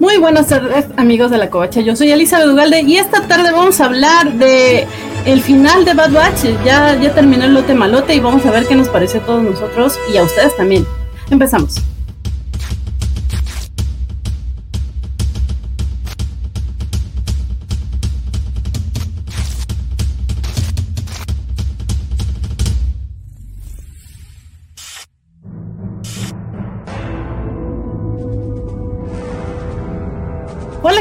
[0.00, 1.82] Muy buenas tardes, amigos de la Covacha.
[1.82, 4.86] Yo soy Elisa Dugalde y esta tarde vamos a hablar de
[5.26, 6.46] el final de Bad Batch.
[6.64, 9.42] Ya, ya terminó el lote malote y vamos a ver qué nos pareció a todos
[9.42, 10.86] nosotros y a ustedes también.
[11.28, 11.82] Empezamos.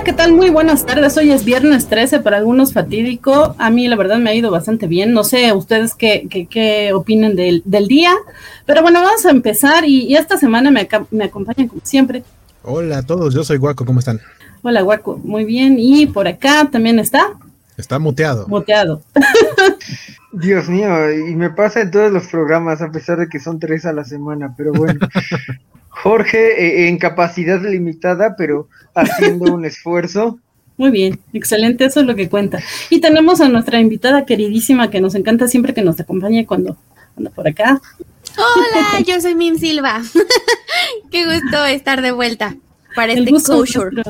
[0.10, 0.34] ¿Qué tal?
[0.34, 1.16] Muy buenas tardes.
[1.18, 3.56] Hoy es viernes 13, para algunos fatídico.
[3.60, 5.14] A mí la verdad me ha ido bastante bien.
[5.14, 8.16] No sé ustedes qué, qué, qué opinen del, del, día.
[8.66, 12.24] Pero bueno, vamos a empezar y, y esta semana me, me, acompañan como siempre.
[12.64, 14.20] Hola a todos, yo soy Guaco, ¿cómo están?
[14.64, 15.76] Hola Guaco, muy bien.
[15.78, 17.28] Y por acá también está.
[17.78, 18.48] Está muteado.
[18.48, 19.04] Muteado.
[20.32, 23.86] Dios mío, y me pasa en todos los programas, a pesar de que son tres
[23.86, 25.02] a la semana, pero bueno.
[25.90, 30.40] Jorge, eh, en capacidad limitada, pero haciendo un esfuerzo.
[30.78, 32.62] Muy bien, excelente, eso es lo que cuenta.
[32.90, 36.78] Y tenemos a nuestra invitada queridísima que nos encanta siempre que nos acompañe cuando
[37.18, 37.82] anda por acá.
[38.38, 40.02] Hola, yo soy Mim Silva.
[41.12, 42.56] Qué gusto estar de vuelta
[42.96, 44.04] para este closure.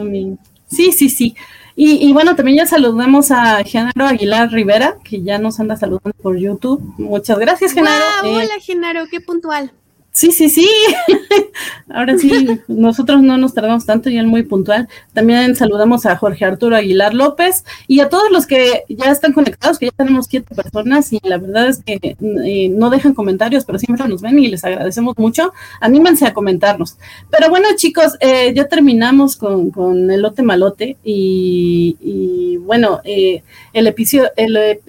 [0.70, 1.36] Sí, sí, sí.
[1.76, 6.12] Y, y, bueno, también ya saludamos a Genaro Aguilar Rivera, que ya nos anda saludando
[6.22, 6.82] por YouTube.
[6.98, 8.04] Muchas gracias, Genaro.
[8.22, 9.72] Wow, eh, hola, Genaro, qué puntual.
[10.12, 10.68] Sí, sí, sí.
[11.90, 14.88] Ahora sí, nosotros no nos tardamos tanto y él muy puntual.
[15.14, 19.78] También saludamos a Jorge Arturo Aguilar López y a todos los que ya están conectados,
[19.78, 23.80] que ya tenemos siete personas y la verdad es que eh, no dejan comentarios, pero
[23.80, 25.54] siempre nos ven y les agradecemos mucho.
[25.80, 26.98] Anímense a comentarnos.
[27.30, 33.88] Pero bueno, chicos, eh, ya terminamos con, con, el lote malote y, bueno, eh, el
[33.88, 34.82] episodio, el, eh,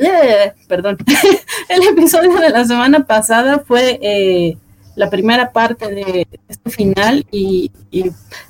[0.67, 0.97] perdón,
[1.69, 4.59] el episodio de la semana pasada fue
[4.97, 7.71] la primera parte de este final y,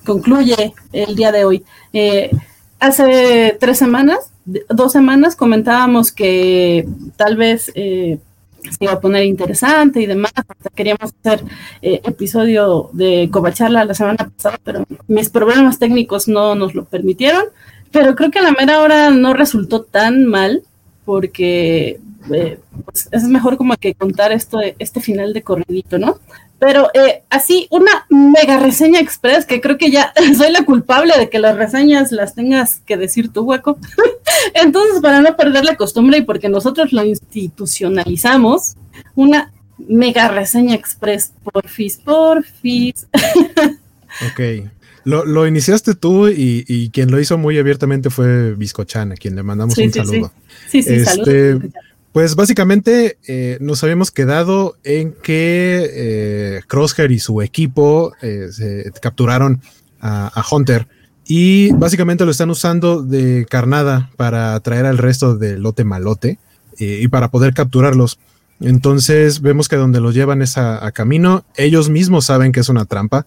[0.04, 1.64] concluye el día de hoy.
[1.92, 2.30] Eh,
[2.78, 8.18] hace tres semanas, dos semanas, comentábamos que tal vez eh,
[8.62, 10.32] se iba a poner interesante y demás.
[10.74, 11.42] Queríamos hacer
[11.82, 17.44] eh, episodio de Covacharla la semana pasada, pero mis problemas técnicos no nos lo permitieron.
[17.90, 20.62] Pero creo que a la mera hora no resultó tan mal
[21.10, 21.98] porque
[22.32, 26.20] eh, pues es mejor como que contar esto, este final de corridito, ¿no?
[26.60, 31.28] Pero eh, así, una mega reseña express, que creo que ya soy la culpable de
[31.28, 33.76] que las reseñas las tengas que decir tú, hueco.
[34.54, 38.76] Entonces, para no perder la costumbre y porque nosotros lo institucionalizamos,
[39.16, 43.08] una mega reseña express, porfis, porfis.
[44.30, 44.70] ok.
[45.10, 49.34] Lo, lo iniciaste tú y, y, quien lo hizo muy abiertamente fue Biscochana, a quien
[49.34, 50.32] le mandamos sí, un sí, saludo.
[50.68, 51.70] Sí, sí, este, saludos.
[52.12, 58.90] Pues básicamente eh, nos habíamos quedado en que eh, Crosshair y su equipo eh, se
[59.00, 59.60] capturaron
[60.00, 60.88] a, a, Hunter
[61.24, 66.38] y básicamente lo están usando de carnada para atraer al resto del lote malote
[66.78, 68.18] y para poder capturarlos.
[68.58, 71.44] Entonces vemos que donde los llevan es a, a camino.
[71.56, 73.26] Ellos mismos saben que es una trampa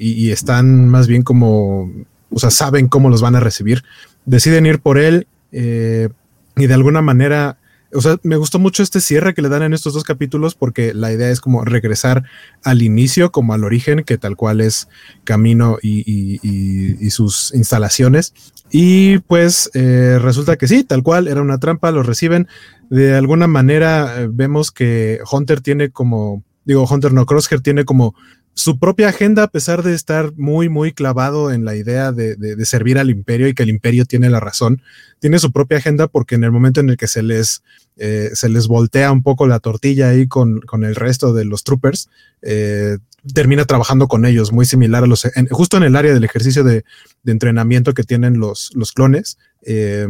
[0.00, 1.90] y, y están más bien como,
[2.30, 3.84] o sea, saben cómo los van a recibir.
[4.24, 7.58] Deciden ir por él y de alguna manera
[7.92, 10.94] o sea, me gustó mucho este cierre que le dan en estos dos capítulos porque
[10.94, 12.24] la idea es como regresar
[12.62, 14.88] al inicio, como al origen, que tal cual es
[15.24, 18.32] Camino y, y, sus instalaciones.
[18.70, 22.46] Y pues eh, resulta que sí, tal cual, era una trampa, lo reciben.
[22.88, 28.14] De alguna manera eh, vemos que Hunter tiene como, digo, Hunter no, Crosshair tiene como
[28.60, 32.66] su propia agenda, a pesar de estar muy, muy clavado en la idea de, de,
[32.66, 34.82] servir al imperio y que el imperio tiene la razón,
[35.18, 37.62] tiene su propia agenda porque en el momento en el que se les,
[37.96, 41.64] eh, se les voltea un poco la tortilla ahí con, con el resto de los
[41.64, 42.10] troopers,
[42.42, 42.98] eh,
[43.32, 46.62] termina trabajando con ellos, muy similar a los, en, justo en el área del ejercicio
[46.62, 46.84] de,
[47.22, 49.38] de entrenamiento que tienen los, los clones.
[49.62, 50.06] Eh,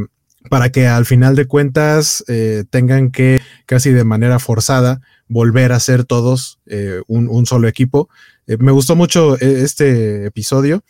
[0.48, 3.39] para que al final de cuentas eh, tengan que
[3.70, 8.08] casi de manera forzada volver a ser todos eh, un, solo equipo.
[8.48, 10.82] Eh, me gustó mucho este episodio.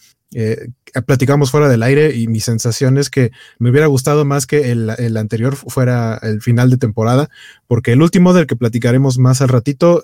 [1.06, 4.88] platicamos fuera del aire y mi sensación es que me hubiera gustado más que el,
[4.96, 7.28] el, anterior fuera el final de temporada,
[7.66, 10.02] porque el último del que platicaremos más al ratito,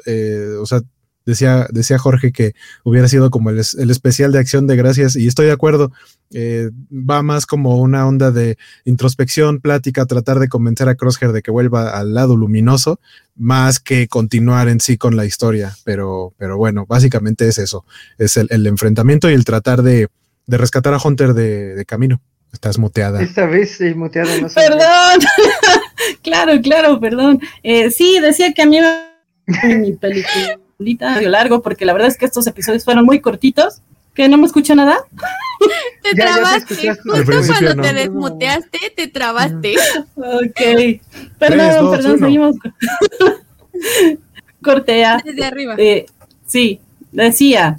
[0.60, 0.82] o sea,
[1.26, 5.26] Decía, decía Jorge que hubiera sido como el, el, especial de acción de gracias y
[5.26, 5.90] estoy de acuerdo.
[6.30, 11.42] Eh, va más como una onda de introspección, plática, tratar de convencer a Crosshair de
[11.42, 13.00] que vuelva al lado luminoso,
[13.34, 15.74] más que continuar en sí con la historia.
[15.82, 17.84] Pero, pero bueno, básicamente es eso.
[18.18, 20.06] Es el, el enfrentamiento y el tratar de,
[20.46, 22.20] de, rescatar a Hunter de, de camino.
[22.52, 23.20] Estás muteada.
[23.20, 24.30] Esta vez eh, muteada.
[24.40, 25.26] No perdón.
[26.22, 27.40] claro, claro, perdón.
[27.64, 29.06] Eh, sí, decía que a mí me...
[29.78, 33.82] mi película largo, porque la verdad es que estos episodios fueron muy cortitos.
[34.14, 34.96] ¿Que no me escucha nada?
[36.02, 36.94] Te trabaste.
[36.94, 39.74] Justo cuando te desmuteaste, te trabaste.
[40.16, 41.00] ok.
[41.38, 42.56] Perdón, perdón, seguimos.
[44.62, 45.20] Cortea.
[45.22, 45.74] Desde arriba.
[45.76, 46.06] Eh,
[46.46, 46.80] sí,
[47.12, 47.76] decía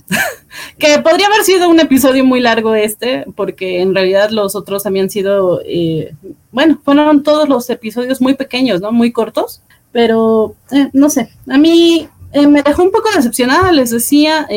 [0.77, 5.09] que podría haber sido un episodio muy largo este, porque en realidad los otros habían
[5.09, 6.13] sido, eh,
[6.51, 8.91] bueno, fueron todos los episodios muy pequeños, ¿no?
[8.91, 9.61] Muy cortos,
[9.91, 14.47] pero eh, no sé, a mí eh, me dejó un poco decepcionada, les decía,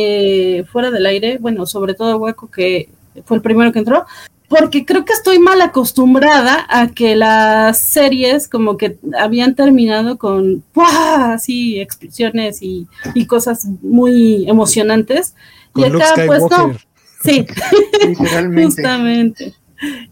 [0.70, 2.88] fuera del aire, bueno, sobre todo Hueco, que
[3.24, 4.06] fue el primero que entró,
[4.50, 10.64] porque creo que estoy mal acostumbrada a que las series como que habían terminado con
[10.74, 15.36] así explosiones y, y, cosas muy emocionantes.
[15.76, 16.74] y acá pues no.
[17.22, 17.46] Sí,
[18.64, 19.54] justamente.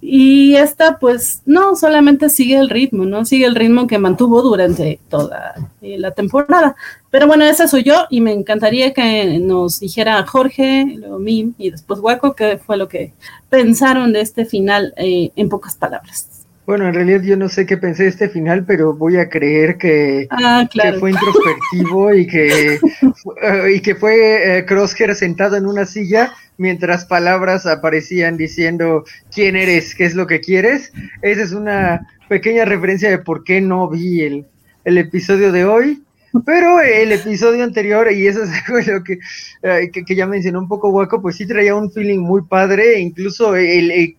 [0.01, 3.25] Y esta, pues, no, solamente sigue el ritmo, ¿no?
[3.25, 6.75] Sigue el ritmo que mantuvo durante toda eh, la temporada.
[7.11, 11.71] Pero bueno, esa soy yo y me encantaría que nos dijera Jorge, luego Mim y
[11.71, 13.13] después Hueco qué fue lo que
[13.49, 16.38] pensaron de este final eh, en pocas palabras.
[16.69, 19.79] Bueno, en realidad yo no sé qué pensé de este final, pero voy a creer
[19.79, 20.69] que, ah,
[21.01, 27.65] fue introspectivo y que, eh, y que fue Crosshair sentado en una silla mientras palabras
[27.65, 29.05] aparecían diciendo
[29.35, 30.93] quién eres, qué es lo que quieres.
[31.23, 34.45] Esa es una pequeña referencia de por qué no vi el,
[34.85, 36.03] episodio de hoy.
[36.45, 39.19] Pero el episodio anterior, y eso es algo que,
[39.63, 43.01] eh, que, que, ya mencionó un poco Waco, pues sí traía un feeling muy padre,
[43.01, 44.17] incluso el, el,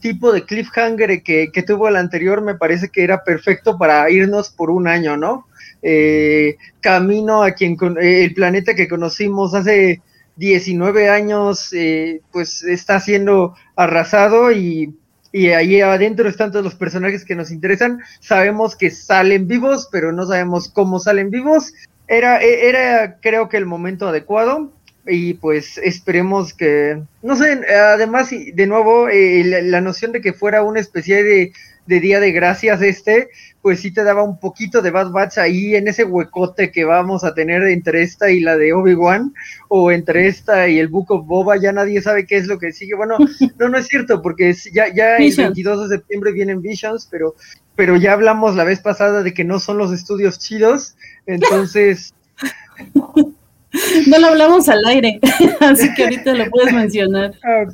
[0.00, 4.70] tipo de cliffhanger que, tuvo el anterior me parece que era perfecto para irnos por
[4.70, 5.46] un año, ¿no?
[5.82, 10.02] Eh, camino a quien, el planeta que conocimos hace
[10.34, 14.96] 19 años, eh, pues está siendo arrasado y,
[15.30, 18.00] y, ahí adentro están todos los personajes que nos interesan.
[18.20, 21.72] Sabemos que salen vivos, pero no sabemos cómo salen vivos.
[22.08, 24.72] Era, e, era creo que el momento adecuado
[25.06, 30.62] y pues esperemos que, no sé, además, de nuevo, eh, la, noción de que fuera
[30.62, 31.52] una especie de,
[31.86, 33.28] de Día de Gracias este,
[33.62, 37.24] pues sí te daba un poquito de Bad Batch ahí en ese huecote que vamos
[37.24, 39.34] a tener entre esta y la de Obi-Wan,
[39.68, 42.72] o entre esta y el Book of Boba, ya nadie sabe qué es lo que
[42.72, 42.94] sigue.
[42.94, 43.16] Bueno,
[43.58, 47.34] no, no es cierto, porque ya, ya el 22 de septiembre vienen Visions, pero,
[47.74, 50.96] pero ya hablamos la vez pasada de que no son los estudios chidos,
[51.26, 52.14] entonces...
[54.06, 55.20] No lo hablamos al aire,
[55.60, 57.32] así que ahorita lo puedes mencionar.
[57.44, 57.64] Ah,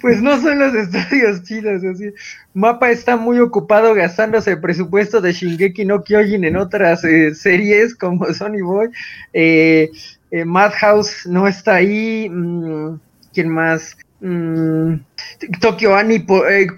[0.00, 2.12] pues no son los estudios chidos, así.
[2.52, 7.94] Mapa está muy ocupado gastándose el presupuesto de Shingeki no Kyojin en otras eh, series
[7.94, 8.88] como Sony Boy.
[9.32, 9.90] Eh,
[10.30, 12.28] eh, Madhouse no está ahí.
[12.30, 12.98] Mm,
[13.32, 13.96] ¿Quién más?
[14.20, 14.94] Mm,
[15.60, 16.20] Tokyo Ani,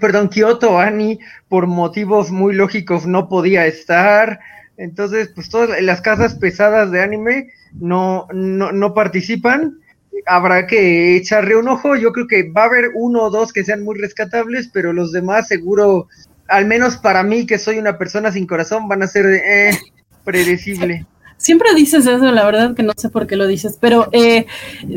[0.01, 4.39] perdón, Kyoto Ani, por motivos muy lógicos no podía estar.
[4.77, 9.79] Entonces, pues todas las casas pesadas de anime no, no, no participan.
[10.25, 11.95] Habrá que echarle un ojo.
[11.95, 15.11] Yo creo que va a haber uno o dos que sean muy rescatables, pero los
[15.11, 16.07] demás seguro,
[16.47, 19.77] al menos para mí, que soy una persona sin corazón, van a ser eh,
[20.23, 21.05] predecible.
[21.37, 24.47] Siempre dices eso, la verdad que no sé por qué lo dices, pero eh,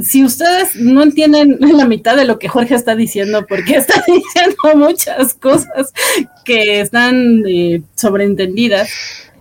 [0.02, 4.56] si ustedes no entienden la mitad de lo que Jorge está diciendo, porque está diciendo
[4.74, 5.92] muchas cosas
[6.44, 8.88] que están eh, sobreentendidas,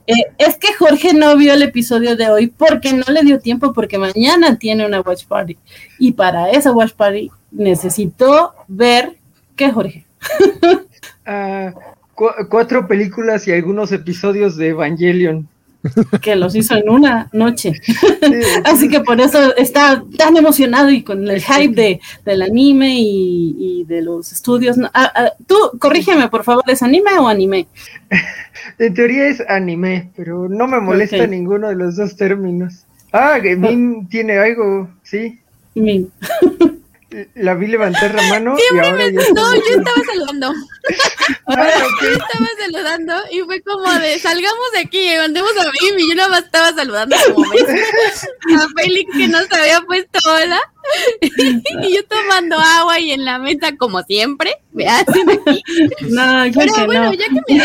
[0.10, 3.74] eh, es que Jorge no vio el episodio de hoy porque no le dio tiempo,
[3.74, 5.56] porque mañana tiene una watch party.
[6.00, 9.18] Y para esa watch party necesitó ver
[9.56, 10.06] qué, Jorge.
[11.32, 11.76] Ah,
[12.50, 15.48] cuatro películas y algunos episodios de Evangelion
[16.22, 17.74] que los hizo en una noche.
[18.66, 23.86] Así que por eso está tan emocionado y con el hype de, del anime y,
[23.88, 24.78] de los estudios.
[24.94, 27.68] Ah, ah, tú, corrígeme, por favor, ¿es anime o anime?
[28.78, 32.86] En teoría es anime, pero no me molesta ninguno de los dos términos.
[33.12, 35.40] Ah, que Min tiene algo, sí.
[35.76, 36.12] Min.
[37.34, 40.54] La vi levantar la mano y ahora No, yo estaba saludando.
[41.48, 46.10] Yo estaba saludando y fue como de salgamos de aquí, mandemos a Mimi.
[46.10, 50.60] Yo nada más estaba saludando como a Félix que no se había puesto hola.
[51.84, 54.56] y yo tomando agua y en la mesa como siempre.
[54.72, 55.64] Me hacen aquí.
[56.10, 57.64] No, Pero bueno, ya que me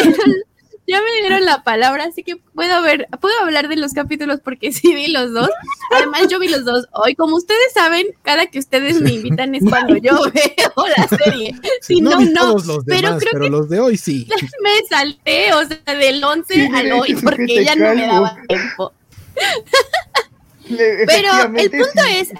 [0.87, 4.73] ya me dieron la palabra, así que puedo ver, puedo hablar de los capítulos porque
[4.73, 5.51] sí vi los dos.
[5.93, 7.15] Además, yo vi los dos hoy.
[7.15, 11.55] Como ustedes saben, cada que ustedes me invitan es cuando yo veo la serie.
[11.81, 12.57] Si no, no.
[12.87, 14.29] pero creo que los de hoy sí.
[14.63, 18.93] Me salté, o sea, del 11 al hoy porque ya no me daba tiempo.
[20.69, 22.33] Pero el punto es.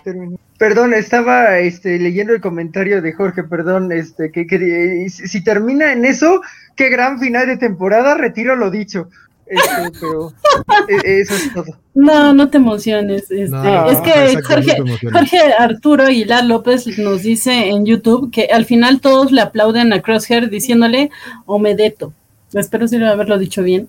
[0.65, 6.07] Perdón, estaba este, leyendo el comentario de Jorge, perdón, este, que, que si termina en
[6.07, 6.41] eso,
[6.75, 9.11] qué gran final de temporada, retiro lo dicho.
[9.45, 10.33] Este, pero
[11.05, 11.67] e, eso es todo.
[11.93, 13.31] No, no te emociones.
[13.31, 14.77] Este, es que Jorge,
[15.13, 20.01] Jorge, Arturo Aguilar López nos dice en YouTube que al final todos le aplauden a
[20.01, 21.11] Crosshair diciéndole
[21.45, 22.15] Omedeto.
[22.55, 23.87] Espero sí haberlo dicho bien.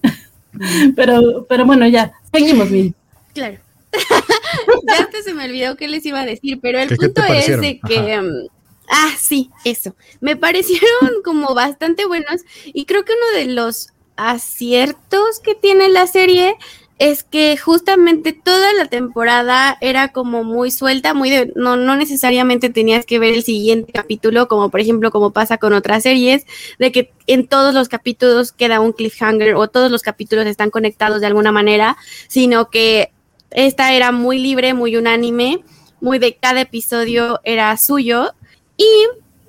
[0.97, 2.93] pero, pero bueno, ya, seguimos bien.
[3.33, 3.59] Claro.
[4.97, 7.79] ya hasta se me olvidó qué les iba a decir, pero el punto es de
[7.79, 8.19] que.
[8.19, 8.47] Um,
[8.89, 9.95] ah, sí, eso.
[10.21, 10.89] Me parecieron
[11.23, 16.55] como bastante buenos y creo que uno de los aciertos que tiene la serie
[16.97, 22.69] es que justamente toda la temporada era como muy suelta, muy de, no, no necesariamente
[22.69, 26.45] tenías que ver el siguiente capítulo, como por ejemplo como pasa con otras series,
[26.79, 31.19] de que en todos los capítulos queda un cliffhanger o todos los capítulos están conectados
[31.19, 31.97] de alguna manera,
[32.29, 33.11] sino que
[33.51, 35.63] esta era muy libre, muy unánime,
[36.01, 38.33] muy de cada episodio era suyo.
[38.77, 38.85] Y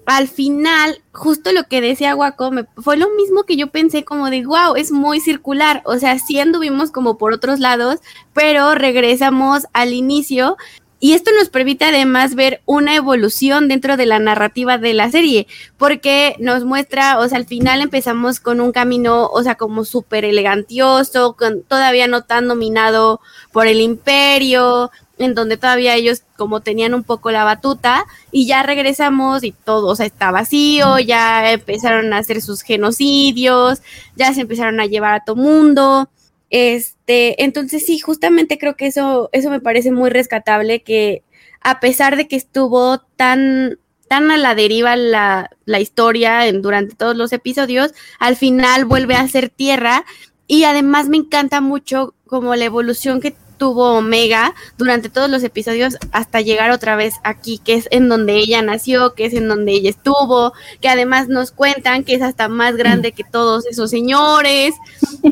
[0.06, 4.46] al final, justo lo que decía Guaco, fue lo mismo que yo pensé como de,
[4.46, 7.98] wow, es muy circular, o sea, sí anduvimos como por otros lados,
[8.32, 10.56] pero regresamos al inicio.
[10.98, 15.46] Y esto nos permite además ver una evolución dentro de la narrativa de la serie,
[15.76, 20.24] porque nos muestra, o sea, al final empezamos con un camino, o sea, como súper
[20.24, 23.20] elegantioso, con, todavía no tan dominado
[23.56, 28.62] por el imperio, en donde todavía ellos como tenían un poco la batuta y ya
[28.62, 33.80] regresamos y todo, o sea, está vacío, ya empezaron a hacer sus genocidios,
[34.14, 36.10] ya se empezaron a llevar a todo mundo.
[36.50, 41.22] Este, entonces sí, justamente creo que eso eso me parece muy rescatable que
[41.62, 46.94] a pesar de que estuvo tan tan a la deriva la, la historia en, durante
[46.94, 50.04] todos los episodios, al final vuelve a ser tierra
[50.46, 55.96] y además me encanta mucho como la evolución que tuvo Omega durante todos los episodios
[56.12, 59.72] hasta llegar otra vez aquí, que es en donde ella nació, que es en donde
[59.72, 64.74] ella estuvo, que además nos cuentan que es hasta más grande que todos esos señores.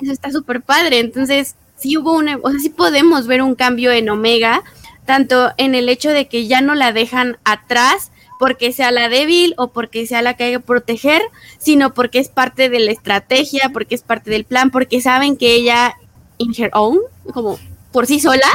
[0.00, 1.00] Eso está súper padre.
[1.00, 4.62] Entonces, sí hubo una, o sea, sí podemos ver un cambio en Omega,
[5.04, 9.54] tanto en el hecho de que ya no la dejan atrás porque sea la débil
[9.56, 11.22] o porque sea la que hay que proteger,
[11.58, 15.54] sino porque es parte de la estrategia, porque es parte del plan, porque saben que
[15.54, 15.94] ella
[16.42, 16.98] in her own,
[17.32, 17.58] como
[17.92, 18.48] por sí sola,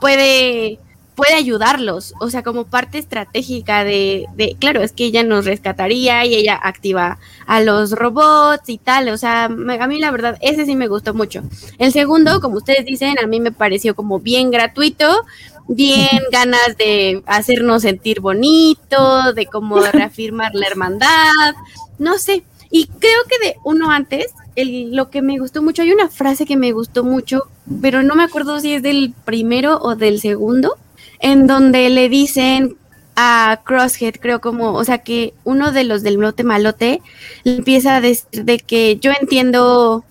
[0.00, 0.78] puede,
[1.14, 6.24] puede ayudarlos, o sea, como parte estratégica de, de, claro, es que ella nos rescataría
[6.24, 10.64] y ella activa a los robots y tal, o sea, a mí la verdad, ese
[10.64, 11.42] sí me gustó mucho.
[11.78, 15.24] El segundo, como ustedes dicen, a mí me pareció como bien gratuito,
[15.68, 21.54] bien ganas de hacernos sentir bonito, de como reafirmar la hermandad,
[21.98, 25.92] no sé, y creo que de uno antes, el, lo que me gustó mucho, hay
[25.92, 27.42] una frase que me gustó mucho,
[27.80, 30.76] pero no me acuerdo si es del primero o del segundo,
[31.20, 32.76] en donde le dicen
[33.16, 37.00] a Crosshead, creo como, o sea que uno de los del lote malote
[37.44, 40.04] le empieza a decir de que yo entiendo,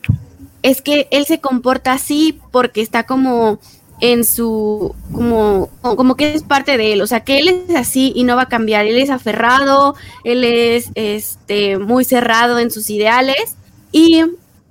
[0.61, 3.59] es que él se comporta así porque está como
[3.99, 8.11] en su, como, como que es parte de él, o sea, que él es así
[8.15, 12.89] y no va a cambiar, él es aferrado, él es este, muy cerrado en sus
[12.89, 13.55] ideales
[13.93, 14.21] y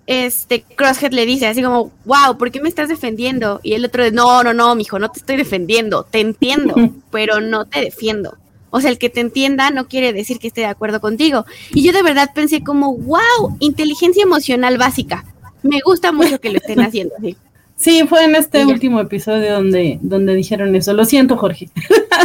[0.07, 3.61] este Crosshead le dice así como, wow, ¿por qué me estás defendiendo?
[3.63, 6.75] Y el otro, no, no, no, mijo, no te estoy defendiendo, te entiendo,
[7.11, 8.37] pero no te defiendo.
[8.71, 11.45] O sea, el que te entienda no quiere decir que esté de acuerdo contigo.
[11.73, 15.25] Y yo de verdad pensé como, wow, inteligencia emocional básica.
[15.63, 17.37] Me gusta mucho que lo estén haciendo así.
[17.77, 20.95] Sí, fue en este último episodio donde, donde dijeron eso.
[20.95, 21.69] Lo siento, Jorge.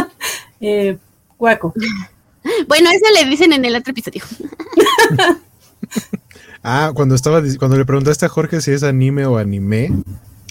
[0.60, 0.96] eh,
[1.38, 1.74] guaco.
[2.66, 4.22] Bueno, eso le dicen en el otro episodio.
[6.62, 9.92] Ah, cuando estaba cuando le preguntaste a Jorge si es anime o anime,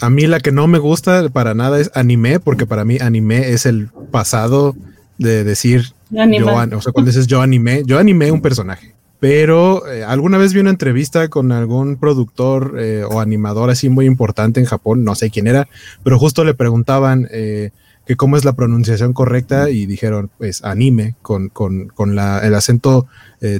[0.02, 3.52] a mí la que no me gusta para nada es anime, porque para mí anime
[3.52, 4.76] es el pasado
[5.18, 8.94] de decir yo, o sea, cuando dices yo anime, yo animé un personaje.
[9.20, 14.06] Pero eh, alguna vez vi una entrevista con algún productor eh, o animador así muy
[14.06, 15.68] importante en Japón, no sé quién era,
[16.04, 17.72] pero justo le preguntaban eh,
[18.06, 22.54] que cómo es la pronunciación correcta y dijeron, pues anime, con, con, con la, el
[22.54, 23.08] acento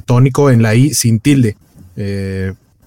[0.06, 1.56] tónico en la I sin tilde.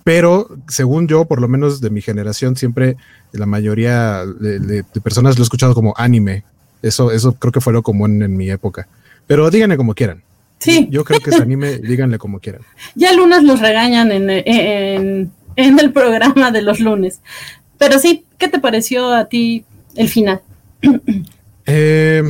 [0.04, 2.98] Pero según yo, por lo menos de mi generación, siempre
[3.32, 6.44] la mayoría de, personas lo he escuchado como anime.
[6.82, 8.88] Eso, eso creo que fue lo común en mi época.
[9.28, 10.24] Pero díganle como quieran.
[10.58, 10.88] Sí.
[10.92, 12.62] Yo creo que se anime, díganle como quieran.
[12.96, 17.22] Ya lunes los regañan en, en, el programa de los lunes.
[17.78, 19.66] Pero sí, ¿qué te pareció a ti
[19.96, 20.42] el final?
[21.68, 22.24] Eh,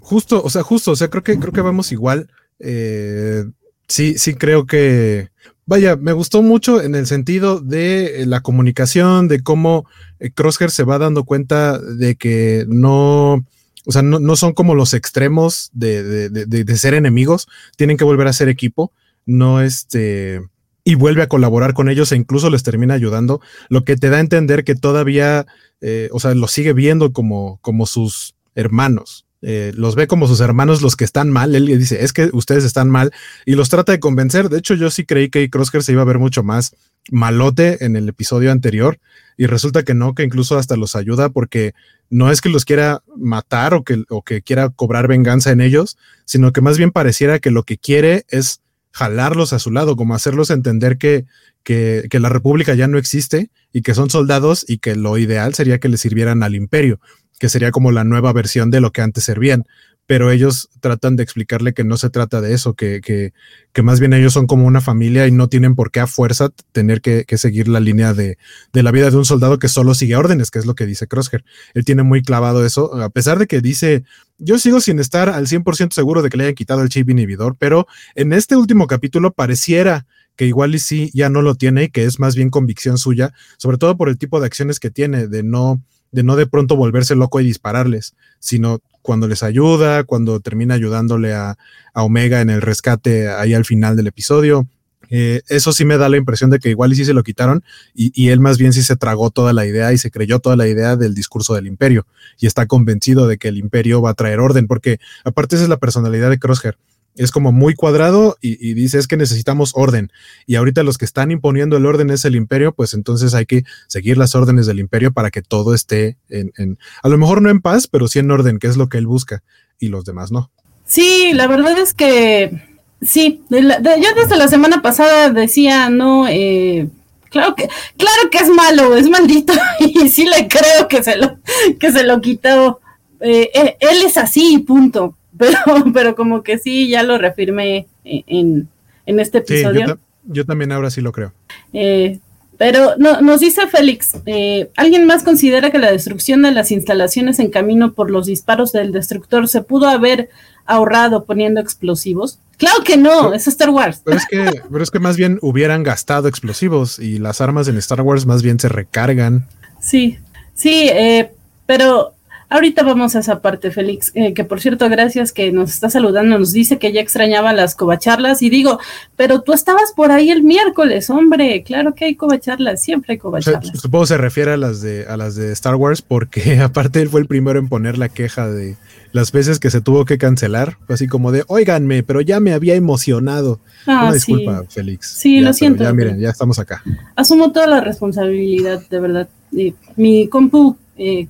[0.00, 2.28] justo, o sea, justo, o sea, creo que creo que vamos igual.
[2.60, 3.44] Eh,
[3.88, 5.30] sí, sí creo que
[5.66, 9.86] vaya, me gustó mucho en el sentido de la comunicación, de cómo
[10.34, 13.44] Crosshair se va dando cuenta de que no,
[13.86, 18.48] o sea, no, son como los extremos de, ser enemigos, tienen que volver a ser
[18.48, 18.92] equipo,
[19.26, 20.40] no este,
[20.84, 24.18] y vuelve a colaborar con ellos e incluso les termina ayudando, lo que te da
[24.18, 25.46] a entender que todavía,
[25.80, 29.26] eh, o sea, los sigue viendo como, como sus hermanos.
[29.46, 31.54] Eh, los ve como sus hermanos los que están mal.
[31.54, 33.12] Él dice, es que ustedes están mal
[33.44, 34.48] y los trata de convencer.
[34.48, 36.74] De hecho, yo sí creí que Crosshair se iba a ver mucho más
[37.10, 38.98] malote en el episodio anterior
[39.36, 41.74] y resulta que no, que incluso hasta los ayuda porque
[42.08, 45.98] no es que los quiera matar o que, o que quiera cobrar venganza en ellos,
[46.24, 48.60] sino que más bien pareciera que lo que quiere es
[48.92, 51.26] jalarlos a su lado, como hacerlos entender que,
[51.64, 55.52] que, que, la República ya no existe y que son soldados y que lo ideal
[55.52, 57.00] sería que le sirvieran al imperio,
[57.44, 59.66] que sería como la nueva versión de lo que antes servían.
[60.06, 64.14] Pero ellos tratan de explicarle que no se trata de eso, que, que, más bien
[64.14, 67.36] ellos son como una familia y no tienen por qué a fuerza tener que, que
[67.36, 68.38] seguir la línea de,
[68.72, 71.06] de, la vida de un soldado que solo sigue órdenes, que es lo que dice
[71.06, 71.44] Crosshair.
[71.74, 74.04] Él tiene muy clavado eso, a pesar de que dice,
[74.38, 77.56] yo sigo sin estar al 100% seguro de que le hayan quitado el chip inhibidor,
[77.58, 81.88] pero en este último capítulo pareciera que igual y sí ya no lo tiene y
[81.90, 85.28] que es más bien convicción suya, sobre todo por el tipo de acciones que tiene,
[85.28, 85.82] de no
[86.14, 91.34] de no de pronto volverse loco y dispararles, sino cuando les ayuda, cuando termina ayudándole
[91.34, 91.58] a,
[91.92, 94.68] a Omega en el rescate ahí al final del episodio.
[95.10, 97.62] Eh, eso sí me da la impresión de que igual y sí se lo quitaron
[97.94, 100.56] y, y, él más bien sí se tragó toda la idea y se creyó toda
[100.56, 102.06] la idea del discurso del imperio
[102.38, 105.68] y está convencido de que el imperio va a traer orden, porque aparte esa es
[105.68, 106.78] la personalidad de Crosshair
[107.16, 110.10] es como muy cuadrado y, dice es que necesitamos orden.
[110.46, 113.64] Y ahorita los que están imponiendo el orden es el imperio, pues entonces hay que
[113.86, 117.50] seguir las órdenes del imperio para que todo esté en, en, a lo mejor no
[117.50, 119.42] en paz, pero sí en orden, que es lo que él busca,
[119.78, 120.50] y los demás no.
[120.84, 122.62] Sí, la verdad es que
[123.00, 126.88] sí, yo desde la semana pasada decía, no, eh,
[127.30, 131.38] claro que, claro que es malo, es maldito, y sí le creo que se lo,
[131.78, 132.80] que se lo quitó.
[133.20, 135.58] Eh, eh, él es así, punto pero,
[135.94, 138.68] pero como que sí, ya lo reafirmé en,
[139.06, 139.86] en este episodio.
[139.86, 141.32] Sí, yo, yo, también ahora sí lo creo.
[141.72, 142.18] Eh,
[142.56, 147.38] pero no, nos dice Félix, eh, ¿alguien más considera que la destrucción de las instalaciones
[147.38, 150.30] en camino por los disparos del destructor se pudo haber
[150.66, 152.38] ahorrado poniendo explosivos?
[152.56, 154.02] Claro que no, pero, es Star Wars.
[154.04, 157.76] Pero es, que, pero es que más bien hubieran gastado explosivos y las armas en
[157.78, 159.48] Star Wars más bien se recargan.
[159.80, 160.18] Sí,
[160.54, 161.32] sí, eh,
[161.66, 162.14] pero
[162.48, 166.38] Ahorita vamos a esa parte, Félix, eh, que por cierto, gracias que nos está saludando,
[166.38, 168.78] nos dice que ya extrañaba las covacharlas y digo,
[169.16, 173.64] pero tú estabas por ahí el miércoles, hombre, claro que hay covacharlas, siempre hay covacharlas.
[173.64, 177.00] O sea, supongo se refiere a las de a las de Star Wars porque aparte
[177.00, 178.76] él fue el primero en poner la queja de
[179.14, 182.74] las veces que se tuvo que cancelar, así como de, óiganme, pero ya me había
[182.74, 183.60] emocionado.
[183.86, 184.64] Ah, Una disculpa.
[184.68, 185.14] Félix.
[185.18, 185.84] Sí, ya, lo siento.
[185.84, 186.82] Ya miren, ya estamos acá.
[187.14, 189.28] Asumo toda la responsabilidad, de verdad.
[189.56, 191.28] Eh, mi compu eh,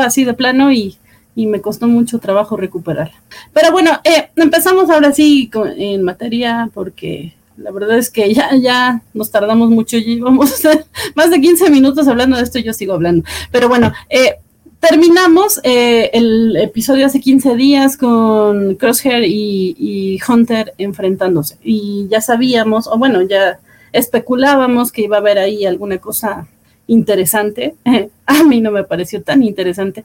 [0.00, 0.98] así de plano y,
[1.34, 3.12] y, me costó mucho trabajo recuperar.
[3.52, 8.54] Pero bueno, eh, empezamos ahora sí con, en materia porque la verdad es que ya,
[8.56, 12.58] ya nos tardamos mucho y vamos a hacer más de 15 minutos hablando de esto
[12.58, 13.24] y yo sigo hablando.
[13.50, 14.36] Pero bueno, eh,
[14.80, 21.56] terminamos eh, el episodio hace 15 días con Crosshair y, y, Hunter enfrentándose.
[21.62, 23.60] Y ya sabíamos, o bueno, ya
[23.92, 26.48] especulábamos que iba a haber ahí alguna cosa
[26.86, 27.74] interesante.
[28.26, 30.04] a mí no me pareció tan interesante.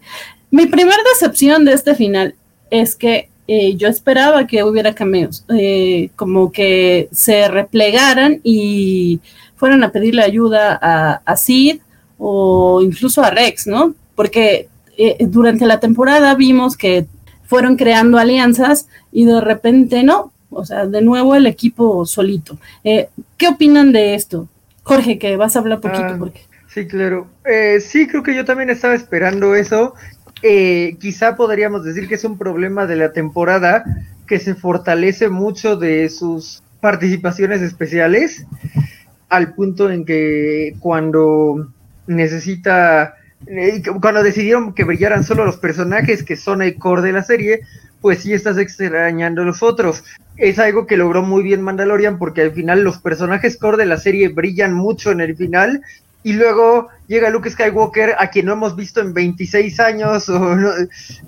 [0.51, 2.35] Mi primera decepción de este final
[2.69, 9.21] es que eh, yo esperaba que hubiera cameos, eh, como que se replegaran y
[9.55, 11.79] fueran a pedirle ayuda a, a Sid
[12.17, 13.95] o incluso a Rex, ¿no?
[14.15, 17.07] Porque eh, durante la temporada vimos que
[17.45, 22.57] fueron creando alianzas y de repente no, o sea, de nuevo el equipo solito.
[22.83, 24.49] ¿Qué opinan de esto?
[24.83, 26.46] Jorge, que vas a hablar poquito ah, porque...
[26.77, 27.27] Sí, claro.
[27.43, 29.95] Eh, sí, creo que yo también estaba esperando eso.
[30.43, 33.83] Eh, quizá podríamos decir que es un problema de la temporada
[34.27, 38.45] que se fortalece mucho de sus participaciones especiales
[39.27, 41.67] al punto en que cuando
[42.05, 43.15] necesita
[43.47, 47.61] eh, cuando decidieron que brillaran solo los personajes que son el core de la serie,
[48.01, 50.03] pues sí estás extrañando a los otros.
[50.35, 53.97] Es algo que logró muy bien Mandalorian porque al final los personajes core de la
[53.97, 55.81] serie brillan mucho en el final
[56.27, 60.71] y luego llega Luke Skywalker a quien no hemos visto en 26 años o no,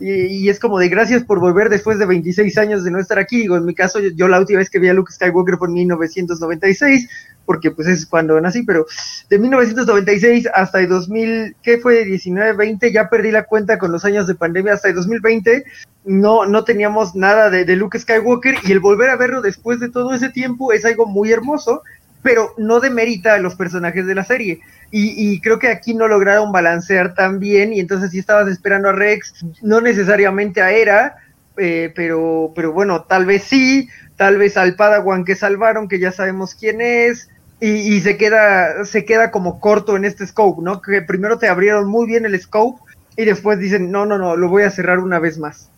[0.02, 3.38] y, es como de gracias por volver después de 26 años de no estar aquí.
[3.38, 5.70] Digo, en mi caso yo, yo la última vez que vi a Luke Skywalker fue
[5.70, 7.08] en 1996
[7.46, 8.88] porque pues es cuando nací, pero
[9.30, 12.04] de 1996 hasta el 2000, ¿qué fue?
[12.04, 15.64] 19, 20, ya perdí la cuenta con los años de pandemia, hasta el 2020
[16.04, 20.14] no, no teníamos nada de Luke Skywalker y el volver a verlo después de todo
[20.14, 21.84] ese tiempo es algo muy hermoso,
[22.22, 24.60] pero no demerita a los personajes de la serie.
[24.92, 28.90] Y, y, creo que aquí no lograron balancear tan bien, y entonces si estabas esperando
[28.90, 31.18] a Rex, no necesariamente a Era,
[31.58, 36.12] eh, pero, pero bueno, tal vez sí, tal vez al Padawan que salvaron, que ya
[36.12, 37.30] sabemos quién es,
[37.62, 40.82] y, se queda, se queda como corto en este scope, ¿no?
[40.82, 42.82] Que primero te abrieron muy bien el scope
[43.18, 45.70] y después dicen, no, no, no, lo voy a cerrar una vez más.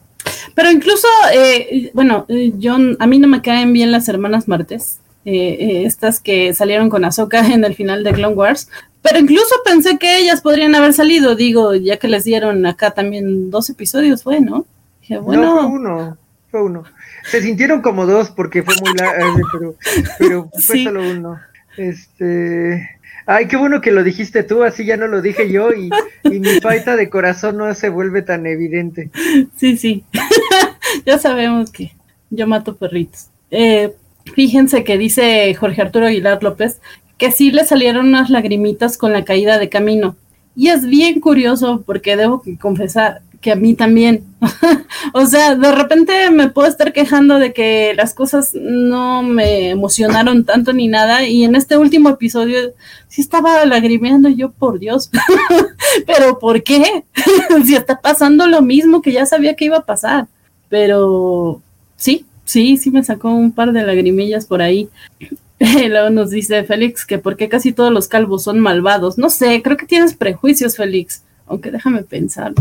[0.54, 2.28] Pero incluso, eh, bueno,
[2.62, 6.90] John, a mí no me caen bien las hermanas Martes, eh, eh, estas que salieron
[6.90, 8.70] con Ahsoka en el final de Clone Wars,
[9.02, 13.50] pero incluso pensé que ellas podrían haber salido, digo, ya que les dieron acá también
[13.50, 14.66] dos episodios, fue, ¿no?
[15.02, 15.42] Dije, bueno.
[15.42, 16.18] No, fue uno,
[16.50, 16.84] fue uno.
[17.24, 19.76] Se sintieron como dos porque fue muy largo, pero,
[20.20, 21.40] pero fue solo uno.
[21.78, 23.00] Este.
[23.26, 25.90] Ay, qué bueno que lo dijiste tú, así ya no lo dije yo y,
[26.24, 29.12] mi falta de corazón no se vuelve tan evidente.
[29.56, 30.04] Sí, sí,
[31.06, 31.92] ya sabemos que
[32.30, 33.30] yo mato perritos.
[33.52, 33.96] Eh,
[34.34, 36.80] fíjense que dice Jorge Arturo Aguilar López
[37.22, 40.16] que sí le salieron unas lagrimitas con la caída de camino.
[40.56, 44.24] Y es bien curioso porque debo confesar que a mí también.
[45.14, 50.46] o sea, de repente me puedo estar quejando de que las cosas no me emocionaron
[50.46, 51.24] tanto ni nada.
[51.24, 52.74] Y en este último episodio
[53.08, 55.12] sí estaba lagrimeando yo, por Dios.
[56.08, 57.04] Pero ¿por qué?
[57.66, 60.28] si está pasando lo mismo que ya sabía que iba a pasar.
[60.70, 61.62] Pero
[61.98, 64.90] sí, sí, sí me sacó un par de lagrimillas por ahí.
[65.60, 69.18] Luego nos dice Félix que por qué casi todos los calvos son malvados.
[69.18, 72.54] No sé, creo que tienes prejuicios, Félix aunque déjame pensar.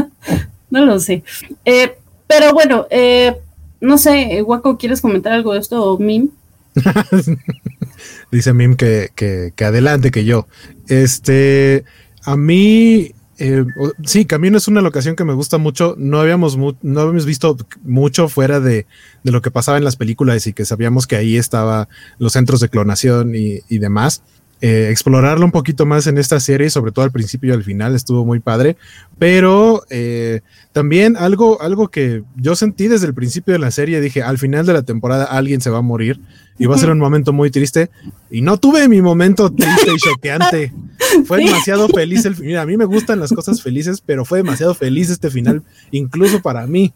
[0.70, 1.24] no lo sé.
[1.64, 3.34] Eh, pero bueno, eh,
[3.80, 6.28] no sé, Waco, ¿quieres comentar algo de esto o Mim?
[8.30, 10.46] Dice Mim que, que, adelante, que yo.
[10.88, 11.84] Este,
[12.24, 13.64] a mí, eh,
[14.04, 15.94] sí, Camino es una locación que me gusta mucho.
[15.98, 18.86] No habíamos, no habíamos visto mucho fuera de,
[19.22, 22.60] de, lo que pasaba en las películas y que sabíamos que ahí estaba los centros
[22.60, 24.22] de clonación y, y demás.
[24.62, 27.94] Eh, explorarlo un poquito más en esta serie, sobre todo al principio y al final,
[27.94, 28.78] estuvo muy padre.
[29.18, 30.40] Pero eh,
[30.72, 34.64] también algo, algo que yo sentí desde el principio de la serie, dije, al final
[34.64, 36.20] de la temporada alguien se va a morir
[36.58, 37.90] y va a ser un momento muy triste.
[38.30, 40.72] Y no tuve mi momento triste y choqueante.
[41.26, 42.62] Fue demasiado feliz el final.
[42.62, 46.66] A mí me gustan las cosas felices, pero fue demasiado feliz este final, incluso para
[46.66, 46.94] mí.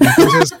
[0.00, 0.54] Entonces,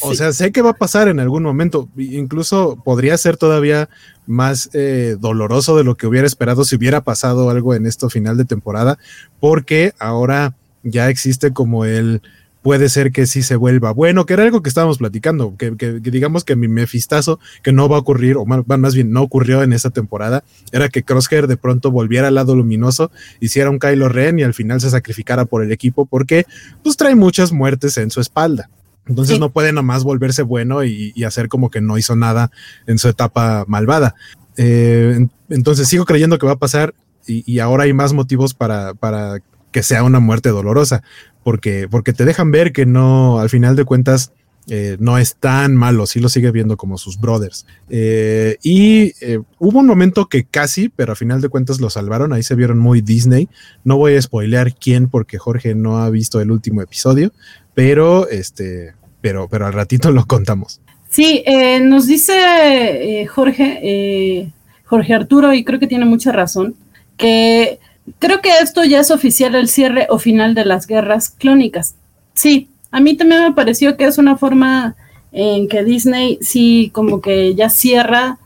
[0.00, 1.88] o sea, sé que va a pasar en algún momento.
[1.96, 3.88] Incluso podría ser todavía
[4.26, 8.36] más eh, doloroso de lo que hubiera esperado si hubiera pasado algo en esto final
[8.36, 8.98] de temporada,
[9.40, 12.22] porque ahora ya existe como el
[12.64, 16.44] puede ser que sí se vuelva bueno, que era algo que estábamos platicando, que, digamos
[16.44, 19.74] que mi mefistazo, que no va a ocurrir, o más, más, bien no ocurrió en
[19.74, 24.38] esa temporada, era que Crosshair de pronto volviera al lado luminoso, hiciera un Kylo Ren
[24.38, 26.46] y al final se sacrificara por el equipo, porque
[26.82, 28.70] pues trae muchas muertes en su espalda.
[29.06, 32.50] Entonces no puede nomás volverse bueno y, hacer como que no hizo nada
[32.86, 34.14] en su etapa malvada.
[34.56, 36.94] Eh, entonces sigo creyendo que va a pasar
[37.26, 39.38] y, ahora hay más motivos para, para,
[39.72, 41.02] que sea una muerte dolorosa,
[41.42, 44.32] porque, porque te dejan ver que no, al final de cuentas,
[44.68, 47.66] eh, no es tan malo, sí lo sigue viendo como sus brothers.
[47.88, 49.12] Eh, y
[49.58, 52.78] hubo un momento que casi, pero al final de cuentas lo salvaron, ahí se vieron
[52.78, 53.48] muy Disney.
[53.84, 57.32] No voy a spoilear quién porque Jorge no ha visto el último episodio,
[57.74, 60.80] pero este, pero, pero al ratito lo contamos.
[61.14, 64.52] Sí, eh, nos dice eh, Jorge, eh,
[64.84, 66.74] Jorge Arturo, y creo que tiene mucha razón,
[67.16, 67.78] que
[68.18, 71.94] creo que esto ya es oficial el cierre o final de las guerras clónicas.
[72.34, 74.96] Sí, a mí también me pareció que es una forma
[75.30, 78.38] en que Disney sí como que ya cierra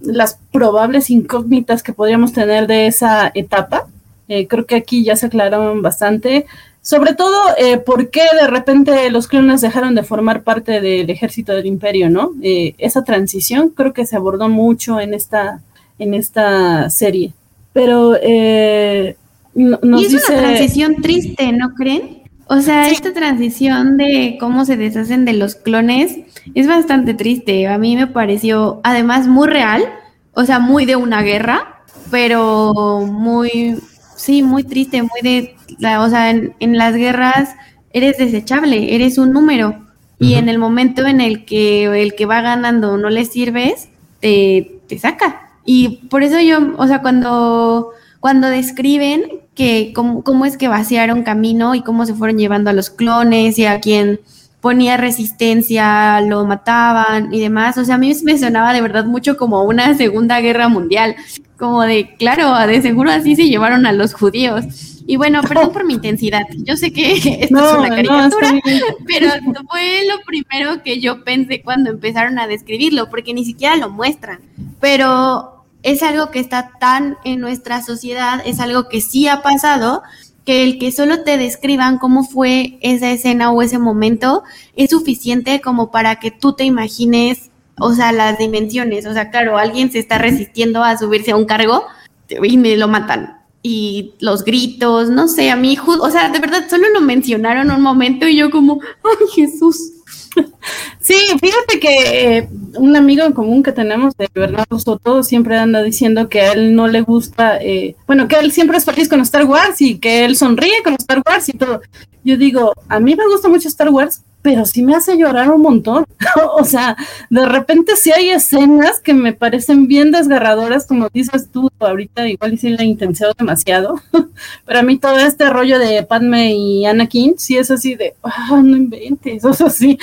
[0.00, 3.88] las probables incógnitas que podríamos tener de esa etapa.
[4.26, 6.46] creo que aquí ya se aclararon bastante.
[6.90, 11.52] Sobre todo, eh, ¿por qué de repente los clones dejaron de formar parte del ejército
[11.52, 12.32] del imperio, no?
[12.42, 15.60] Eh, esa transición creo que se abordó mucho en esta,
[16.00, 17.32] en esta serie.
[17.72, 19.14] Pero eh,
[19.54, 19.72] y
[20.04, 22.24] es una transición triste, ¿no creen?
[22.48, 26.18] O sea, esta transición de cómo se deshacen de los clones
[26.56, 27.68] es bastante triste.
[27.68, 29.84] A mí me pareció, además, muy real,
[30.32, 33.78] o sea, muy de una guerra, pero muy,
[34.20, 35.56] sí, muy triste, muy de
[35.98, 37.54] o sea, en, las guerras
[37.92, 39.86] eres desechable, eres un número.
[40.18, 43.88] Y en el momento en el que el que va ganando no le sirves,
[44.20, 45.48] te, te saca.
[45.64, 51.22] Y por eso yo, o sea, cuando, cuando describen que cómo, cómo es que vaciaron
[51.22, 54.20] camino y cómo se fueron llevando a los clones y a quien
[54.60, 57.78] ponía resistencia, lo mataban y demás.
[57.78, 61.16] O sea, a mí me sonaba de verdad mucho como una segunda guerra mundial,
[61.58, 64.64] como de, claro, de seguro así se llevaron a los judíos.
[65.06, 66.42] Y bueno, perdón por mi intensidad.
[66.58, 68.60] Yo sé que esto es una caricatura,
[69.06, 69.30] pero
[69.68, 74.40] fue lo primero que yo pensé cuando empezaron a describirlo, porque ni siquiera lo muestran.
[74.78, 80.02] Pero es algo que está tan en nuestra sociedad, es algo que sí ha pasado,
[80.44, 84.42] que el que solo te describan cómo fue esa escena o ese momento
[84.74, 87.50] es suficiente como para que tú te imagines
[87.80, 89.06] o sea, las dimensiones.
[89.06, 91.84] O sea, claro, alguien se está resistiendo a subirse a un cargo
[92.28, 93.38] y me lo matan.
[93.62, 97.82] Y los gritos, no sé, a mí, o sea, de verdad, solo lo mencionaron un
[97.82, 99.92] momento y yo como, ay Jesús.
[101.00, 105.82] Sí, fíjate que eh, un amigo en común que tenemos de Bernardo Soto siempre anda
[105.82, 109.20] diciendo que a él no le gusta, eh, bueno, que él siempre es feliz con
[109.22, 111.80] Star Wars y que él sonríe con Star Wars y todo.
[112.22, 115.62] Yo digo, a mí me gusta mucho Star Wars, pero sí me hace llorar un
[115.62, 116.06] montón.
[116.56, 116.96] o sea,
[117.28, 122.58] de repente sí hay escenas que me parecen bien desgarradoras, como dices tú ahorita, igual
[122.58, 124.00] sí la intención demasiado.
[124.66, 128.60] pero a mí todo este rollo de Padme y Anakin, sí es así de, ah,
[128.62, 129.98] no inventes, o sea, sí,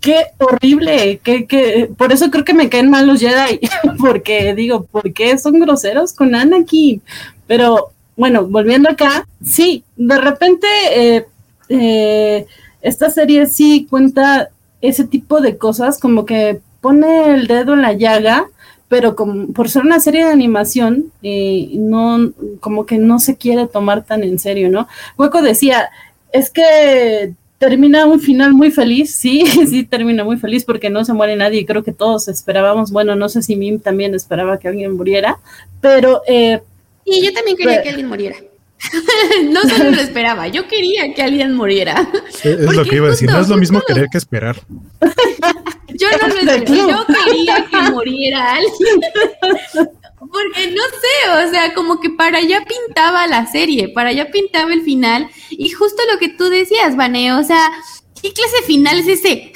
[0.00, 3.60] qué horrible, que, que, por eso creo que me caen mal los Jedi,
[3.98, 7.02] porque digo, ¿por qué son groseros con Anakin?
[7.46, 11.26] Pero bueno, volviendo acá, sí, de repente eh,
[11.68, 12.46] eh,
[12.84, 14.50] esta serie sí cuenta
[14.82, 18.50] ese tipo de cosas, como que pone el dedo en la llaga,
[18.88, 23.66] pero como, por ser una serie de animación, eh, no, como que no se quiere
[23.66, 24.86] tomar tan en serio, ¿no?
[25.16, 25.88] Hueco decía,
[26.30, 31.14] es que termina un final muy feliz, sí, sí termina muy feliz porque no se
[31.14, 34.92] muere nadie, creo que todos esperábamos, bueno, no sé si Mim también esperaba que alguien
[34.92, 35.38] muriera,
[35.80, 36.20] pero...
[36.28, 36.60] Eh,
[37.06, 38.36] y yo también quería que alguien muriera.
[39.50, 42.08] no solo lo esperaba, yo quería que alguien muriera.
[42.42, 44.56] Es, lo que iba a decir, no es lo mismo querer que esperar.
[45.88, 49.00] yo no lo esperaba, yo quería que muriera alguien.
[50.18, 54.72] Porque no sé, o sea, como que para allá pintaba la serie, para allá pintaba
[54.72, 55.28] el final.
[55.50, 57.70] Y justo lo que tú decías, Vane, o sea,
[58.20, 59.52] ¿qué clase de final es ese?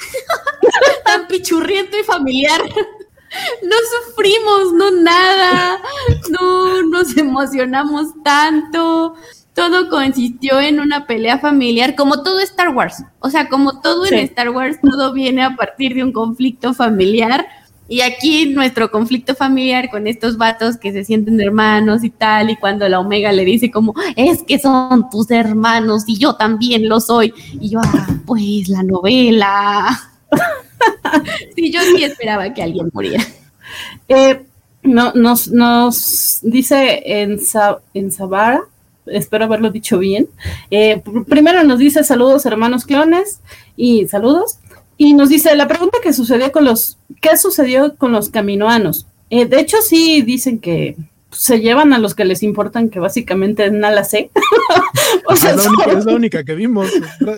[1.03, 2.61] Tan pichurriento y familiar
[3.63, 5.79] no sufrimos, no nada,
[6.29, 9.15] no nos emocionamos tanto.
[9.53, 13.03] Todo consistió en una pelea familiar, como todo Star Wars.
[13.19, 17.45] O sea, como todo en Star Wars, todo viene a partir de un conflicto familiar.
[17.89, 22.55] Y aquí nuestro conflicto familiar con estos vatos que se sienten hermanos y tal, y
[22.55, 26.99] cuando la Omega le dice como, es que son tus hermanos y yo también lo
[26.99, 27.33] soy.
[27.59, 29.99] Y yo, ah, pues la novela.
[31.55, 33.23] sí, yo sí esperaba que alguien muriera.
[34.07, 34.47] Eh,
[34.81, 37.39] no, nos, nos dice en,
[37.93, 38.63] en Sabara,
[39.05, 40.27] espero haberlo dicho bien.
[40.71, 43.41] Eh, primero nos dice saludos hermanos clones
[43.75, 44.57] y saludos.
[44.97, 49.07] Y nos dice la pregunta que sucedió con los, ¿qué sucedió con los caminoanos?
[49.29, 50.97] Eh, de hecho, sí dicen que
[51.31, 54.29] se llevan a los que les importan, que básicamente es nada C.
[55.25, 56.89] o sea, es, la única, que vimos.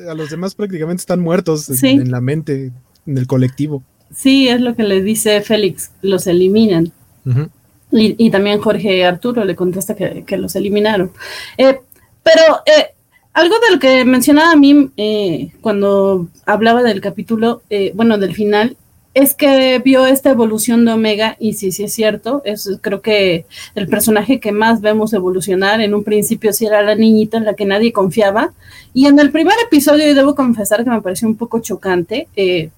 [0.09, 2.71] A los demás prácticamente están muertos en la mente
[3.05, 3.83] en el colectivo.
[4.13, 6.91] Sí, es lo que le dice Félix, los eliminan.
[7.91, 11.11] y, también Jorge Arturo le contesta que, los eliminaron.
[11.57, 11.79] Eh,
[12.23, 12.93] pero eh,
[13.33, 17.61] algo de lo que mencionaba a mí eh, cuando hablaba del capítulo,
[17.93, 18.77] bueno, del final,
[19.13, 23.45] es que vio esta evolución de Omega y sí, sí es cierto, es creo que
[23.75, 27.55] el personaje que más vemos evolucionar en un principio sí era la niñita en la
[27.55, 28.53] que nadie confiaba
[28.93, 32.69] y en el primer episodio, y debo confesar que me pareció un poco chocante, eh,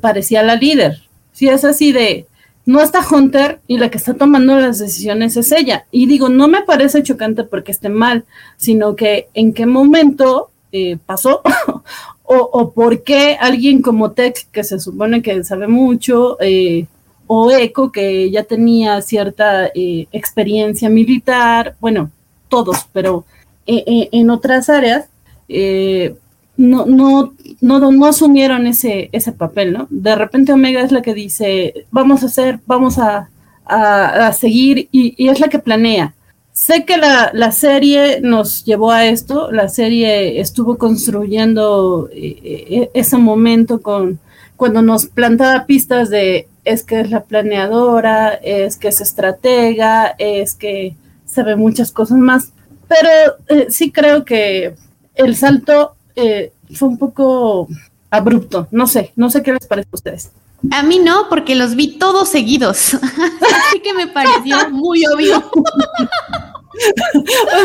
[0.00, 1.02] parecía la líder.
[1.32, 2.26] Si es así de,
[2.66, 5.86] no está Hunter y la que está tomando las decisiones es ella.
[5.92, 8.24] Y digo, no me parece chocante porque esté mal,
[8.56, 11.42] sino que en qué momento eh, pasó
[12.24, 16.86] o, por qué alguien como Tech, que se supone que sabe mucho, eh,
[17.28, 22.10] o Echo, que ya tenía cierta eh, experiencia militar, bueno,
[22.48, 23.24] todos, pero
[23.68, 25.08] en otras áreas,
[26.56, 29.86] no, no, no, no asumieron ese, ese papel, ¿no?
[29.90, 33.28] De repente Omega es la que dice, vamos a hacer, vamos a,
[34.32, 36.14] seguir, y, es la que planea.
[36.52, 43.18] Sé que la, serie nos llevó a esto, la serie estuvo construyendo eh, eh, ese
[43.18, 44.18] momento con
[44.56, 50.54] cuando nos plantaba pistas de es que es la planeadora, es que es estratega, es
[50.54, 52.52] que sabe muchas cosas más,
[52.88, 54.74] pero eh, sí creo que
[55.14, 57.68] el salto eh, fue un poco
[58.10, 58.68] abrupto.
[58.70, 60.30] No sé, no sé qué les parece a ustedes.
[60.70, 62.94] A mí no, porque los vi todos seguidos.
[62.94, 65.36] Así que me pareció muy obvio.
[65.36, 65.62] o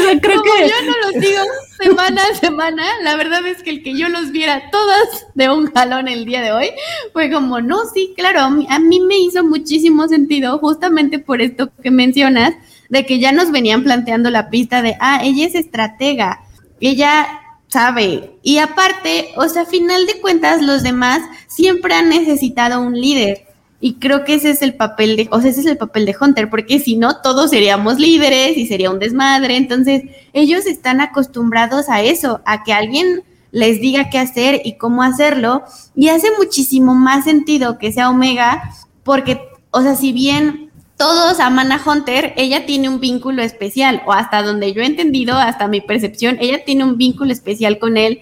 [0.03, 0.67] sea, creo que.
[0.67, 1.41] Yo no los digo
[1.81, 2.83] semana a semana.
[3.01, 6.41] La verdad es que el que yo los viera todas de un jalón el día
[6.41, 6.71] de hoy
[7.13, 8.41] fue como, no, sí, claro.
[8.41, 12.53] A mí me hizo muchísimo sentido, justamente por esto que mencionas,
[12.89, 16.41] de que ya nos venían planteando la pista de, ah, ella es estratega.
[16.81, 17.40] Ella
[17.71, 18.37] sabe.
[18.43, 23.47] Y aparte, o sea, a final de cuentas, los demás siempre han necesitado un líder.
[23.79, 26.15] Y creo que ese es el papel de, o sea, ese es el papel de
[26.19, 29.55] Hunter, porque si no, todos seríamos líderes y sería un desmadre.
[29.55, 30.03] Entonces,
[30.33, 35.63] ellos están acostumbrados a eso, a que alguien les diga qué hacer y cómo hacerlo.
[35.95, 38.61] Y hace muchísimo más sentido que sea Omega
[39.03, 40.70] porque, o sea, si bien
[41.01, 45.35] todos aman a Hunter, ella tiene un vínculo especial, o hasta donde yo he entendido,
[45.35, 48.19] hasta mi percepción, ella tiene un vínculo especial con él,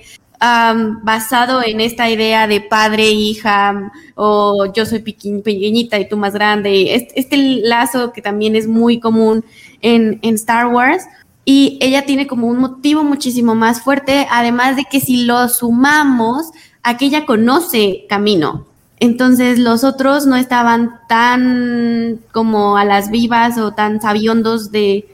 [1.04, 7.12] basado en esta idea de padre, hija, o yo soy pequeñita y tú más grande,
[7.16, 9.44] este, lazo que también es muy común
[9.82, 11.04] en, en Star Wars,
[11.44, 16.52] y ella tiene como un motivo muchísimo más fuerte, además de que si lo sumamos,
[16.82, 24.02] aquella conoce camino, entonces los otros no estaban tan como a las vivas o tan
[24.02, 25.06] sabiondos de,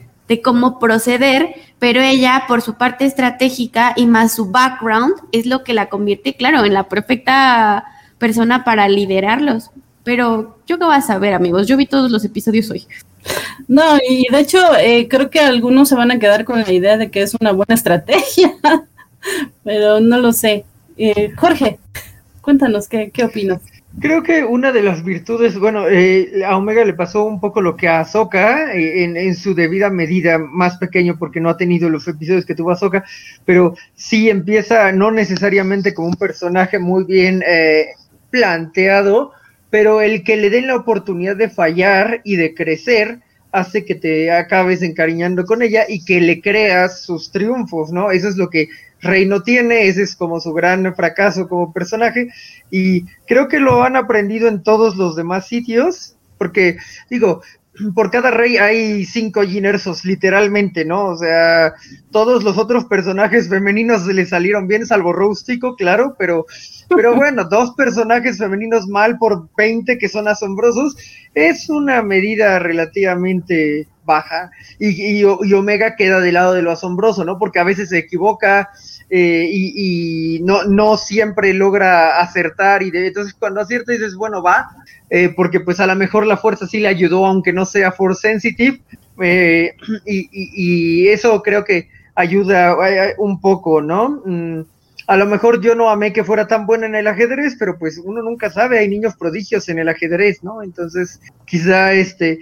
[0.43, 5.76] cómo proceder, pero ella por su parte estratégica y más su background es lo que
[5.76, 7.86] la convierte, claro, en la perfecta
[8.17, 9.69] persona para liderarlos.
[10.04, 12.88] Pero yo qué vas a ver, amigos, yo vi todos los episodios hoy.
[13.67, 16.98] No, y de hecho eh, creo que algunos se van a quedar con la idea
[16.98, 18.52] de que es una buena estrategia,
[19.63, 20.65] pero no lo sé.
[20.98, 21.78] Eh, Jorge,
[22.41, 23.62] cuéntanos, ¿qué, qué opinas?
[24.01, 27.77] Creo que una de las virtudes, bueno, eh, a Omega le pasó un poco lo
[27.77, 32.05] que a Ahsoka, eh, en, su debida medida, más pequeño porque no ha tenido los
[32.08, 33.05] episodios que tuvo Ahsoka,
[33.45, 37.88] pero sí empieza no necesariamente como un personaje muy bien eh,
[38.31, 39.31] planteado,
[39.69, 43.19] pero el que le den la oportunidad de fallar y de crecer
[43.53, 48.12] hace que te acabes encariñando con ella y que le creas sus triunfos, ¿no?
[48.12, 48.67] Eso es lo que
[49.01, 52.29] Rey no tiene, ese es como su gran fracaso como personaje
[52.71, 56.77] y creo que lo han aprendido en todos los demás sitios, porque
[57.10, 57.41] digo,
[57.93, 61.05] por cada rey hay cinco Ginersos, literalmente, ¿no?
[61.08, 61.73] O sea,
[62.12, 66.45] todos los otros personajes femeninos se le salieron bien, salvo Rústico, claro, pero,
[66.89, 70.95] pero bueno, dos personajes femeninos mal por 20 que son asombrosos,
[71.34, 77.37] es una medida relativamente baja y, y, Omega queda del lado de lo asombroso, ¿no?
[77.37, 78.69] Porque a veces se equivoca
[79.09, 84.67] eh, y, no, no siempre logra acertar y de, entonces cuando acierta dices, bueno, va,
[85.09, 88.27] eh, porque pues a lo mejor la fuerza sí le ayudó, aunque no sea force
[88.29, 88.81] sensitive,
[89.21, 92.75] eh, y, eso creo que ayuda
[93.17, 94.21] un poco, ¿no?
[94.25, 94.61] Mm,
[95.07, 98.01] a lo mejor yo no amé que fuera tan buena en el ajedrez, pero pues
[98.03, 100.63] uno nunca sabe, hay niños prodigios en el ajedrez, ¿no?
[100.63, 102.39] Entonces, quizá este,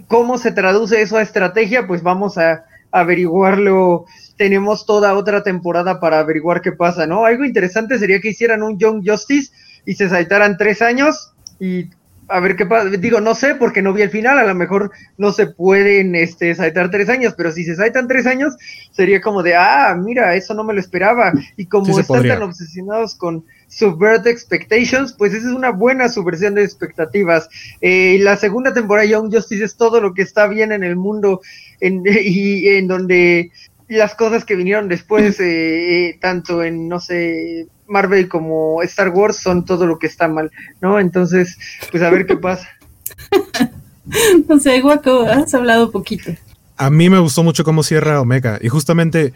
[0.00, 1.86] ¿cómo se traduce eso a estrategia?
[1.86, 4.06] Pues vamos a averiguarlo.
[4.36, 7.24] Tenemos toda otra temporada para averiguar qué pasa, ¿no?
[7.24, 9.52] Algo interesante sería que hicieran un Young Justice
[9.84, 11.90] y se saltaran tres años y
[12.28, 12.88] a ver qué pasa.
[12.88, 16.54] Digo, no sé porque no vi el final, a lo mejor no se pueden este,
[16.54, 18.56] saltar tres años, pero si se saltan tres años,
[18.90, 21.32] sería como de, ah, mira, eso no me lo esperaba.
[21.56, 26.62] Y como están tan obsesionados con Subvert Expectations, pues esa es una buena subversión de
[26.62, 27.48] expectativas.
[27.80, 30.96] Eh, la segunda temporada de Young Justice es todo lo que está bien en el
[30.96, 31.40] mundo
[31.80, 33.50] en, y en donde
[33.88, 39.36] las cosas que vinieron después, eh, eh, tanto en, no sé, Marvel como Star Wars,
[39.36, 40.50] son todo lo que está mal,
[40.82, 41.00] ¿no?
[41.00, 41.58] Entonces,
[41.90, 42.68] pues a ver qué pasa.
[44.48, 46.30] no sé, Guaco, has hablado poquito.
[46.76, 48.58] A mí me gustó mucho cómo cierra Omega.
[48.60, 49.32] Y justamente,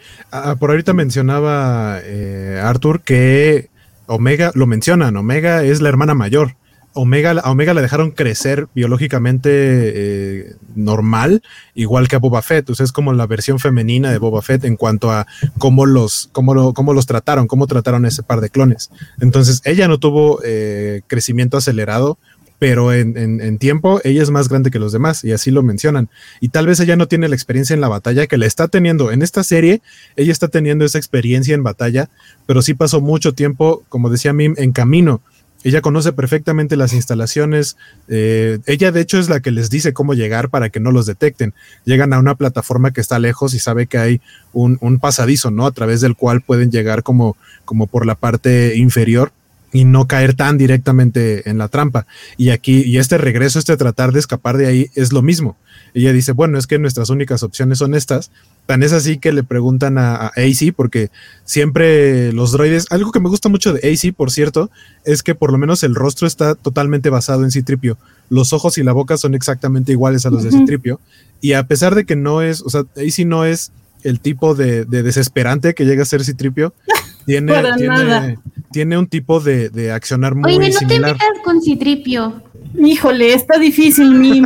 [0.59, 3.69] por ahorita mencionaba eh, Arthur que
[4.07, 6.55] Omega, lo mencionan, Omega es la hermana mayor.
[6.97, 11.43] Omega, a Omega le dejaron crecer biológicamente eh, normal,
[11.75, 12.69] igual que a Boba Fett.
[12.69, 15.27] es como la versión femenina de Boba Fett en cuanto a
[15.59, 18.89] cómo los, cómo cómo los trataron, cómo trataron ese par de clones.
[19.19, 22.17] Entonces, ella no tuvo eh, crecimiento acelerado,
[22.59, 26.09] pero en, tiempo ella es más grande que los demás y así lo mencionan.
[26.41, 29.11] Y tal vez ella no tiene la experiencia en la batalla que la está teniendo
[29.11, 29.81] en esta serie,
[30.15, 32.09] ella está teniendo esa experiencia en batalla,
[32.45, 35.21] pero sí pasó mucho tiempo, como decía Mim, en camino
[35.63, 37.77] ella conoce perfectamente las instalaciones.
[38.07, 41.05] Eh, ella, de hecho, es la que les dice cómo llegar para que no los
[41.05, 41.53] detecten.
[41.83, 44.21] Llegan a una plataforma que está lejos y sabe que hay
[44.53, 45.65] un, pasadizo, ¿no?
[45.65, 49.31] A través del cual pueden llegar como, como por la parte inferior
[49.73, 52.07] y no caer tan directamente en la trampa.
[52.37, 55.57] Y aquí, y este regreso, este tratar de escapar de ahí es lo mismo.
[55.93, 58.31] Ella dice, bueno, es que nuestras únicas opciones son estas.
[58.65, 61.09] Tan es así que le preguntan a, AC, porque
[61.43, 64.69] siempre los droides, algo que me gusta mucho de AC, por cierto,
[65.05, 67.97] es que por lo menos el rostro está totalmente basado en Citripio.
[68.29, 70.99] Los ojos y la boca son exactamente iguales a los de Citripio.
[71.41, 73.71] Y a pesar de que no es, o sea, AC no es
[74.03, 76.73] el tipo de, desesperante que llega a ser Citripio,
[77.27, 78.39] tiene, tiene,
[78.71, 82.41] tiene, un tipo de, de accionar muy Oye, no te metas con Citripio.
[82.77, 84.41] Híjole, está difícil, mi.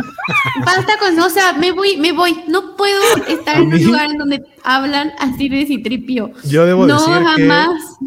[0.65, 2.43] Basta con, o sea, me voy, me voy.
[2.47, 6.31] No puedo estar en un lugar en donde hablan así de citripio.
[6.45, 7.97] Yo debo no, decir jamás.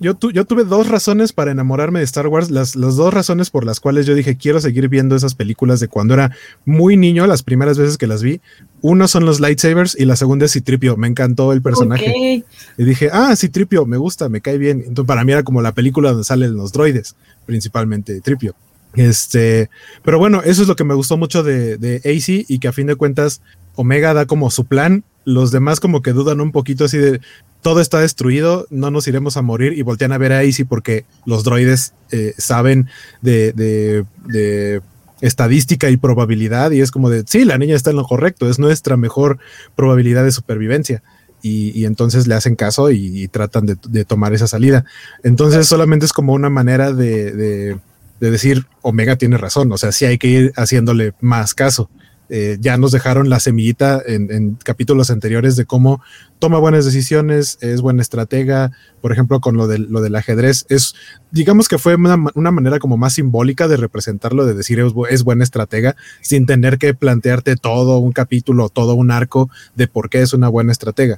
[0.00, 2.50] Yo, yo tuve dos razones para enamorarme de Star Wars.
[2.50, 5.88] Las, las dos razones por las cuales yo dije quiero seguir viendo esas películas de
[5.88, 6.34] cuando era
[6.64, 8.40] muy niño, las primeras veces que las vi.
[8.80, 10.96] Uno son los lightsabers y la segunda es Citripio.
[10.96, 12.44] Me encantó el personaje.
[12.78, 14.84] Y dije, ah, Citripio, me gusta, me cae bien.
[14.86, 18.54] Entonces, para mí era como la película donde salen los droides, principalmente Tripio.
[18.94, 19.68] Este,
[20.02, 22.72] pero bueno, eso es lo que me gustó mucho de, de AC y que a
[22.72, 23.42] fin de cuentas
[23.76, 25.04] Omega da como su plan.
[25.24, 27.20] Los demás como que dudan un poquito así de
[27.62, 31.04] todo está destruido, no nos iremos a morir y voltean a ver a AC porque
[31.26, 32.88] los droides eh, saben
[33.22, 34.82] de, de, de
[35.20, 38.58] estadística y probabilidad y es como de, sí, la niña está en lo correcto, es
[38.58, 39.38] nuestra mejor
[39.76, 41.02] probabilidad de supervivencia.
[41.42, 44.84] Y, entonces le hacen caso y, tratan de, de, tomar esa salida.
[45.22, 47.78] Entonces solamente es como una manera de,
[48.20, 51.88] decir, Omega tiene razón, o sea, sí hay que ir haciéndole más caso.
[52.32, 56.00] Eh, ya nos dejaron la semillita en, en, capítulos anteriores de cómo
[56.38, 58.70] toma buenas decisiones, es buena estratega,
[59.00, 60.94] por ejemplo, con lo, de, lo del ajedrez, es,
[61.32, 65.24] digamos que fue una, una, manera como más simbólica de representarlo, de decir es, es,
[65.24, 70.22] buena estratega, sin tener que plantearte todo un capítulo, todo un arco de por qué
[70.22, 71.16] es una buena estratega.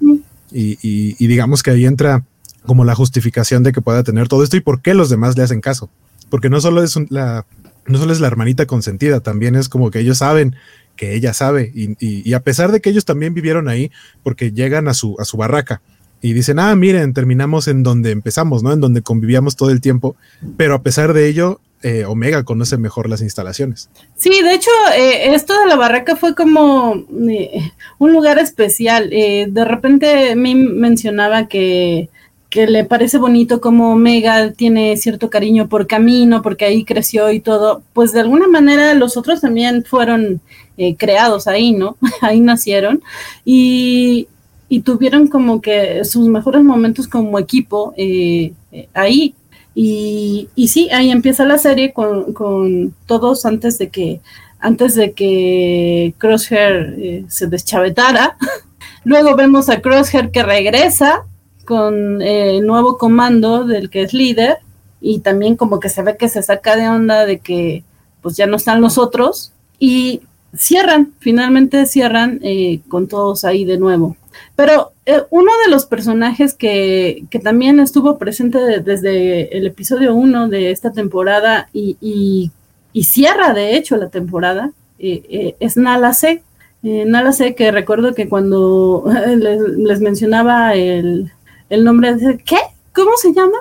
[0.50, 2.24] Y, y, y digamos que ahí entra
[2.64, 5.42] como la justificación de que pueda tener todo esto y por qué los demás le
[5.42, 5.90] hacen caso.
[6.30, 7.44] Porque no solo es un, la,
[7.86, 10.56] no solo es la hermanita consentida, también es como que ellos saben
[10.96, 11.72] que ella sabe.
[11.74, 13.90] Y, y, a pesar de que ellos también vivieron ahí,
[14.22, 15.80] porque llegan a su, a su barraca
[16.20, 18.72] y dicen, ah, miren, terminamos en donde empezamos, ¿no?
[18.72, 20.14] En donde convivíamos todo el tiempo.
[20.56, 23.90] Pero a pesar de ello, eh, Omega conoce mejor las instalaciones.
[24.16, 29.12] Sí, de hecho, eh, esto de la barraca fue como eh, un lugar especial.
[29.12, 32.08] Eh, de repente me mencionaba que
[32.52, 37.40] que le parece bonito como Omega tiene cierto cariño por Camino, porque ahí creció y
[37.40, 40.42] todo, pues de alguna manera los otros también fueron
[40.76, 41.96] eh, creados ahí, ¿no?
[42.20, 43.02] ahí nacieron
[43.42, 44.28] y,
[44.68, 49.34] y, tuvieron como que sus mejores momentos como equipo eh, eh, ahí.
[49.74, 54.20] Y, y, sí, ahí empieza la serie con, con, todos antes de que
[54.60, 58.36] antes de que Crosshair se deschavetara.
[59.04, 61.24] Luego vemos a Crosshair que regresa
[61.62, 64.58] con el eh, nuevo comando del que es líder
[65.00, 67.84] y también como que se ve que se saca de onda de que
[68.20, 70.22] pues ya no están los otros y
[70.56, 74.16] cierran, finalmente cierran eh, con todos ahí de nuevo.
[74.54, 80.14] Pero eh, uno de los personajes que, que también estuvo presente de, desde el episodio
[80.14, 86.42] 1 de esta temporada y, y, cierra de hecho la temporada es Nala C.
[86.82, 89.04] Nala C que recuerdo que cuando
[89.36, 91.32] les mencionaba el,
[91.72, 92.58] el nombre de ¿qué?
[92.94, 93.56] ¿Cómo se llama?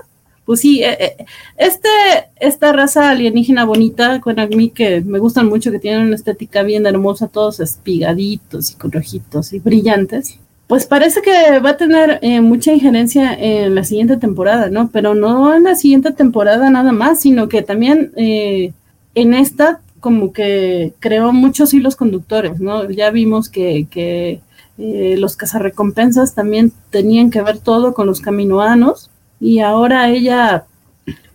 [0.45, 1.87] Pues sí, eh, este,
[2.35, 6.61] esta raza alienígena bonita, con a mí que me gustan mucho, que tienen una estética
[6.63, 10.37] bien hermosa, todos espigaditos y con rojitos y brillantes,
[10.67, 14.89] pues parece que va a tener eh, mucha injerencia en la siguiente temporada, ¿no?
[14.91, 18.73] Pero no en la siguiente temporada nada más, sino que también eh,
[19.15, 22.89] en esta como que creó muchos hilos conductores, ¿no?
[22.89, 24.41] Ya vimos que, que
[24.77, 29.09] eh, los cazarrecompensas también tenían que ver todo con los caminoanos
[29.41, 30.65] y ahora ella,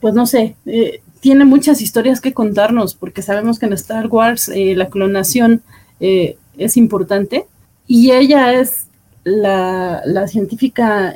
[0.00, 4.48] pues no sé, eh, tiene muchas historias que contarnos porque sabemos que en Star Wars
[4.48, 5.62] eh, la clonación
[5.98, 7.46] eh, es importante
[7.88, 8.86] y ella es
[9.24, 11.14] la, la científica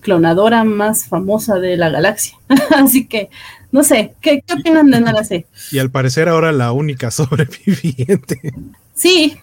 [0.00, 2.36] clonadora más famosa de la galaxia.
[2.76, 3.30] Así que,
[3.70, 5.46] no sé, ¿qué, qué opinan de Nala C?
[5.70, 8.54] Y al parecer ahora la única sobreviviente.
[8.94, 9.38] Sí,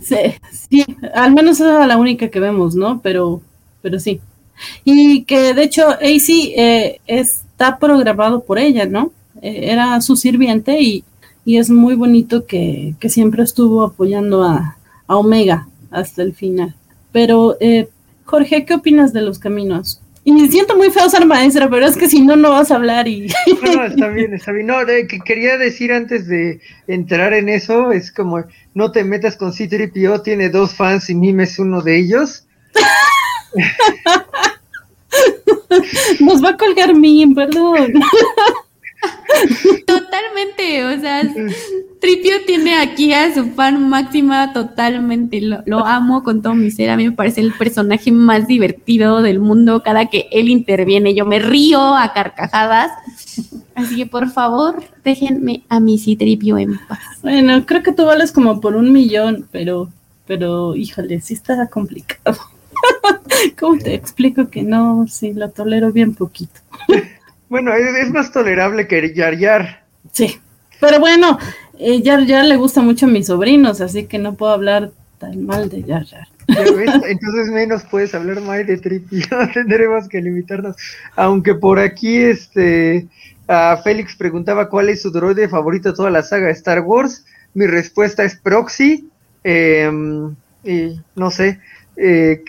[0.00, 0.16] Sí,
[0.50, 3.00] sí, al menos es la única que vemos, ¿no?
[3.02, 3.42] Pero,
[3.82, 4.20] pero sí.
[4.84, 9.12] Y que de hecho AC eh, está programado por ella, ¿no?
[9.42, 11.04] Eh, era su sirviente y,
[11.44, 16.74] y es muy bonito que, que siempre estuvo apoyando a, a, Omega hasta el final.
[17.12, 17.88] Pero, eh,
[18.24, 20.00] Jorge, ¿qué opinas de los caminos?
[20.28, 22.74] Y me siento muy feo ser maestra, pero es que si no, no vas a
[22.74, 23.32] hablar y...
[23.62, 24.66] No, no, está bien, está bien.
[24.66, 29.54] No, que quería decir antes de entrar en eso, es como, no te metas con
[29.54, 32.46] C-3PO, tiene dos fans y Mime es uno de ellos.
[36.20, 37.94] Nos va a colgar Mime, perdón.
[39.86, 41.22] Totalmente, o sea,
[42.00, 46.96] Tripio tiene aquí a su fan máxima totalmente, lo, amo con todo mi ser, a
[46.96, 51.38] mí me parece el personaje más divertido del mundo, cada que él interviene yo me
[51.38, 52.90] río a carcajadas,
[53.74, 57.00] así que por favor déjenme a mi Citripio en paz.
[57.22, 59.88] Bueno, creo que tú vales como por un millón, pero,
[60.26, 62.38] pero híjole, sí está complicado.
[63.58, 65.06] ¿Cómo te explico que no?
[65.08, 66.60] Sí, lo tolero bien poquito.
[67.48, 69.84] Bueno, es, es, más tolerable que Yar Yar.
[70.12, 70.38] Sí,
[70.80, 71.38] pero bueno,
[71.78, 75.44] eh, Yar Yar le gusta mucho a mis sobrinos, así que no puedo hablar tan
[75.46, 76.28] mal de Yar Yar.
[76.48, 80.76] Entonces menos puedes hablar mal de Tripio, tendremos que limitarnos.
[81.16, 83.06] Aunque por aquí este
[83.46, 87.24] a Félix preguntaba cuál es su droide favorito de toda la saga de Star Wars.
[87.54, 89.08] Mi respuesta es Proxy.
[89.44, 89.90] Eh,
[90.64, 91.60] y no sé,
[92.00, 92.42] eh,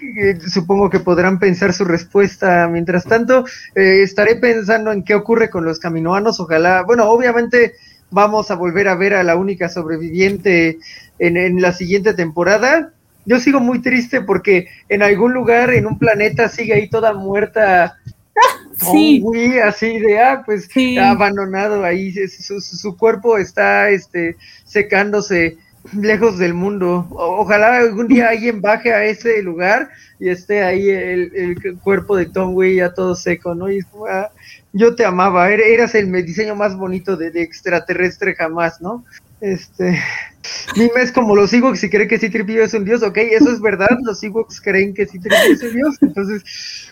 [0.48, 2.68] supongo que podrán pensar su respuesta.
[2.72, 3.46] Mientras tanto,
[3.76, 6.40] eh, estaré pensando en qué ocurre con los caminoanos.
[6.40, 7.74] Ojalá, bueno, obviamente
[8.12, 10.78] vamos a volver a ver a la única sobreviviente
[11.18, 12.92] en, en la siguiente temporada.
[13.26, 17.98] Yo sigo muy triste porque en algún lugar, en un planeta, sigue ahí toda muerta
[18.92, 19.22] Sí.
[19.62, 20.98] Así de, ah, pues Sí.
[20.98, 25.58] abandonado ahí, su- su cuerpo está este, secándose
[25.94, 27.08] lejos del mundo.
[27.12, 32.16] O- ojalá algún día alguien baje a ese lugar y esté ahí el, el cuerpo
[32.18, 33.72] de Tom Wei ya todo seco, ¿no?
[33.72, 33.80] Y
[34.10, 34.30] ah,
[34.74, 39.06] yo te amaba, er- eras el diseño más bonito de, de extraterrestre jamás, ¿no?
[39.42, 40.02] Este,
[40.76, 43.52] dime, es como los Ewoks si creen que sí Tripio es un dios, ok, eso
[43.52, 46.44] es verdad, los Ewoks creen que sí Tripio es un dios, entonces,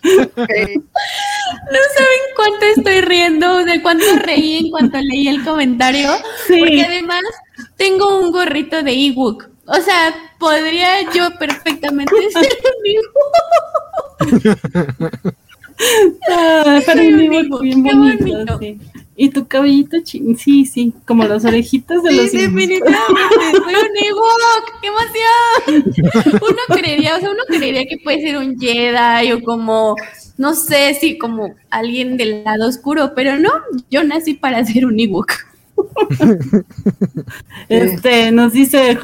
[0.03, 6.09] eh, No saben cuánto estoy riendo, de cuánto reí en cuanto leí el comentario.
[6.47, 7.23] Porque además
[7.75, 9.49] tengo un gorrito de ebook.
[9.65, 12.85] O sea, podría yo perfectamente ser un
[14.31, 15.35] ebook.
[16.30, 18.59] Ah, pero un Ewok Ewok, bien bonito, bonito.
[18.59, 18.78] sí.
[19.19, 22.91] Y tu cabellito, chin, sí, sí, como las orejitas de Sí, los definitivamente,
[23.51, 24.63] soy un ebook.
[24.80, 26.39] ¡Qué emoción!
[26.39, 29.95] Uno creería, o sea, uno creería que puede ser un Jedi o como,
[30.38, 33.49] no sé, si como alguien del lado oscuro, pero no,
[33.89, 35.32] yo nací para ser un ebook.
[37.69, 38.97] Este, nos dice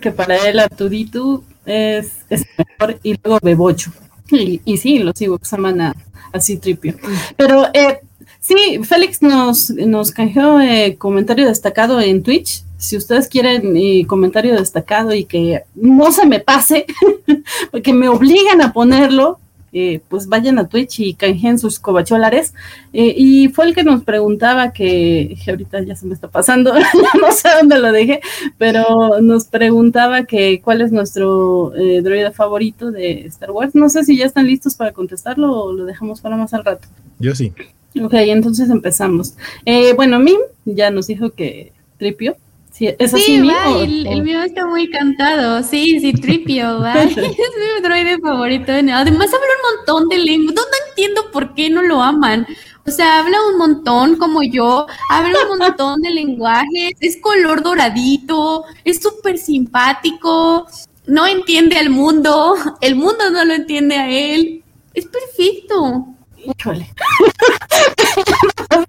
[0.00, 3.92] que para él Arturitu es, es mejor y luego Bebocho.
[4.30, 5.96] Y, y sí, los Ewoks aman a,
[6.32, 6.94] a Citripio.
[7.36, 8.00] Pero eh,
[8.40, 12.62] sí, Félix nos, nos canjeó eh, comentario destacado en Twitch.
[12.78, 16.86] Si ustedes quieren eh, comentario destacado y que no se me pase,
[17.70, 19.38] porque me obligan a ponerlo,
[19.72, 22.54] eh, pues vayan a Twitch y canjeen sus cobacholares.
[22.92, 26.74] Eh, y fue el que nos preguntaba que, que ahorita ya se me está pasando,
[26.78, 26.88] ya
[27.20, 28.20] no sé dónde lo dejé,
[28.58, 33.74] pero nos preguntaba que cuál es nuestro eh, droide favorito de Star Wars.
[33.74, 36.88] No sé si ya están listos para contestarlo o lo dejamos para más al rato.
[37.18, 37.52] Yo sí.
[38.00, 39.34] Ok, entonces empezamos.
[39.64, 42.36] Eh, bueno, Mim ya nos dijo que Tripio.
[42.80, 43.50] Sí, ¿Es así, Sí, Mim?
[43.50, 45.62] va, o- el, mío está muy cantado.
[45.62, 46.94] Sí, sí, Tripio, va.
[47.02, 48.72] es mi droide favorito.
[48.72, 50.54] Además, habla un montón de lenguas.
[50.54, 52.46] No, no entiendo por qué no lo aman.
[52.86, 58.64] O sea, habla un montón como yo, habla un montón de lenguajes, es color doradito,
[58.82, 60.66] es súper simpático,
[61.06, 64.64] no entiende al mundo, el mundo no lo entiende a él.
[64.94, 66.06] Es perfecto.
[66.38, 66.90] Híjole.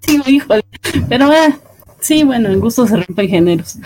[0.00, 0.64] sí, híjole.
[1.10, 1.54] Pero eh,
[2.02, 3.78] sí, bueno, en gusto se rompen géneros.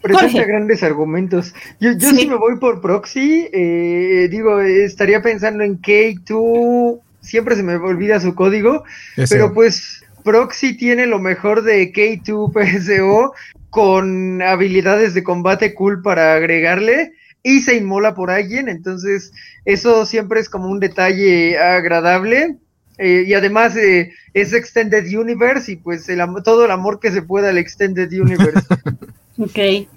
[0.00, 0.46] presenta Jorge.
[0.46, 1.54] grandes argumentos.
[1.80, 2.16] Yo, yo Sí.
[2.20, 2.26] sí.
[2.26, 8.34] me voy por proxy, eh, digo, estaría pensando en K2, siempre se me olvida su
[8.34, 8.84] código,
[9.16, 9.34] Ese.
[9.36, 13.32] pero pues proxy tiene lo mejor de K2 PSO
[13.70, 17.12] con habilidades de combate cool para agregarle
[17.42, 19.32] y se inmola por alguien, entonces
[19.66, 22.56] eso siempre es como un detalle agradable.
[22.98, 27.22] Eh, y además eh, es Extended Universe y pues el todo el amor que se
[27.22, 28.60] pueda al Extended Universe.
[29.38, 29.88] Ok.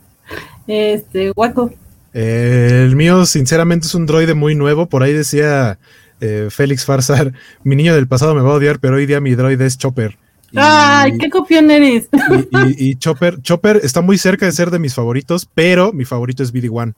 [0.68, 1.72] Este, Waco.
[2.14, 4.88] Eh, el mío, sinceramente, es un droide muy nuevo.
[4.88, 5.78] Por ahí decía
[6.20, 7.34] eh, Félix Farsar:
[7.64, 10.18] Mi niño del pasado me va a odiar, pero hoy día mi droide es Chopper.
[10.52, 12.08] Y- ¡Ay, qué copión eres!
[12.52, 16.06] y, y- y Chopper, Chopper está muy cerca de ser de mis favoritos, pero mi
[16.06, 16.96] favorito es BD-1.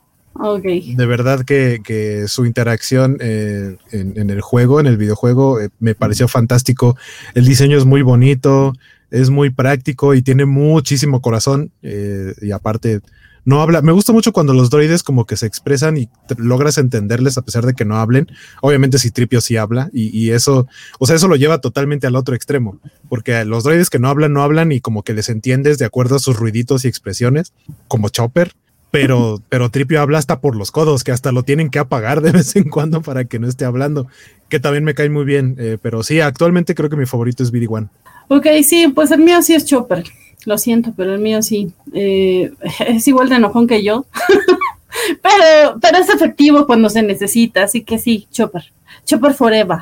[0.95, 5.69] De verdad que, que su interacción eh, en, en el juego, en el videojuego, eh,
[5.79, 6.97] me pareció fantástico.
[7.33, 8.73] El diseño es muy bonito,
[9.11, 11.71] es muy práctico y tiene muchísimo corazón.
[11.81, 13.01] eh, y aparte,
[13.45, 13.81] no habla.
[13.81, 17.65] Me gusta mucho cuando los droides como que se expresan y logras entenderles a pesar
[17.65, 18.27] de que no hablen.
[18.61, 20.67] Obviamente, si Tripio sí habla y, y eso,
[20.99, 24.33] o sea, eso lo lleva totalmente al otro extremo, porque los droides que no hablan,
[24.33, 27.53] no hablan y como que les entiendes de acuerdo a sus ruiditos y expresiones,
[27.87, 28.53] como Chopper
[28.91, 32.31] pero, pero Tripio habla hasta por los codos, que hasta lo tienen que apagar de
[32.31, 34.07] vez en cuando para que no esté hablando,
[34.49, 37.51] que también me cae muy bien, eh, pero sí, actualmente creo que mi favorito es
[37.53, 37.89] BD-1.
[38.29, 40.03] Ok, sí, pues el mío sí es Chopper.
[40.45, 41.73] Lo siento, pero el mío sí.
[41.93, 42.51] Eh,
[42.87, 44.05] es igual de enojón que yo.
[45.21, 48.71] pero, pero es efectivo cuando se necesita, así que sí, Chopper.
[49.05, 49.79] Chopper forever.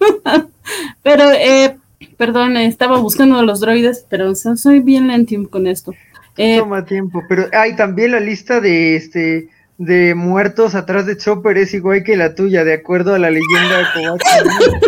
[1.02, 1.76] pero, eh,
[2.16, 5.92] perdón, estaba buscando los droides, pero so- soy bien lentium con esto.
[6.36, 11.58] Eh, Toma tiempo, pero hay también la lista de este de muertos atrás de Chopper
[11.58, 14.84] es igual que la tuya, de acuerdo a la leyenda Kobashi.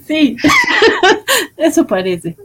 [0.06, 0.36] sí,
[1.56, 2.36] eso parece.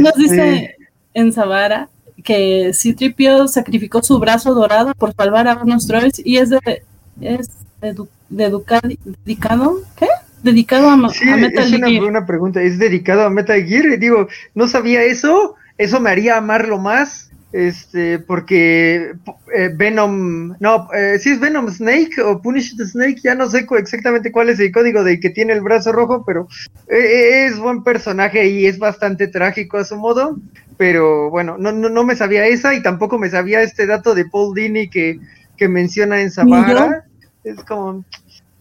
[0.00, 0.76] Nos Este, dice
[1.14, 1.88] en Zavara
[2.22, 6.82] que Citripio sacrificó su brazo dorado por salvar a unos droids y es de,
[7.20, 7.48] es
[7.82, 10.06] edu- de educad- dedicado, ¿qué?
[10.42, 12.26] Dedicado a, Sí, a Metal es una Gear.
[12.26, 12.60] pregunta.
[12.62, 13.98] ¿Es dedicado a Metal Gear?
[13.98, 15.54] Digo, no sabía eso.
[15.78, 17.30] Eso me haría amarlo más.
[17.52, 19.12] Este, porque
[19.54, 23.64] eh, Venom, no, eh, si es Venom Snake o Punish the Snake, ya no sé
[23.78, 26.48] exactamente cuál es el código de que tiene el brazo rojo, pero
[26.88, 30.36] eh, eh, es buen personaje y es bastante trágico a su modo.
[30.76, 34.24] pero bueno, no, no, no me sabía esa y tampoco me sabía este dato de
[34.24, 35.20] Paul Dini que,
[35.56, 37.04] que menciona en Zavara.
[37.44, 38.04] Es como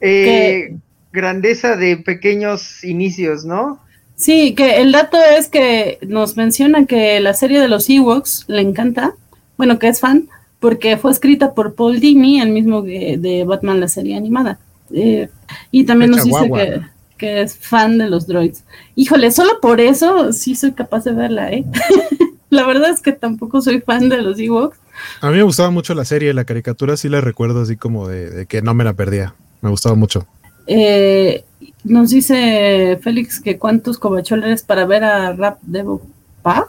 [0.02, 0.78] eh,
[1.12, 3.83] grandeza de pequeños inicios, ¿no?
[4.16, 8.62] Sí, que el dato es que nos menciona que la serie de los Ewoks le
[8.62, 9.14] encanta,
[9.58, 13.80] bueno, que es fan, porque fue escrita por Paul Dini, el mismo que de Batman,
[13.80, 14.60] la serie animada.
[14.94, 15.30] Eh,
[15.72, 16.82] y también nos dice que,
[17.18, 18.64] que, es fan de los droids.
[18.96, 21.66] Híjole, solo por eso sí soy capaz de verla, ¿eh?
[22.50, 24.78] la verdad es que tampoco soy fan de los Ewoks.
[25.22, 28.30] A mí me gustaba mucho la serie, la caricatura sí la recuerdo así como de,
[28.30, 29.34] de que no me la perdía.
[29.62, 30.28] Me gustaba mucho.
[30.68, 31.44] Eh,
[31.84, 36.02] nos dice Félix que cuántos covacholes para ver a Rap Devo
[36.42, 36.66] Pag.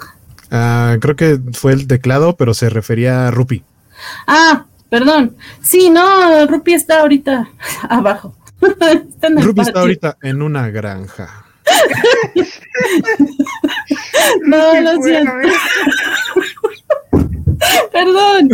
[0.50, 3.62] Ah, creo que fue el teclado, pero se refería a Rupi.
[4.26, 5.36] Ah, perdón.
[5.62, 7.48] Sí, no, Rupi está ahorita
[7.88, 8.36] abajo.
[8.60, 11.44] está en Rupi está ahorita en una granja.
[14.46, 15.32] no, lo siento.
[17.92, 18.50] Perdón.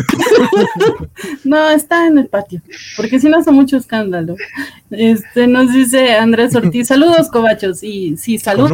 [1.45, 2.61] no, está en el patio,
[2.97, 4.37] porque si no hace mucho escándalo.
[4.91, 8.71] Este nos dice Andrés Ortiz, saludos cobachos, y sí, saludos.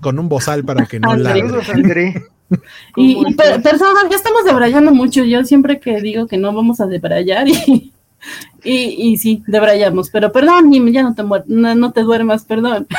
[0.00, 1.30] Con un, bozal, para que no la.
[1.30, 1.66] Saludos.
[2.96, 5.22] Y, y personas, ya estamos debrayando mucho.
[5.24, 7.92] Yo siempre que digo que no vamos a debrayar y,
[8.64, 10.10] y, y sí, debrayamos.
[10.10, 12.86] Pero perdón, ya no te, no, no te duermas, perdón.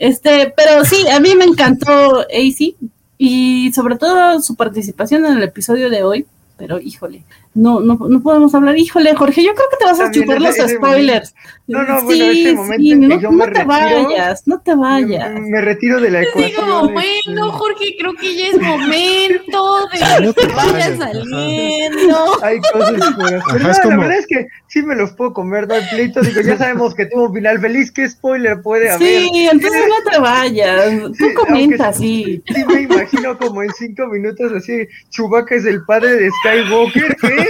[0.00, 2.76] Este, pero sí, a mí me encantó AC
[3.18, 6.26] y sobre todo su participación en el episodio de hoy.
[6.56, 7.24] Pero híjole,
[7.58, 8.78] no, no, no podemos hablar.
[8.78, 11.34] Híjole, Jorge, yo creo que te vas a chupar los spoilers.
[11.66, 14.74] No, no, bueno, ese momento sí, no, yo no me te retiro, vayas, no te
[14.74, 15.34] vayas.
[15.34, 16.50] Me, me retiro de la ecuación.
[16.64, 16.92] digo, este,
[17.34, 22.42] bueno, Jorge, creo que ya es momento de No que te vayas, saliendo.
[22.42, 23.34] Hay cosas hacer.
[23.36, 26.20] Ajá, No, como- La verdad es que sí me los puedo comer, no hay pleito.
[26.22, 27.90] Digo, ya sabemos que tuvo un final feliz.
[27.92, 29.06] ¿Qué spoiler puede haber?
[29.06, 30.90] Sí, entonces no te vayas.
[31.02, 32.42] Tú Sí, comenta, sí.
[32.46, 37.47] Sí, me imagino como en cinco minutos así, Chewbacca es el padre de Skywalker, ¿qué?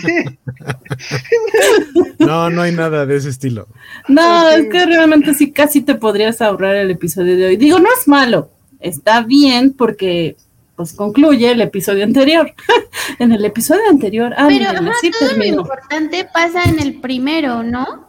[0.00, 0.38] Sí.
[2.18, 3.68] No, no hay nada de ese estilo.
[4.08, 7.56] No, es que realmente sí casi te podrías ahorrar el episodio de hoy.
[7.56, 10.36] Digo, no es malo, está bien porque
[10.76, 12.52] pues concluye el episodio anterior.
[13.18, 15.62] en el episodio anterior, ah, Pero ajá, así todo lo terminó.
[15.62, 18.08] importante pasa en el primero, ¿no?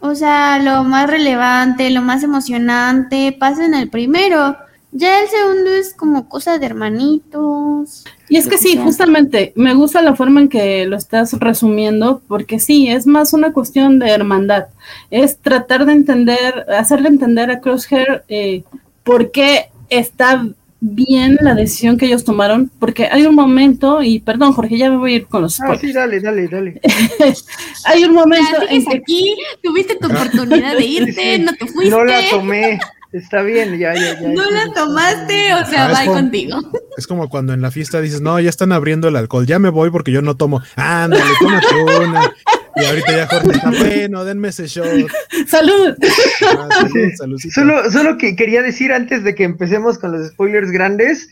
[0.00, 4.56] O sea, lo más relevante, lo más emocionante pasa en el primero.
[4.96, 8.04] Ya el segundo es como cosa de hermanitos.
[8.28, 12.60] Y es que sí, justamente, me gusta la forma en que lo estás resumiendo, porque
[12.60, 14.66] sí, es más una cuestión de hermandad.
[15.10, 18.62] Es tratar de entender, hacerle entender a Crosshair eh,
[19.02, 20.46] por qué está
[20.80, 24.96] bien la decisión que ellos tomaron, porque hay un momento, y perdón, Jorge, ya me
[24.98, 25.94] voy a ir con los Ah, sí, spoilers.
[25.94, 26.80] dale, dale, dale.
[27.86, 31.42] Hay un momento Ya en que aquí, tuviste tu oportunidad de irte, Sí, sí.
[31.42, 31.90] no te fuiste.
[31.96, 32.78] No la tomé.
[33.14, 34.28] Está bien, ya, ya, ya.
[34.28, 36.58] No la tomaste, o sea, Ah, va contigo.
[36.96, 39.68] Es como cuando en la fiesta dices, no, ya están abriendo el alcohol, ya me
[39.68, 40.62] voy porque yo no tomo.
[40.76, 41.74] Ándale, tómate
[42.06, 42.32] una.
[42.76, 44.86] Y ahorita ya Jorge está bueno, denme ese shot.
[45.48, 45.96] salud.
[46.42, 46.68] Ah,
[47.16, 47.38] salud.
[47.52, 51.28] Solo, solo que quería decir antes de que empecemos con los spoilers grandes,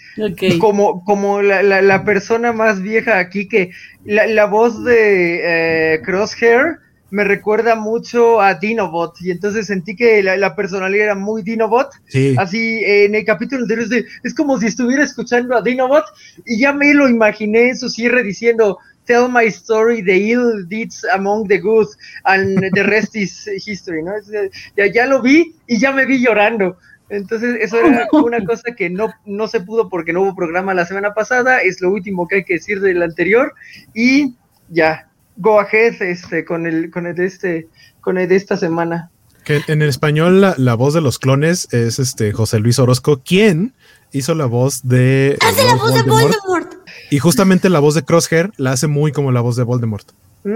[0.61, 3.71] como, como la, la, la persona más vieja aquí, que
[4.05, 6.79] la, la voz de eh, Crosshair
[7.13, 11.91] me recuerda mucho a Dinobot, y entonces sentí que la, la personalidad era muy Dinobot,
[12.09, 15.63] Sí, así eh, en el capítulo anterior es, de- es como si estuviera escuchando a
[15.63, 16.05] Dinobot,
[16.47, 21.05] y ya me lo imaginé en su cierre diciendo, Tell my story, the ill deeds
[21.13, 21.89] among the good,
[22.25, 24.17] and the rest is history, ¿no?
[24.17, 24.31] Es,
[24.77, 26.77] ya, ya lo vi y ya me vi llorando.
[27.11, 30.87] Entonces, eso era una cosa que no, no se pudo porque no hubo programa la
[30.87, 33.53] semana pasada, es lo último que hay que decir del anterior,
[33.93, 34.35] y
[34.71, 37.69] ya, go ahead este, con el, con el de este,
[38.01, 39.11] con el de esta semana.
[39.45, 43.23] que en el español la, la voz de los clones es este José Luis Orozco,
[43.25, 43.73] quien
[44.13, 45.37] hizo la voz de.
[45.41, 46.75] Hace la voz de Voldemort.
[47.11, 50.09] Y justamente la voz de Crosshair la hace muy como la voz de Voldemort.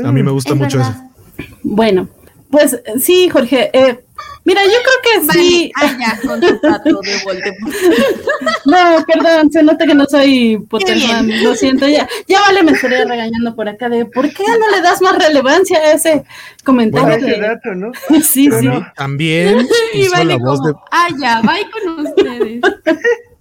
[0.04, 0.96] A mí me gusta Es mucho verdad.
[1.38, 1.50] eso.
[1.62, 2.08] Bueno,
[2.50, 3.70] pues sí, Jorge.
[3.72, 4.00] eh,
[4.44, 5.72] mira, yo creo que Vale, sí.
[5.76, 7.74] ah, ya, con tu trato de Voldemort.
[8.64, 10.58] No, perdón, se nota que no soy.
[10.68, 14.70] Potterman, lo siento, ya, ya vale, me estaría regañando por acá de ¿por qué no
[14.76, 16.24] le das más relevancia a ese
[16.64, 17.06] comentario?
[17.08, 17.92] Para ese de- dato, ¿no?
[18.22, 18.68] Sí, sí.
[18.96, 22.60] También, hizo vale la voz de ah, ya, bye con ustedes.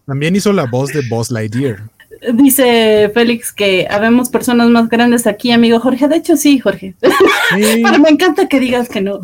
[0.05, 1.79] también hizo la voz de Buzz Lightyear.
[2.33, 6.07] Dice Félix que habemos personas más grandes aquí, amigo Jorge.
[6.07, 6.95] De hecho, sí, Jorge.
[7.01, 7.09] Sí,
[7.83, 9.19] Pero me encanta que digas que no.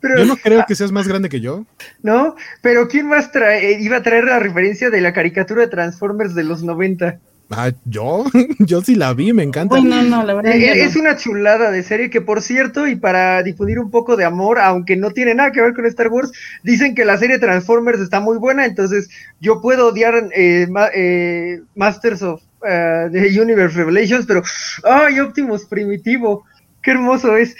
[0.00, 1.66] Pero, yo no creo que seas más grande que yo.
[2.02, 2.34] ¿no?
[2.62, 6.44] Pero ¿quién más trae, iba a traer la referencia de la caricatura de Transformers de
[6.44, 7.18] los 90?
[7.50, 8.24] Ah, yo,
[8.60, 9.76] yo sí la vi, me encanta.
[9.76, 10.52] Bueno, no, la verdad.
[10.52, 10.82] Eh, ya no.
[10.82, 14.60] Es una chulada de serie que, por cierto, y para difundir un poco de amor,
[14.60, 16.30] aunque no tiene nada que ver con Star Wars,
[16.62, 21.60] dicen que la serie Transformers está muy buena, entonces yo puedo odiar eh, ma- eh,
[21.74, 24.42] Masters of eh, the Universe Revelations, pero
[24.84, 26.44] ¡ay, Optimus Primitivo!
[26.82, 27.56] ¡Qué hermoso es!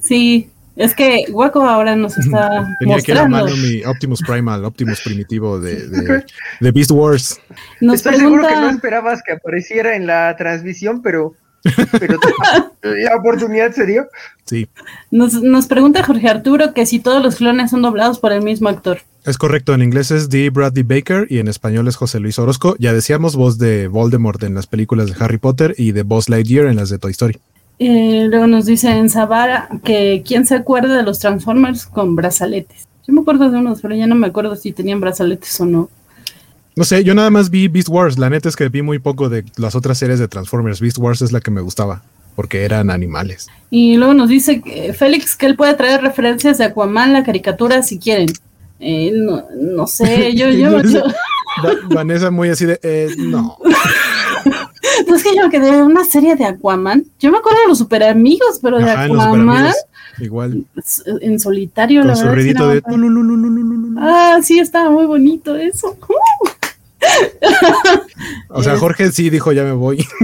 [0.00, 3.54] Sí, es que Waco ahora nos está Tenía aquí a la mostrando.
[3.54, 6.24] mano mi Optimus Primal, Optimus primitivo de, de,
[6.60, 7.40] de Beast Wars.
[7.80, 11.34] Nos Estoy seguro que no pregunta, esperabas que apareciera en la transmisión, pero,
[11.98, 12.18] pero
[12.82, 14.06] la oportunidad se dio.
[14.44, 14.68] Sí,
[15.10, 18.68] nos, nos pregunta Jorge Arturo que si todos los clones son doblados por el mismo
[18.68, 18.98] actor.
[19.24, 19.72] es correcto.
[19.74, 20.50] En inglés es D.
[20.50, 22.76] Bradley Baker y en español es José Luis Orozco.
[22.78, 26.66] Ya decíamos voz de Voldemort en las películas de Harry Potter y de Buzz Lightyear
[26.66, 27.38] en las de Toy Story.
[27.78, 32.86] Eh, luego nos dice en Zavara que quién se acuerda de los Transformers con brazaletes.
[33.06, 35.90] Yo me acuerdo de unos, pero ya no me acuerdo si tenían brazaletes o no.
[36.76, 38.18] No sé, yo nada más vi Beast Wars.
[38.18, 40.80] La neta es que vi muy poco de las otras series de Transformers.
[40.80, 42.02] Beast Wars es la que me gustaba
[42.34, 43.46] porque eran animales.
[43.70, 47.82] Y luego nos dice que, Félix que él puede traer referencias de Aquaman, la caricatura,
[47.82, 48.28] si quieren.
[48.80, 51.04] Eh, no, no sé, yo, yo, yo-
[51.64, 53.56] Va- Vanessa muy así de, eh, no.
[55.06, 57.04] no es que yo quedé de una serie de Aquaman.
[57.18, 59.72] Yo me acuerdo de los super amigos, pero de Ajá, en Aquaman
[60.20, 60.64] Igual,
[61.20, 62.72] en solitario, con la su verdad.
[62.72, 62.82] de...
[63.98, 65.96] Ah, sí, estaba muy bonito eso.
[68.48, 70.04] O sea, Jorge sí dijo, ya me voy.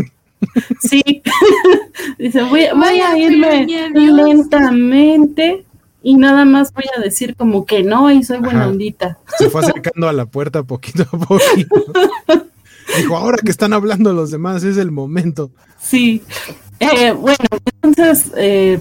[0.80, 1.02] Sí.
[2.18, 5.66] Dice, voy, voy Vaya, a irme lentamente
[6.02, 8.68] y nada más voy a decir como que no y soy buena Ajá.
[8.70, 9.18] ondita.
[9.36, 11.84] Se fue acercando a la puerta poquito a poquito.
[12.96, 15.50] Dijo, ahora que están hablando los demás, es el momento.
[15.80, 16.22] Sí.
[16.80, 17.36] Eh, bueno,
[17.82, 18.80] entonces, eh,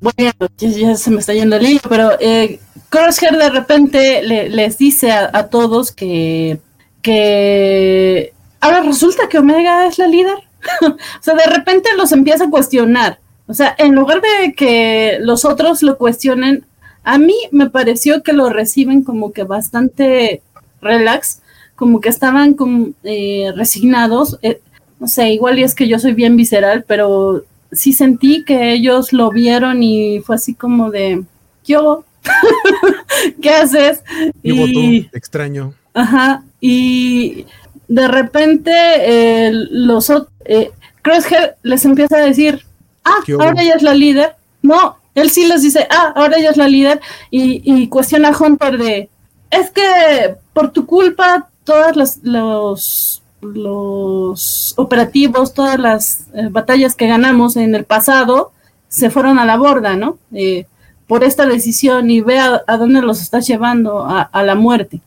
[0.00, 4.78] bueno, ya, se me está yendo el hilo, pero eh, Crosshair de repente le- les
[4.78, 6.58] dice a, a todos que,
[7.02, 10.38] que ahora resulta que Omega es la líder.
[10.82, 13.20] o sea, de repente los empieza a cuestionar.
[13.46, 16.66] O sea, en lugar de que los otros lo cuestionen,
[17.04, 20.42] a mí me pareció que lo reciben como que bastante
[20.82, 21.40] relax,
[21.76, 24.38] como que estaban como, eh, resignados.
[24.42, 24.60] eh,
[24.98, 29.12] no sé, igual y es que yo soy bien visceral, pero sí sentí que ellos
[29.12, 31.22] lo vieron y fue así como de,
[31.66, 32.04] yo,
[33.42, 34.02] ¿qué haces?
[34.42, 35.74] Y extraño.
[35.94, 37.46] ajá, y
[37.88, 40.70] de repente eh, los ot- eh,
[41.02, 42.62] Crosshair les empieza a decir,
[43.04, 44.34] ah, ahora ella es la líder.
[44.62, 47.00] No, él sí les dice, ah, ahora ella es la líder
[47.30, 49.08] y, y cuestiona a Hunter de,
[49.50, 57.06] es que por tu culpa todas las los los operativos, todas las eh, batallas que
[57.06, 58.52] ganamos en el pasado
[58.88, 60.18] se fueron a la borda, ¿no?
[60.32, 60.66] Eh,
[61.06, 65.00] por esta decisión y ve a, dónde los estás llevando, a, la muerte.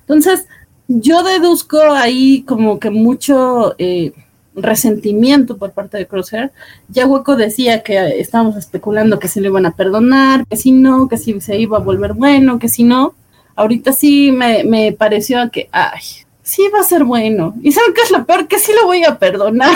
[0.00, 0.46] Entonces,
[0.88, 4.12] yo deduzco ahí como que mucho eh,
[4.56, 6.50] resentimiento por parte de Crosshair.
[6.88, 11.08] Ya Hueco decía que estábamos especulando que se le iban a perdonar, que si no,
[11.08, 13.14] que si se iba a volver bueno, que si no.
[13.58, 16.00] Ahorita sí me, me pareció que, ay,
[16.42, 17.54] sí va a ser bueno.
[17.60, 18.46] ¿Y saben qué es lo peor?
[18.46, 19.74] Que sí lo voy a perdonar.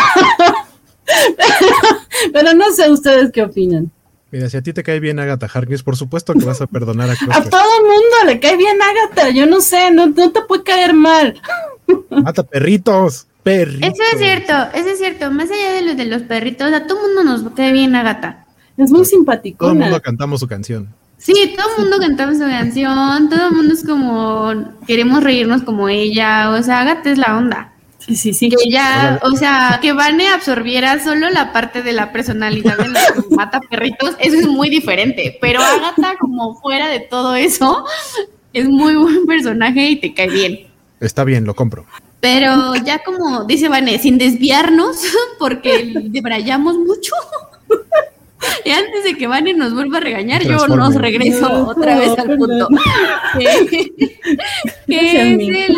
[2.32, 3.90] Pero no sé ustedes qué opinan.
[4.30, 7.10] Mira, si a ti te cae bien Agatha Harkness, por supuesto que vas a perdonar
[7.10, 7.50] a A Crosshair.
[7.50, 10.94] todo el mundo le cae bien Agatha, yo no sé, no, no te puede caer
[10.94, 11.40] mal.
[12.10, 13.90] Mata perritos, perritos.
[13.90, 15.30] Eso es cierto, eso es cierto.
[15.32, 18.46] Más allá de los de los perritos, a todo mundo nos cae bien a gata.
[18.78, 19.04] Es muy
[19.58, 20.88] Todo el mundo cantamos su canción.
[21.22, 24.52] Sí, todo el mundo cantamos su canción, todo el mundo es como,
[24.88, 27.72] queremos reírnos como ella, o sea, Agatha es la onda.
[27.98, 28.50] Sí, sí, sí.
[28.50, 33.00] Que ya, o sea, que Vane absorbiera solo la parte de la personalidad de la
[33.06, 35.38] que mata perritos, eso es muy diferente.
[35.40, 37.86] Pero Agatha, como fuera de todo eso,
[38.52, 40.66] es muy buen personaje y te cae bien.
[40.98, 41.86] Está bien, lo compro.
[42.18, 44.96] Pero ya como dice Vane, sin desviarnos,
[45.38, 47.14] porque debrayamos mucho.
[48.64, 52.18] Y antes de que Vane nos vuelva a regañar, yo nos regreso No, otra vez
[52.18, 52.68] al punto.
[53.38, 54.16] Que- que
[54.86, 55.48] Gracias, es Mi.
[55.48, 55.76] el,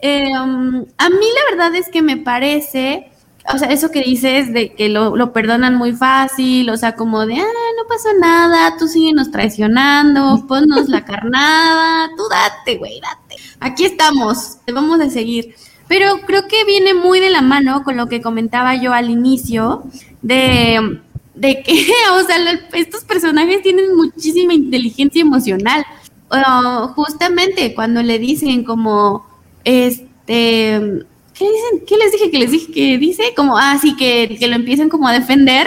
[0.00, 3.10] eh, um, a mí la verdad es que me parece,
[3.52, 7.26] o sea, eso que dices de que lo, lo perdonan muy fácil, o sea, como
[7.26, 7.44] de, ah,
[7.76, 13.36] no pasó nada, tú síguenos traicionando, ponnos la carnada, tú date, güey, date.
[13.60, 15.54] Aquí estamos, te vamos a seguir.
[15.88, 19.82] Pero creo que viene muy de la mano con lo que comentaba yo al inicio,
[20.22, 21.00] de,
[21.40, 21.72] de que,
[22.12, 22.36] o sea,
[22.74, 25.84] estos personajes tienen muchísima inteligencia emocional.
[26.94, 29.26] Justamente cuando le dicen como,
[29.64, 31.86] este, ¿qué dicen?
[31.86, 32.30] ¿Qué les dije?
[32.30, 33.22] que les dije que dice?
[33.34, 35.66] Como, ah, sí, que, que lo empiecen como a defender.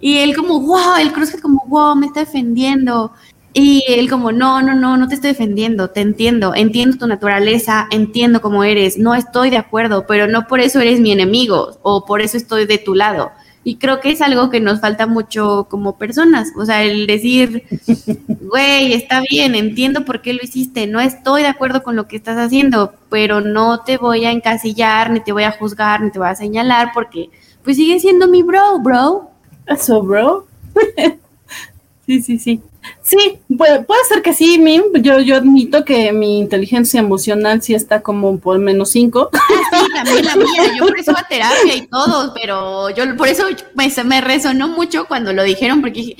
[0.00, 3.12] Y él como, wow, el Cruz como, wow, me está defendiendo.
[3.52, 7.86] Y él como, no, no, no, no te estoy defendiendo, te entiendo, entiendo tu naturaleza,
[7.90, 12.06] entiendo cómo eres, no estoy de acuerdo, pero no por eso eres mi enemigo o
[12.06, 13.30] por eso estoy de tu lado.
[13.64, 17.62] Y creo que es algo que nos falta mucho como personas, o sea, el decir,
[18.40, 22.16] güey, está bien, entiendo por qué lo hiciste, no estoy de acuerdo con lo que
[22.16, 26.18] estás haciendo, pero no te voy a encasillar, ni te voy a juzgar, ni te
[26.18, 27.30] voy a señalar, porque
[27.62, 29.30] pues sigue siendo mi bro, bro.
[29.66, 30.46] Eso, bro.
[32.06, 32.60] sí, sí, sí.
[33.02, 34.82] Sí, puede, puede ser que sí, Mim.
[35.00, 39.30] Yo, yo admito que mi inteligencia emocional sí está como por menos cinco.
[39.32, 40.74] Sí, también la mía.
[40.76, 45.06] Yo por eso a terapia y todo, pero yo por eso me, me resonó mucho
[45.06, 46.16] cuando lo dijeron, porque dije,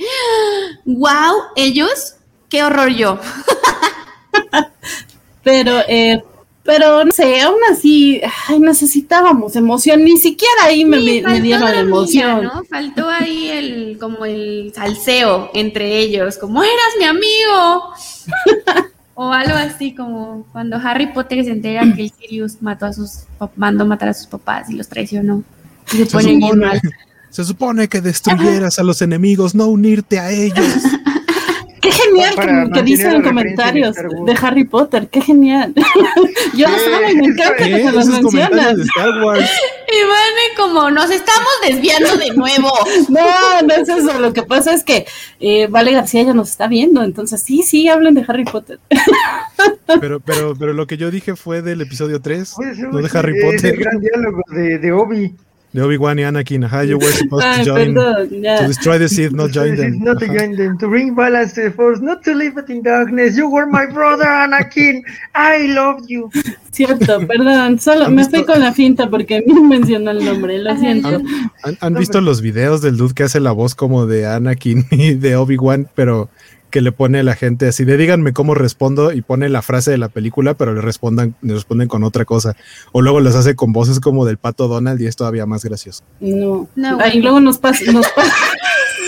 [0.85, 2.15] wow, ellos,
[2.49, 3.19] qué horror yo.
[5.43, 6.23] pero eh,
[6.63, 11.79] pero no sé, aún así, ay, necesitábamos emoción, ni siquiera ahí me, me dieron la
[11.81, 12.43] emoción.
[12.43, 12.63] ¿no?
[12.63, 17.93] Faltó ahí el, como el salseo entre ellos, como eras mi amigo.
[19.15, 23.25] o algo así como cuando Harry Potter se entera que el Sirius mató a sus,
[23.57, 25.43] mandó matar a sus papás y los traicionó.
[25.91, 26.81] Y se, se supone,
[27.29, 30.77] Se supone que destruyeras a los enemigos, no unirte a ellos.
[31.83, 35.73] Qué genial que, dicen en comentarios de, Harry Potter, qué genial.
[36.55, 38.77] Yo no saben, me encanta que se los mencionan.
[39.93, 42.71] Y van como, nos estamos desviando de nuevo.
[43.09, 44.19] no, no es eso.
[44.19, 45.05] Lo que pasa es que
[45.39, 48.79] eh, Vale García ya nos está viendo, entonces sí, sí, hablen de Harry Potter.
[49.99, 52.55] pero, pero, pero lo que yo dije fue del episodio 3,
[52.91, 53.75] no de Harry Potter.
[53.75, 55.35] El gran diálogo de, de Obi
[55.73, 56.63] de Obi-Wan y Anakin.
[56.63, 57.93] Ajá, you were supposed to join.
[57.95, 59.99] To destroy the Sith, not join them.
[60.03, 60.77] Not to join them.
[60.77, 63.35] To bring balance to the Force, not to leave it in darkness.
[63.35, 65.01] You were my brother, Anakin.
[65.35, 66.29] I love you.
[66.71, 67.79] Cierto, perdón.
[67.79, 70.59] Solo me fui con la finta porque me mencionó el nombre.
[70.59, 71.21] Lo siento.
[71.63, 75.15] ¿Han, han visto los videos del dude que hace la voz como de Anakin y
[75.15, 76.29] de Obi-Wan, pero
[76.73, 79.91] que le pone a la gente así de díganme cómo respondo y pone la frase
[79.91, 82.55] de la película, pero le respondan, le responden con otra cosa.
[82.91, 86.03] O luego las hace con voces como del pato Donald y es todavía más gracioso.
[86.19, 88.33] No, no ahí luego nos pasa, nos pasa.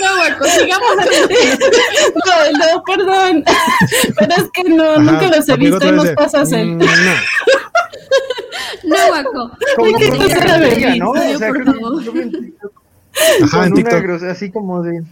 [0.00, 0.90] No, Guaco, sigamos
[2.24, 3.44] No, no, perdón.
[4.16, 6.66] Pero es que no, nunca los he visto, nos pasa hacer.
[6.66, 6.86] Mm, no.
[8.84, 9.58] No, Guaco.
[9.74, 10.16] Como que no,
[10.98, 11.10] ¿no?
[11.10, 12.52] O sea, creo que
[13.42, 14.22] Ajá, en TikTok.
[14.30, 15.02] así como de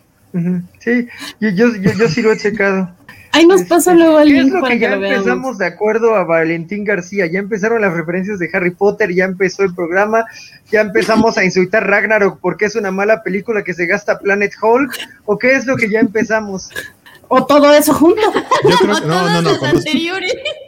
[0.81, 1.07] Sí,
[1.41, 2.91] yo, yo, yo, sí lo he checado.
[3.31, 4.47] Ahí nos pasa este, luego link.
[4.47, 7.27] Es lo que ya empezamos de acuerdo a Valentín García.
[7.27, 10.25] Ya empezaron las referencias de Harry Potter, ya empezó el programa,
[10.71, 14.93] ya empezamos a insultar Ragnarok porque es una mala película que se gasta Planet Hulk.
[15.25, 16.71] ¿O qué es lo que ya empezamos?
[17.29, 18.21] O todo eso junto.
[18.69, 19.59] Yo creo que no, no, no.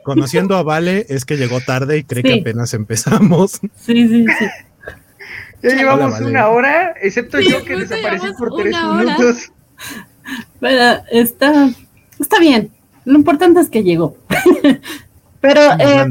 [0.02, 3.60] conociendo a Vale es que llegó tarde y cree que apenas empezamos.
[3.76, 4.46] Sí, sí, sí.
[5.62, 9.52] Ya llevamos una hora, excepto yo que desaparecí por tres minutos.
[10.60, 11.70] Pero está,
[12.18, 12.70] está bien.
[13.04, 14.16] Lo importante es que llegó.
[15.40, 16.06] Pero eh,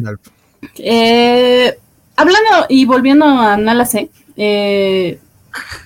[0.77, 1.77] eh,
[2.15, 3.87] hablando y volviendo a Nala
[4.37, 5.19] eh,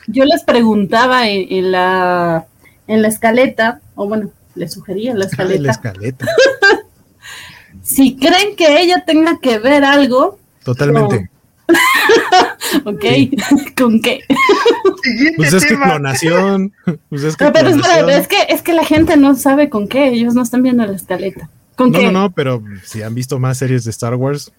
[0.08, 2.46] yo les preguntaba en, la
[2.88, 5.64] en la escaleta, o bueno, les sugería en la escaleta.
[5.64, 6.26] la escaleta.
[7.84, 10.38] si creen que ella tenga que ver algo.
[10.64, 11.30] Totalmente.
[12.86, 13.06] ok,
[13.78, 14.20] ¿con qué?
[15.38, 16.74] pues es que clonación.
[17.10, 20.34] Pues es que pero es que, es que la gente no sabe con qué, ellos
[20.34, 21.50] no están viendo la escaleta.
[21.76, 22.06] ¿Con no, qué?
[22.06, 24.52] no, no, pero si han visto más series de Star Wars.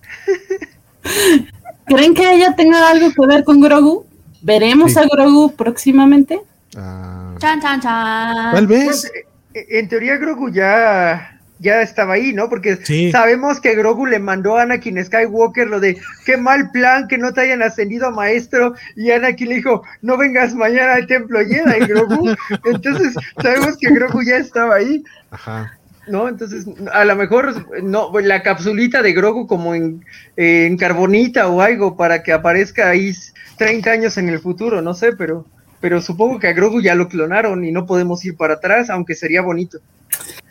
[1.87, 4.07] ¿Creen que ella tenga algo que ver con Grogu?
[4.43, 6.41] ¿Veremos a Grogu próximamente?
[6.77, 7.35] Ah.
[7.39, 8.53] Chan, chan, chan.
[8.55, 8.85] Tal vez.
[8.85, 9.13] Pues,
[9.53, 11.30] en teoría Grogu ya
[11.61, 12.49] ya estaba ahí, ¿no?
[12.49, 12.79] Porque
[13.13, 17.33] sabemos que Grogu le mandó a Anakin Skywalker lo de qué mal plan que no
[17.33, 21.87] te hayan ascendido a maestro y Anakin le dijo, no vengas mañana al templo Jedi,
[21.87, 22.35] Grogu.
[22.65, 25.05] Entonces sabemos que Grogu ya estaba ahí.
[25.31, 25.77] Ajá.
[26.09, 26.29] ¿No?
[26.29, 30.05] Entonces, a lo mejor no, la capsulita de Grogu como en,
[30.37, 33.15] en carbonita o algo para que aparezca ahí
[33.59, 35.47] 30 años en el futuro, no sé, pero,
[35.81, 39.15] pero supongo que a Grogu ya lo clonaron y no podemos ir para atrás, aunque
[39.15, 39.79] sería bonito.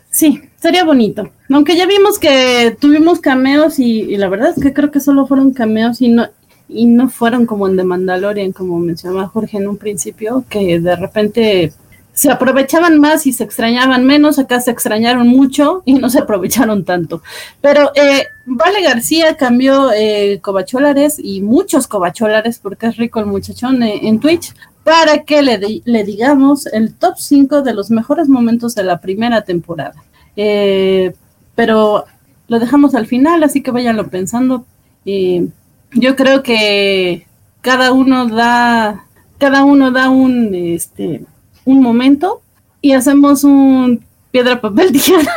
[0.09, 1.29] Sí, sería bonito.
[1.49, 5.53] Aunque ya vimos que tuvimos cameos y, la verdad es que creo que solo fueron
[5.53, 6.27] cameos y no
[6.71, 10.95] y no fueron como en The Mandalorian, como mencionaba Jorge en un principio, que de
[10.95, 11.73] repente
[12.13, 16.83] se aprovechaban más y se extrañaban menos, acá se extrañaron mucho y no se aprovecharon
[16.83, 17.23] tanto.
[17.61, 23.81] Pero eh, Vale García cambió eh, cobacholares y muchos cobacholares, porque es rico el muchachón
[23.83, 24.53] eh, en Twitch,
[24.83, 29.43] para que le, le digamos el top 5 de los mejores momentos de la primera
[29.43, 30.03] temporada.
[30.35, 31.13] Eh,
[31.55, 32.05] pero
[32.47, 34.65] lo dejamos al final, así que váyanlo pensando.
[35.05, 37.27] yo creo que
[37.61, 39.05] cada uno da,
[39.37, 41.25] cada uno da un, este,
[41.65, 42.41] un momento
[42.81, 45.27] y hacemos un piedra, papel, tijeras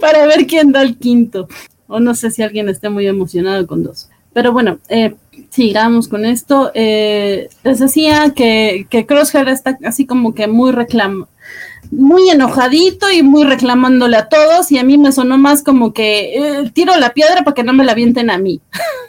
[0.00, 1.48] para ver quién da el quinto.
[1.86, 4.10] O no sé si alguien esté muy emocionado con dos.
[4.32, 5.14] Pero bueno, eh,
[5.50, 6.70] sigamos con esto.
[6.74, 11.26] Eh, les decía que, que Crosshair está así como que muy reclam
[11.90, 16.36] muy enojadito y muy reclamándole a todos y a mí me sonó más como que
[16.36, 18.60] eh, tiro la piedra para que no me la avienten a mí.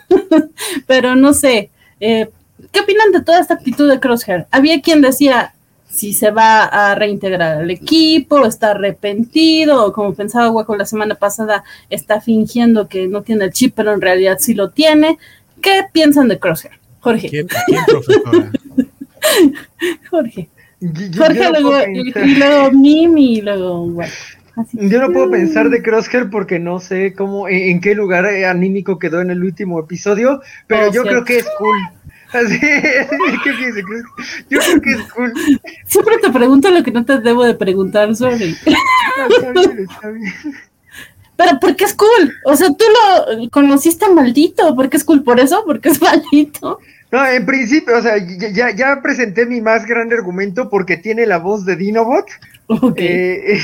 [0.88, 2.30] Pero no sé, eh,
[2.71, 4.47] ¿qué opinan de toda esta actitud de Crosshair?
[4.51, 5.53] Había quien decía
[5.89, 11.15] si se va a reintegrar al equipo, está arrepentido, o como pensaba Waco la semana
[11.15, 15.17] pasada, está fingiendo que no tiene el chip, pero en realidad sí lo tiene.
[15.62, 16.74] ¿Qué piensan de Crosshair?
[17.01, 17.30] Jorge.
[17.30, 18.51] ¿Quién, quién profesora?
[20.10, 20.49] Jorge.
[20.82, 24.12] Yo- yo Jorge, no luego, y, luego Mimi, y luego, bueno.
[24.55, 24.78] así.
[24.89, 28.97] Yo no puedo pensar de Crosshair porque no sé cómo, en, en qué lugar anímico
[28.97, 31.10] quedó en el último episodio, pero Oh, yo cierto.
[31.10, 31.78] creo que es cool.
[32.32, 33.84] Así, ¿qué piensas?
[34.49, 35.34] Yo creo que es cool.
[35.86, 38.55] Siempre te pregunto lo que no te debo de preguntar, sorry.
[38.68, 40.34] Ah, Está bien, está bien.
[41.39, 42.33] Pero ¿por qué es cool?
[42.43, 44.75] O sea, tú lo conociste maldito.
[44.75, 45.23] ¿Por qué es cool?
[45.23, 45.63] ¿Por eso?
[45.65, 46.79] Porque es maldito.
[47.11, 51.37] No, en principio, o sea, ya, ya- presenté mi más grande argumento porque tiene la
[51.37, 52.25] voz de Dinobot.
[52.67, 52.97] Ok.
[52.97, 53.57] Eh,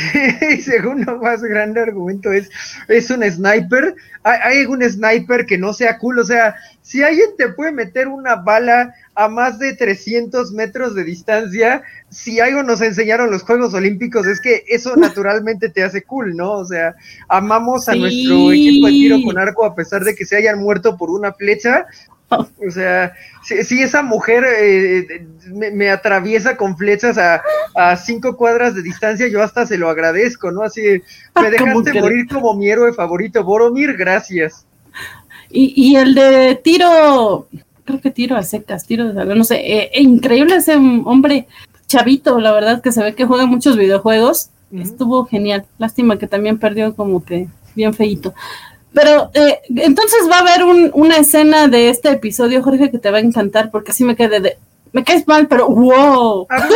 [0.58, 2.50] y segundo más grande argumento es,
[2.88, 3.94] es un sniper.
[4.24, 8.08] Hay, hay un sniper que no sea cool, o sea, si alguien te puede meter
[8.08, 13.74] una bala a más de 300 metros de distancia, si algo nos enseñaron los Juegos
[13.74, 16.52] Olímpicos es que eso naturalmente te hace cool, ¿no?
[16.54, 16.96] O sea,
[17.30, 20.98] amamos a nuestro equipo de tiro con arco a pesar de que se hayan muerto
[20.98, 21.86] por una flecha.
[22.28, 23.14] O sea,
[23.44, 27.42] si, si esa mujer eh, me, me atraviesa con flechas a,
[27.76, 30.64] a cinco cuadras de distancia, yo hasta se lo agradezco, ¿no?
[30.64, 31.04] Así, de,
[31.40, 34.66] me ¿Cómo dejaste morir como mi héroe favorito, Boromir, gracias.
[35.52, 37.48] Y, y el de tiro,
[37.86, 39.56] creo que tiro a secas, tiro de salón, no sé.
[39.58, 41.48] eh, eh, increíble ese hombre
[41.88, 44.50] chavito, la verdad, que se ve que juega muchos videojuegos.
[44.76, 45.64] Estuvo genial.
[45.78, 48.34] Lástima que también perdió como que bien feito.
[48.94, 53.12] Pero eh, entonces va a haber un- una escena de este episodio, Jorge, que te
[53.12, 54.58] va a encantar porque así me quedé de...
[54.92, 56.48] Me caes mal, pero wow.
[56.50, 56.68] Ah,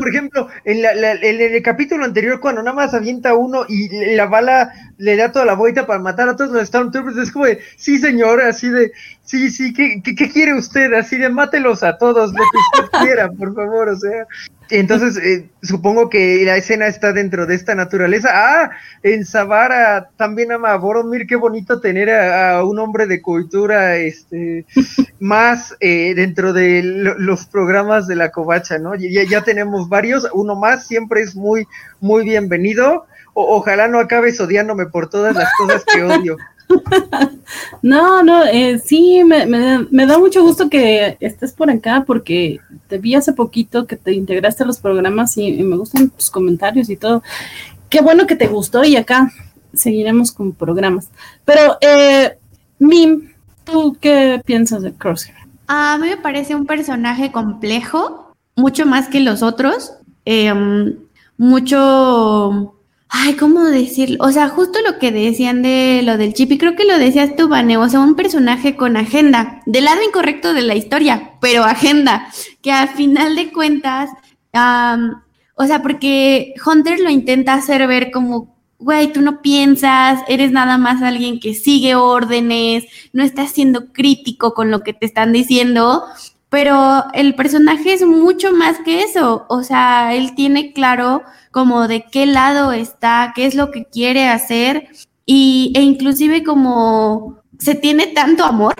[0.00, 3.88] por- ejemplo, en, la- la- en el capítulo anterior, cuando nada más avienta uno y
[4.16, 7.46] la bala le da toda la vuelta para matar a todos los Stormtroopers, es como
[7.46, 8.92] de, sí, señor, así de,
[9.24, 10.92] sí, sí, ¿qué, qué, qué quiere usted?
[10.94, 14.26] Así de, mátelos a todos, lo que usted quiera, por favor, o sea.
[14.70, 18.30] Entonces, eh, supongo que la escena está dentro de esta naturaleza.
[18.32, 18.70] Ah,
[19.02, 23.96] en Zavara también ama a Boromir, qué bonito tener a, a un hombre de cultura,
[23.96, 24.66] este,
[25.20, 28.94] más eh, dentro de lo- los programas de la covacha, ¿no?
[28.94, 31.66] Ya, ya tenemos varios, uno más siempre es muy,
[32.00, 33.06] muy bienvenido.
[33.34, 36.36] O- ojalá no acabes odiándome por todas las cosas que odio.
[37.82, 43.14] No, no, eh, sí, me, da mucho gusto que estés por acá porque te vi
[43.14, 47.22] hace poquito que te integraste a los programas y, me gustan tus comentarios y todo.
[47.88, 49.32] Qué bueno que te gustó y acá
[49.72, 51.08] seguiremos con programas.
[51.44, 52.36] Pero, eh,
[52.78, 53.32] Mim,
[53.64, 55.36] ¿tú qué piensas de Crosshair?
[55.68, 59.94] A mí me parece un personaje complejo, mucho más que los otros.
[60.24, 60.52] eh,
[61.38, 62.77] mucho.
[63.10, 64.18] Ay, ¿cómo decirlo?
[64.20, 67.36] O sea, justo lo que decían de lo del chip, y creo que lo decías
[67.36, 71.64] tú, Vane, o sea, un personaje con agenda, del lado incorrecto de la historia, pero
[71.64, 72.30] agenda,
[72.60, 74.10] que al final de cuentas,
[74.52, 75.22] am,
[75.54, 80.76] o sea, porque Hunter lo intenta hacer ver como, güey, tú no piensas, eres nada
[80.76, 82.84] más alguien que sigue órdenes,
[83.14, 86.04] no estás siendo crítico con lo que te están diciendo,
[86.50, 92.04] pero el personaje es mucho más que eso, o sea, él tiene claro como de
[92.10, 94.88] qué lado está, qué es lo que quiere hacer
[95.26, 98.74] y, e inclusive como se tiene tanto amor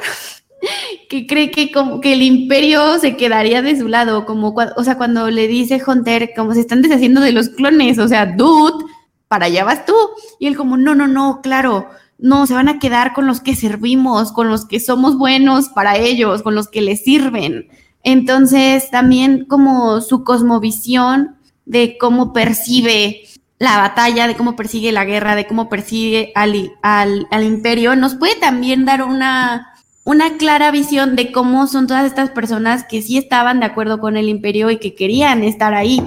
[1.10, 4.96] que cree que como que el imperio se quedaría de su lado, como o sea,
[4.96, 8.84] cuando le dice Hunter como se están deshaciendo de los clones, o sea, dude,
[9.28, 9.94] para allá vas tú.
[10.38, 11.88] Y él como, no, no, no, claro,
[12.18, 15.96] no, se van a quedar con los que servimos, con los que somos buenos para
[15.96, 17.68] ellos, con los que les sirven.
[18.02, 23.22] Entonces, también como su cosmovisión de cómo percibe
[23.58, 28.36] la batalla, de cómo persigue la guerra, de cómo persigue al, al, imperio, nos puede
[28.36, 33.60] también dar una, una clara visión de cómo son todas estas personas que sí estaban
[33.60, 36.02] de acuerdo con el imperio y que querían estar ahí.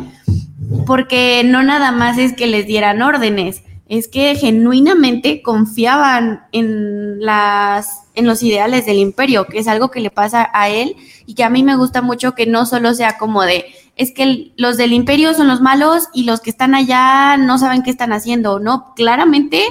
[0.86, 8.42] Porque no nada más es que les dieran órdenes, es que genuinamente confiaban en los
[8.42, 11.62] ideales del imperio, que es algo que le pasa a él y que a mí
[11.62, 13.66] me gusta mucho que no solo sea como de
[13.98, 17.84] es que los del imperio son los malos y los que están allá no saben
[17.84, 19.62] qué están haciendo, no, claramente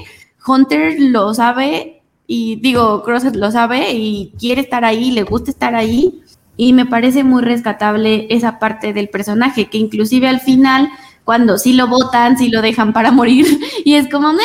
[0.46, 5.74] Hunter lo sabe y digo, Crosset lo sabe y quiere estar ahí, le gusta estar
[5.74, 6.20] ahí
[6.58, 10.90] y me parece muy rescatable esa parte del personaje, que inclusive al final
[11.24, 13.46] cuando sí lo votan, sí lo dejan para morir,
[13.84, 14.40] y es como, solo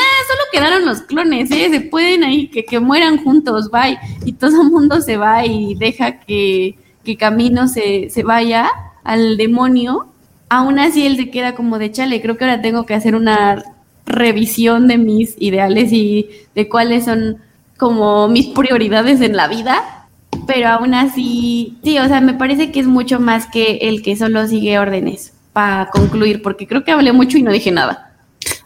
[0.51, 1.69] quedaron los clones, ¿eh?
[1.69, 5.75] se pueden ahí, que, que mueran juntos, bye, y todo el mundo se va y
[5.75, 8.69] deja que, que Camino se, se vaya
[9.03, 10.07] al demonio,
[10.49, 13.63] aún así él se queda como de chale, creo que ahora tengo que hacer una
[14.05, 17.37] revisión de mis ideales y de cuáles son
[17.77, 20.07] como mis prioridades en la vida,
[20.47, 24.15] pero aún así, sí, o sea, me parece que es mucho más que el que
[24.15, 28.11] solo sigue órdenes para concluir, porque creo que hablé mucho y no dije nada.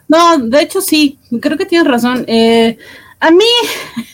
[0.07, 2.25] No, de hecho sí, creo que tienes razón.
[2.25, 2.79] Eh,
[3.19, 3.45] a mí,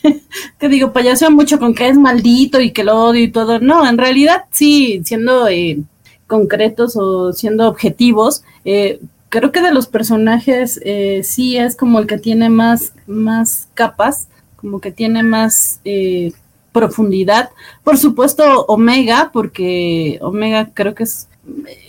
[0.58, 3.60] te digo, payaseo mucho con que es maldito y que lo odio y todo.
[3.60, 5.80] No, en realidad sí, siendo eh,
[6.28, 9.00] concretos o siendo objetivos, eh,
[9.30, 10.82] creo que de los personajes
[11.24, 15.80] sí es como el que tiene más, más capas, como que tiene más
[16.74, 17.52] profundidad.
[17.86, 21.30] Por supuesto, Omega, porque Omega creo que es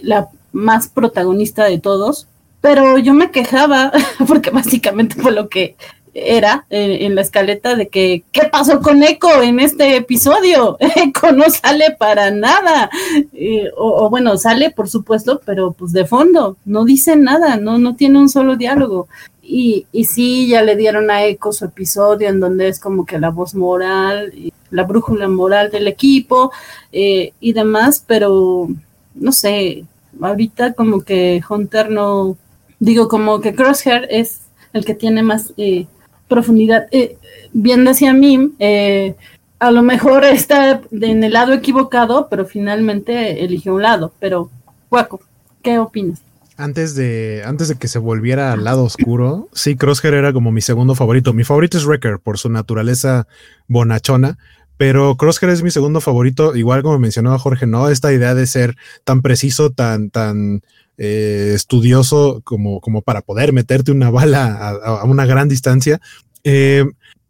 [0.01, 2.26] la más protagonista de todos,
[2.61, 3.92] pero yo me quejaba,
[4.26, 5.76] porque básicamente fue lo que
[6.14, 10.78] era eh, en la escaleta de que, ¿qué pasó con Echo en este episodio?
[10.96, 12.88] Echo no sale para nada.
[13.34, 17.94] Eh, o, bueno, sale por supuesto, pero pues de fondo, no dice nada, no, no
[17.94, 19.09] tiene un solo diálogo.
[19.42, 23.18] Y, y sí, ya le dieron a Echo su episodio en donde es como que
[23.18, 24.32] la voz moral,
[24.70, 26.50] la brújula moral del equipo
[26.92, 28.68] eh, y demás, pero
[29.14, 29.84] no sé,
[30.20, 32.36] ahorita como que Hunter no,
[32.78, 34.42] digo como que Crosshair es
[34.72, 35.86] el que tiene más eh,
[36.28, 36.86] profundidad.
[36.90, 37.16] Eh,
[37.52, 39.14] viendo hacia mí, eh,
[39.58, 44.12] a lo mejor está en el lado equivocado, pero finalmente eligió un lado.
[44.20, 44.50] Pero,
[44.90, 45.20] Guaco,
[45.62, 46.20] ¿qué opinas?
[46.58, 50.62] Antes de, antes de que se volviera al lado oscuro, sí, Crosshair era como mi
[50.62, 51.34] segundo favorito.
[51.34, 53.26] Mi favorito es Wrecker por su naturaleza
[53.68, 54.38] bonachona,
[54.76, 57.88] pero Crosshair es mi segundo favorito, igual como mencionaba Jorge, ¿no?
[57.88, 60.62] Esta idea de ser tan preciso, tan, tan
[60.98, 66.00] eh, estudioso como, como para poder meterte una bala a, una gran distancia.
[66.44, 66.84] Eh,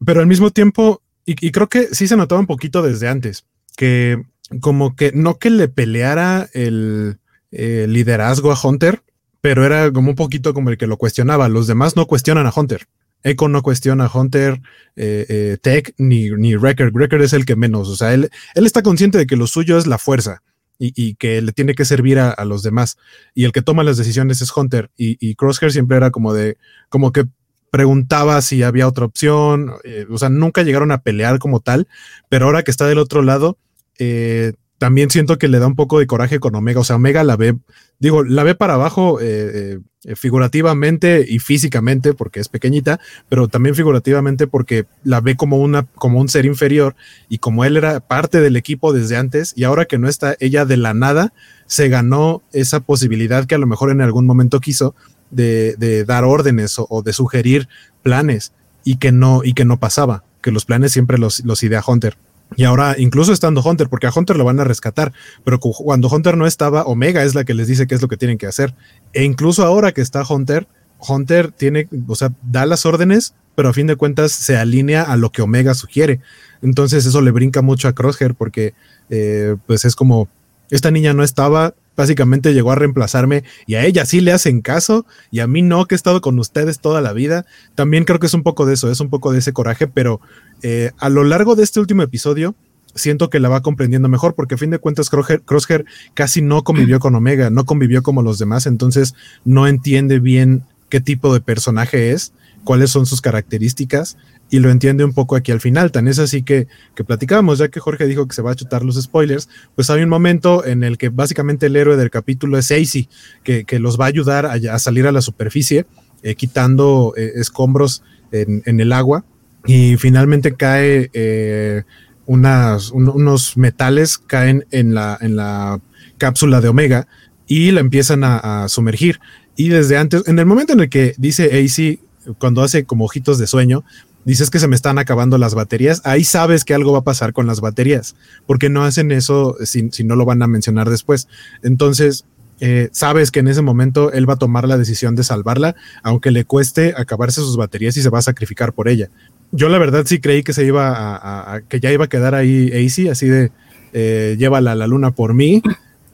[0.04, 3.44] pero al mismo tiempo, y, creo que sí se notaba un poquito desde antes,
[3.76, 4.22] que
[4.60, 7.18] como que no que le peleara el,
[7.50, 9.02] liderazgo a Hunter,
[9.40, 11.48] pero era como un poquito como el que lo cuestionaba.
[11.48, 12.86] Los demás no cuestionan a Hunter.
[13.26, 14.60] Echo no cuestiona a Hunter,
[14.96, 16.92] eh, Tech ni, ni Wrecker.
[17.20, 17.88] Es el que menos.
[17.88, 20.42] O sea, él, él está consciente de que lo suyo es la fuerza
[20.78, 22.96] y, que le tiene que servir a, los demás.
[23.34, 24.90] Y el que toma las decisiones es Hunter.
[24.96, 26.58] Y, Crosshair siempre era como de,
[26.88, 27.24] como que
[27.70, 29.72] preguntaba si había otra opción.
[29.84, 31.88] Eh, o sea, nunca llegaron a pelear como tal,
[32.28, 33.58] pero ahora que está del otro lado,
[33.98, 36.80] eh, también siento que le da un poco de coraje con Omega.
[36.80, 37.56] O sea, Omega la ve,
[37.98, 39.78] digo, la ve para abajo eh, eh,
[40.14, 46.20] figurativamente y físicamente porque es pequeñita, pero también figurativamente porque la ve como una, como
[46.20, 46.94] un ser inferior
[47.28, 50.64] y como él era parte del equipo desde antes y ahora que no está ella
[50.64, 51.32] de la nada,
[51.66, 54.94] se ganó esa posibilidad que a lo mejor en algún momento quiso
[55.30, 57.68] de, dar órdenes o, de sugerir
[58.02, 58.52] planes
[58.84, 62.16] y que no, y que no pasaba, que los planes siempre los, los idea Hunter.
[62.54, 65.12] Y ahora, incluso estando Hunter, porque a Hunter lo van a rescatar,
[65.44, 68.16] pero cuando Hunter no estaba, Omega es la que les dice qué es lo que
[68.16, 68.74] tienen que hacer.
[69.12, 70.68] E incluso ahora que está Hunter,
[70.98, 75.16] Hunter tiene, o sea, da las órdenes, pero a fin de cuentas se alinea a
[75.16, 76.20] lo que Omega sugiere.
[76.62, 78.74] Entonces eso le brinca mucho a Crosshair porque
[79.10, 80.28] eh, pues es como,
[80.70, 85.06] esta niña no estaba, básicamente llegó a reemplazarme y a ella sí le hacen caso
[85.30, 87.46] y a mí no, que he estado con ustedes toda la vida.
[87.74, 90.20] También creo que es un poco de eso, es un poco de ese coraje, pero
[90.62, 92.54] eh, a lo largo de este último episodio
[92.94, 95.84] siento que la va comprendiendo mejor porque a fin de cuentas Crosshair,
[96.14, 101.00] casi no convivió con Omega, no convivió como los demás, entonces no entiende bien qué
[101.00, 102.32] tipo de personaje es,
[102.64, 104.16] cuáles son sus características
[104.50, 105.90] y lo entiende un poco aquí al final.
[105.92, 108.84] Tan es así que, que platicábamos, ya que Jorge dijo que se va a chutar
[108.84, 112.70] los spoilers, pues hay un momento en el que básicamente el héroe del capítulo es
[112.70, 113.08] AC,
[113.42, 115.86] que, que los va a ayudar a, salir a la superficie,
[116.22, 118.02] eh, quitando eh, escombros
[118.32, 119.24] en, en, el agua,
[119.66, 121.82] y finalmente cae eh,
[122.26, 125.80] unas, unos metales, caen en la, en la
[126.18, 127.08] cápsula de Omega
[127.48, 129.20] y la empiezan a, a sumergir.
[129.56, 131.98] Y desde antes, en el momento en el que dice AC,
[132.38, 133.84] cuando hace como ojitos de sueño,
[134.26, 137.32] dices que se me están acabando las baterías, ahí sabes que algo va a pasar
[137.32, 138.16] con las baterías,
[138.46, 141.28] porque no hacen eso si, no lo van a mencionar después.
[141.62, 142.26] Entonces,
[142.60, 146.32] eh, sabes que en ese momento él va a tomar la decisión de salvarla, aunque
[146.32, 149.08] le cueste acabarse sus baterías y se va a sacrificar por ella.
[149.52, 152.68] Yo la verdad sí creí que se iba a, que ya iba a quedar ahí
[152.72, 153.52] AC, así de
[153.92, 155.62] eh, llévala a la luna por mí.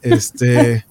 [0.03, 0.85] Este,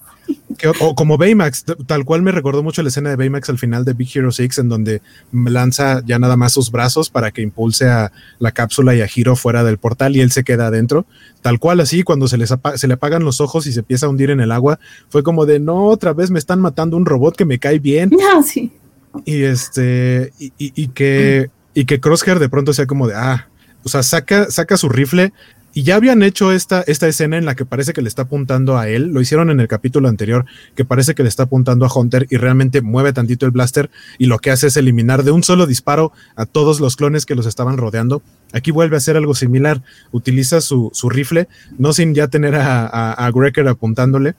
[0.81, 3.95] o como Baymax, tal cual me recordó mucho la escena de Baymax al final de
[3.95, 8.13] Big Hero 6, en donde lanza ya nada más sus brazos para que impulse a
[8.39, 11.07] la cápsula y a Hiro fuera del portal y él se queda adentro.
[11.41, 14.09] Tal cual así, cuando se, les se le apagan los ojos y se empieza a
[14.09, 14.79] hundir en el agua,
[15.09, 18.11] fue como de no, otra vez me están matando un robot que me cae bien.
[18.11, 18.73] No, sí.
[19.25, 23.49] Y este, y, que, y que Crosshair de pronto sea como de ah,
[23.85, 25.33] o sea, saca, saca su rifle
[25.75, 28.77] y ya habían hecho esta, esta escena en la que parece que le está apuntando
[28.77, 29.09] a él.
[29.13, 30.45] Lo hicieron en el capítulo anterior,
[30.75, 34.27] que parece que le está apuntando a Hunter y realmente mueve tantito el blaster y
[34.27, 37.47] lo que hace es eliminar de un solo disparo a todos los clones que los
[37.47, 38.23] estaban rodeando.
[38.53, 39.83] Aquí vuelve a hacer algo similar.
[40.11, 44.35] Utiliza su, su rifle, no sin ya tener a, a, Greker apuntándole,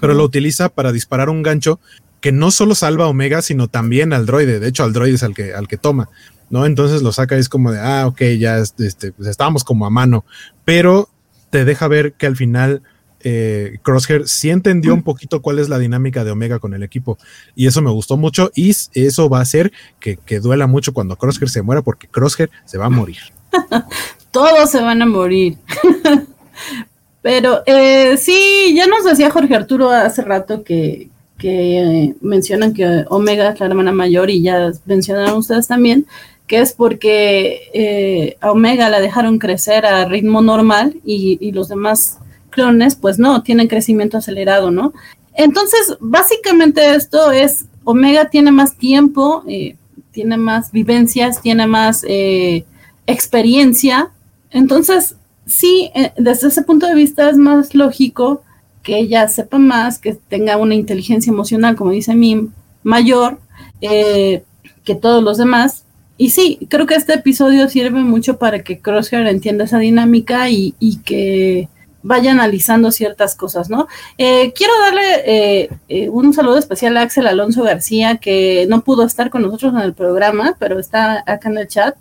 [0.00, 1.80] pero lo utiliza para disparar un gancho
[2.20, 4.60] que no solo salva a Omega, sino también al droide.
[4.60, 6.10] De hecho, al droide es al que, al que toma.
[6.50, 6.66] ¿no?
[6.66, 9.90] Entonces lo saca y es como de, ah, ok, ya este, pues estábamos como a
[9.90, 10.24] mano,
[10.66, 11.08] pero
[11.48, 12.82] te deja ver que al final
[13.20, 17.16] eh, Crosshair sí entendió un poquito cuál es la dinámica de Omega con el equipo
[17.54, 21.48] y eso me gustó mucho y eso va a hacer que, duela mucho cuando Crosshair
[21.48, 23.18] se muera porque Crosshair se va a morir.
[24.32, 25.56] Todos se van a morir.
[27.22, 33.50] Pero eh, sí, ya nos decía Jorge Arturo hace rato que, que mencionan que Omega
[33.50, 36.06] es la hermana mayor y ya mencionaron ustedes también
[36.46, 42.18] que es porque eh, a Omega la dejaron crecer a ritmo normal y, los demás
[42.50, 44.92] clones, pues no, tienen crecimiento acelerado, ¿no?
[45.34, 49.76] Entonces, básicamente esto es, Omega tiene más tiempo, eh,
[50.12, 52.64] tiene más vivencias, tiene más eh,
[53.06, 54.10] experiencia.
[54.50, 58.42] Entonces, sí, desde ese punto de vista es más lógico
[58.82, 62.52] que ella sepa más, que tenga una inteligencia emocional, como dice Mim,
[62.84, 63.40] mayor
[63.80, 65.85] que todos los demás,
[66.18, 70.74] y sí, creo que este episodio sirve mucho para que Crosshair entienda esa dinámica y,
[71.04, 71.68] que
[72.02, 73.86] vaya analizando ciertas cosas, ¿no?
[74.16, 79.04] Eh, quiero darle eh, eh, un saludo especial a Axel Alonso García, que no pudo
[79.04, 81.96] estar con nosotros en el programa, pero está acá en el chat.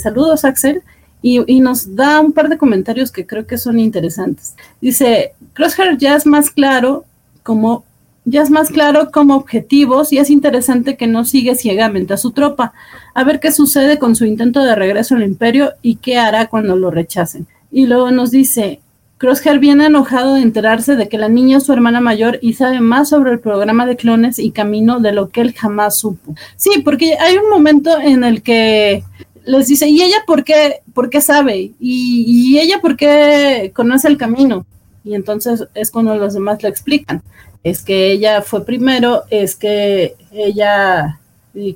[0.00, 0.82] saludos, Axel.
[1.22, 4.54] Y, y, nos da un par de comentarios que creo que son interesantes.
[4.80, 7.04] Dice, Crosshair ya es más claro
[7.42, 7.84] como
[8.26, 12.32] ya es más claro como objetivos y es interesante que no sigue ciegamente a su
[12.32, 12.74] tropa,
[13.14, 16.76] a ver qué sucede con su intento de regreso al imperio y qué hará cuando
[16.76, 17.46] lo rechacen.
[17.70, 18.80] Y luego nos dice,
[19.18, 22.80] Crosshair viene enojado de enterarse de que la niña es su hermana mayor y sabe
[22.80, 26.34] más sobre el programa de clones y camino de lo que él jamás supo.
[26.56, 29.04] Sí, porque hay un momento en el que
[29.44, 31.70] les dice, ¿y ella por qué, por qué sabe?
[31.78, 34.66] ¿Y, ¿Y ella por qué conoce el camino?
[35.04, 37.22] Y entonces es cuando los demás le explican
[37.66, 41.18] es que ella fue primero, es que ella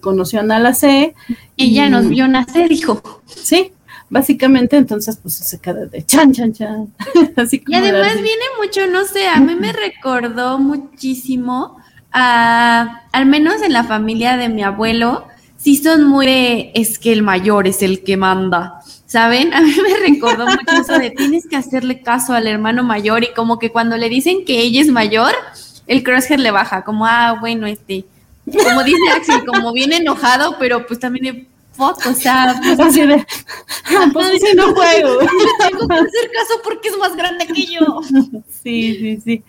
[0.01, 1.17] conoció a Nala C.
[1.57, 3.03] Ella nos vio nacer, dijo.
[3.27, 3.73] Sí,
[4.09, 6.95] básicamente entonces pues se queda de chan, chan, chan.
[7.37, 11.79] Así y además viene mucho, no sé, a mí me recordó muchísimo
[12.13, 15.27] a, al menos en la familia de mi abuelo,
[15.57, 18.77] sí son muy es que el mayor es el que manda.
[19.07, 19.53] ¿Saben?
[19.55, 23.33] A mí me recordó mucho eso de tienes que hacerle caso al hermano mayor y
[23.35, 25.35] como que cuando le dicen que ella es mayor,
[25.91, 28.05] el crosshair le baja, como, ah, bueno, este,
[28.47, 33.27] como dice Axel, como viene enojado, pero pues también foto, o sea, pues, así de,
[34.13, 35.19] pues no juego.
[35.19, 38.01] tengo que hacer caso porque es más grande que yo.
[38.63, 39.43] Sí, sí, sí.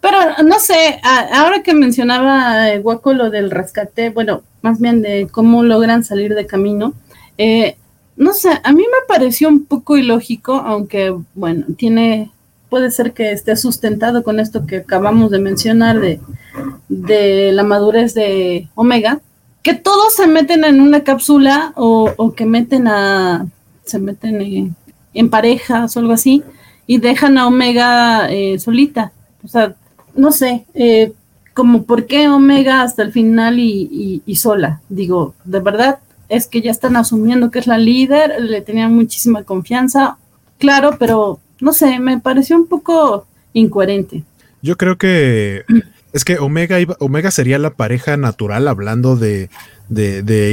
[0.00, 5.28] Pero no sé, ahora que mencionaba eh, Guaco lo del rescate, bueno, más bien de
[5.30, 6.94] cómo logran salir de camino,
[7.36, 7.76] eh,
[8.16, 12.30] no sé, a mí me pareció un poco ilógico, aunque bueno, tiene
[12.74, 16.18] puede ser que esté sustentado con esto que acabamos de mencionar de,
[16.88, 19.20] de la madurez de Omega,
[19.62, 23.46] que todos se meten en una cápsula o, que meten a,
[23.84, 24.74] se meten
[25.14, 26.42] en, parejas o algo así
[26.88, 29.12] y dejan a Omega eh, solita.
[29.44, 29.76] O sea,
[30.16, 31.12] no sé, eh,
[31.54, 34.80] como por qué Omega hasta el final y, y, sola.
[34.88, 39.44] Digo, de verdad es que ya están asumiendo que es la líder, le tenían muchísima
[39.44, 40.18] confianza,
[40.58, 44.22] claro, pero no sé, me pareció un poco incoherente.
[44.60, 45.64] Yo creo que
[46.12, 49.48] es que Omega, Omega sería la pareja natural hablando de,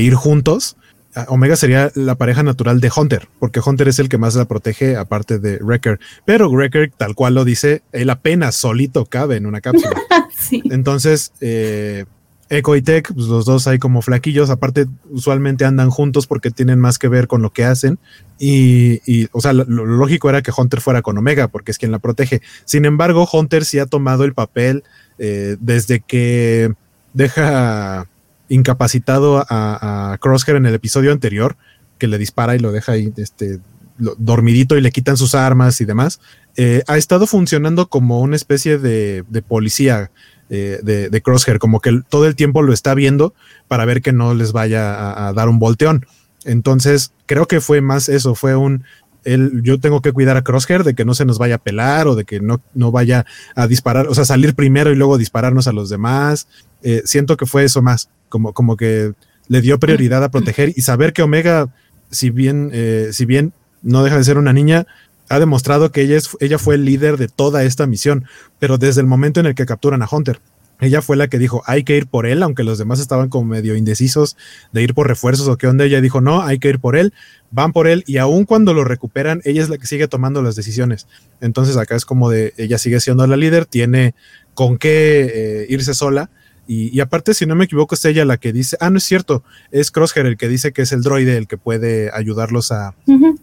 [0.02, 0.78] ir juntos.
[1.14, 4.46] Ah, Omega sería la pareja natural de Hunter, porque Hunter es el que más la
[4.46, 6.00] protege aparte de Wrecker.
[6.24, 10.02] Pero Wrecker, tal cual lo dice, él apenas solito cabe en una cápsula.
[10.34, 10.64] sí.
[10.72, 12.06] Entonces, eh,
[12.52, 16.82] Echo y Tech, pues los dos hay como flaquillos, aparte usualmente andan juntos porque tienen
[16.82, 17.98] más que ver con lo que hacen
[18.38, 22.00] y, o sea, lo, lógico era que Hunter fuera con Omega porque es quien la
[22.00, 22.42] protege.
[22.66, 24.84] Sin embargo, Hunter sí ha tomado el papel
[25.18, 26.74] eh, desde que
[27.14, 28.08] deja
[28.50, 31.56] incapacitado a, Crosshair en el episodio anterior,
[32.00, 33.60] que le dispara y lo deja ahí este,
[33.98, 36.20] dormidito y le quitan sus armas y demás.
[36.58, 40.12] Eh, ha estado funcionando como una especie de policía
[40.54, 43.34] eh, de, Crosshair, como que todo el tiempo lo está viendo
[43.68, 46.06] para ver que no les vaya a dar un volteón.
[46.44, 48.84] Entonces, creo que fue más eso, fue un,
[49.24, 52.08] el, yo tengo que cuidar a Crosshair de que no se nos vaya a pelar
[52.08, 53.26] o de que no, no vaya
[53.56, 56.48] a disparar, o sea, salir primero y luego dispararnos a los demás.
[56.84, 59.14] Eh, siento que fue eso más, como, como que
[59.48, 61.74] le dio prioridad a proteger y saber que Omega,
[62.10, 63.54] si bien, eh, si bien
[63.84, 64.88] no deja de ser una niña,
[65.32, 68.26] ha demostrado que ella, es, ella fue el líder de toda esta misión,
[68.60, 70.42] pero desde el momento en el que capturan a Hunter.
[70.82, 73.46] Ella fue la que dijo, hay que ir por él, aunque los demás estaban como
[73.46, 74.36] medio indecisos
[74.74, 75.86] de ir por refuerzos o qué onda.
[75.86, 77.14] Ella dijo, no, hay que ir por él,
[77.52, 80.56] van por él y aun cuando lo recuperan, ella es la que sigue tomando las
[80.56, 81.08] decisiones.
[81.40, 84.16] Entonces acá es como de, ella sigue siendo la líder, tiene
[84.54, 86.30] con qué eh, irse sola.
[86.68, 89.44] Y, aparte, si no me equivoco, es ella la que dice, ah, no es cierto,
[89.72, 92.96] es Crosshair el que dice que es el droide el que puede ayudarlos a,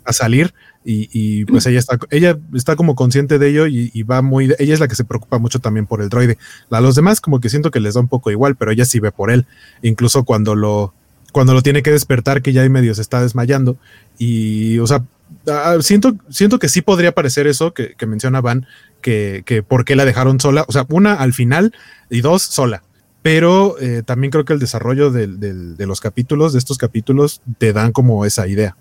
[0.04, 0.54] a salir
[0.90, 4.80] y, pues ella está, ella está como consciente de ello y, va muy, ella es
[4.80, 6.38] la que se preocupa mucho también por el droide.
[6.70, 8.98] A los demás como que siento que les da un poco igual, pero ella sí
[8.98, 9.46] ve por él,
[9.82, 10.94] incluso cuando lo,
[11.32, 13.76] cuando lo tiene que despertar, que ya hay medio se está desmayando
[14.16, 15.04] y, o sea,
[15.48, 18.66] ah, siento, siento que sí podría parecer eso que, que menciona Van,
[19.02, 21.74] que, que por qué la dejaron sola, o sea, una al final
[22.08, 22.82] y dos sola.
[23.20, 27.92] Pero eh, también creo que el desarrollo de los capítulos, de estos capítulos, te dan
[27.92, 28.76] como esa idea.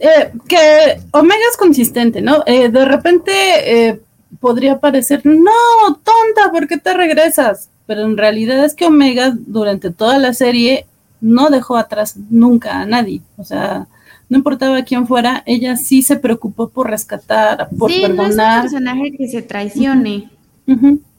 [0.00, 2.42] Eh, que Omega es consistente, ¿no?
[2.46, 4.00] Eh, de repente eh,
[4.40, 5.52] podría parecer, no,
[5.86, 7.70] tonta, ¿por qué te regresas?
[7.86, 10.86] Pero en realidad es que Omega durante toda la serie
[11.20, 13.22] no dejó atrás nunca a nadie.
[13.36, 13.86] O sea,
[14.28, 18.64] no importaba quién fuera, ella sí se preocupó por rescatar, por sí, perdonar.
[18.64, 20.30] No es un personaje que se traicione.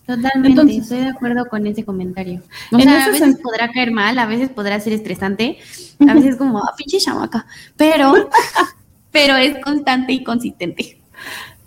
[0.08, 2.42] Totalmente, estoy de acuerdo con ese comentario.
[2.72, 5.58] O sea, a veces podrá caer mal, a veces podrá ser estresante,
[6.08, 8.30] a veces como, ah, pinche chamaca, pero,
[9.12, 10.98] pero es constante y consistente.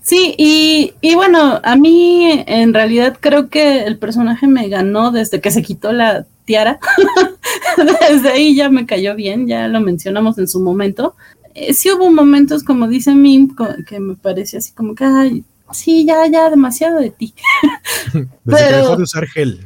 [0.02, 5.42] Sí, y, y, bueno, a mí en realidad creo que el personaje me ganó desde
[5.42, 6.80] que se quitó la tiara.
[8.10, 11.14] desde ahí ya me cayó bien, ya lo mencionamos en su momento.
[11.54, 13.54] Eh, sí hubo momentos, como dice Mim,
[13.86, 17.34] que me parecía así como que, ay, sí, ya, ya, demasiado de ti.
[18.44, 19.60] Desde que dejó de usar gel.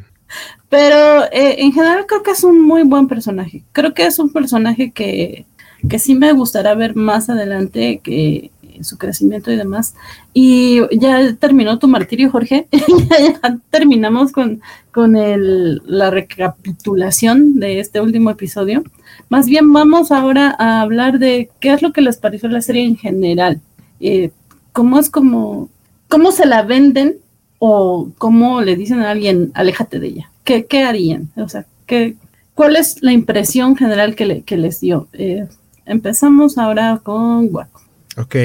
[0.68, 3.62] Pero eh, en general creo que es un muy buen personaje.
[3.72, 5.46] Creo que es un personaje que,
[5.88, 8.50] que sí me gustará ver más adelante, que
[8.82, 9.94] su crecimiento y demás.
[10.32, 12.66] Y ya terminó tu martirio, Jorge.
[12.72, 14.60] ya, terminamos con,
[14.92, 18.82] con el, la recapitulación de este último episodio.
[19.28, 22.84] Más bien vamos ahora a hablar de qué es lo que les pareció la serie
[22.84, 23.60] en general.
[24.00, 24.30] Eh,
[24.72, 25.68] ¿Cómo es como
[26.14, 27.16] ¿cómo se la venden
[27.58, 30.30] o cómo le dicen a alguien, aléjate de ella?
[30.44, 31.32] ¿Qué, qué harían?
[31.34, 32.14] O sea, ¿qué,
[32.54, 35.08] ¿cuál es la impresión general que, le, que les dio?
[35.12, 35.48] Eh,
[35.86, 37.82] empezamos ahora con Guaco.
[38.16, 38.36] Ok,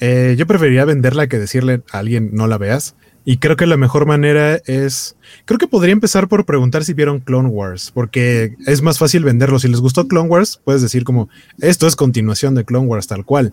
[0.00, 2.94] eh, yo preferiría venderla que decirle a alguien no la veas.
[3.26, 5.14] Y creo que la mejor manera es,
[5.44, 9.58] creo que podría empezar por preguntar si vieron Clone Wars, porque es más fácil venderlo.
[9.58, 11.28] Si les gustó Clone Wars, puedes decir como,
[11.60, 13.52] esto es continuación de Clone Wars tal cual.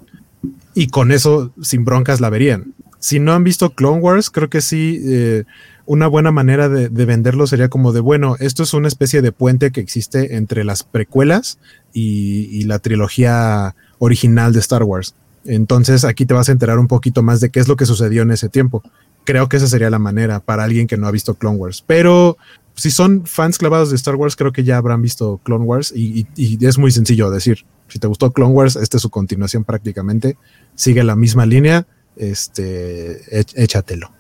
[0.76, 4.61] Y con eso, sin broncas, la verían si no han visto Clone Wars, creo que
[4.61, 5.45] sí, eh,
[5.85, 9.71] una buena manera de, venderlo sería como de, bueno, esto es una especie de puente
[9.71, 11.57] que existe entre las precuelas
[11.93, 15.15] y, la trilogía original de Star Wars.
[15.45, 18.21] Entonces aquí te vas a enterar un poquito más de qué es lo que sucedió
[18.21, 18.84] en ese tiempo.
[19.23, 21.84] Creo que esa sería la manera para alguien que no ha visto Clone Wars.
[21.88, 22.38] Pero
[22.76, 26.27] si son fans clavados de Star Wars, creo que ya habrán visto Clone Wars y,
[26.35, 27.65] y es muy sencillo decir.
[27.88, 30.38] Si te gustó Clone Wars, esta es su continuación prácticamente.
[30.76, 31.88] Sigue la misma línea
[32.19, 33.21] este,
[33.55, 34.11] échatelo.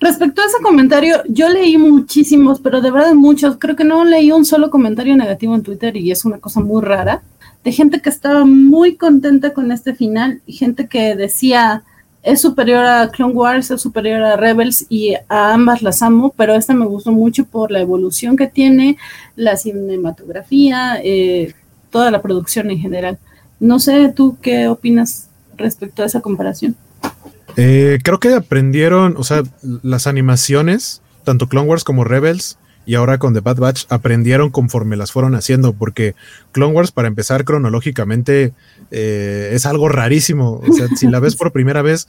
[0.00, 3.56] Respecto a ese comentario, yo leí muchísimos, pero de verdad muchos.
[3.58, 6.82] Creo que no leí un solo comentario negativo en Twitter y es una cosa muy
[6.82, 7.22] rara.
[7.64, 11.84] De gente que estaba muy contenta con este final y gente que decía
[12.22, 16.54] es superior a Clone Wars, es superior a Rebels y a ambas las amo, pero
[16.54, 18.96] esta me gustó mucho por la evolución que tiene,
[19.36, 21.54] la cinematografía, eh,
[21.90, 23.18] toda la producción en general.
[23.60, 26.76] No sé, ¿tú qué opinas respecto a esa comparación?
[27.60, 29.42] Eh, creo que aprendieron, o sea,
[29.82, 32.56] las animaciones, tanto Clone Wars como Rebels,
[32.86, 36.14] y ahora con The Bad Batch aprendieron conforme las fueron haciendo, porque
[36.52, 38.52] Clone Wars, para empezar cronológicamente,
[38.92, 40.62] eh, es algo rarísimo.
[40.66, 42.06] O sea, si la ves por primera vez,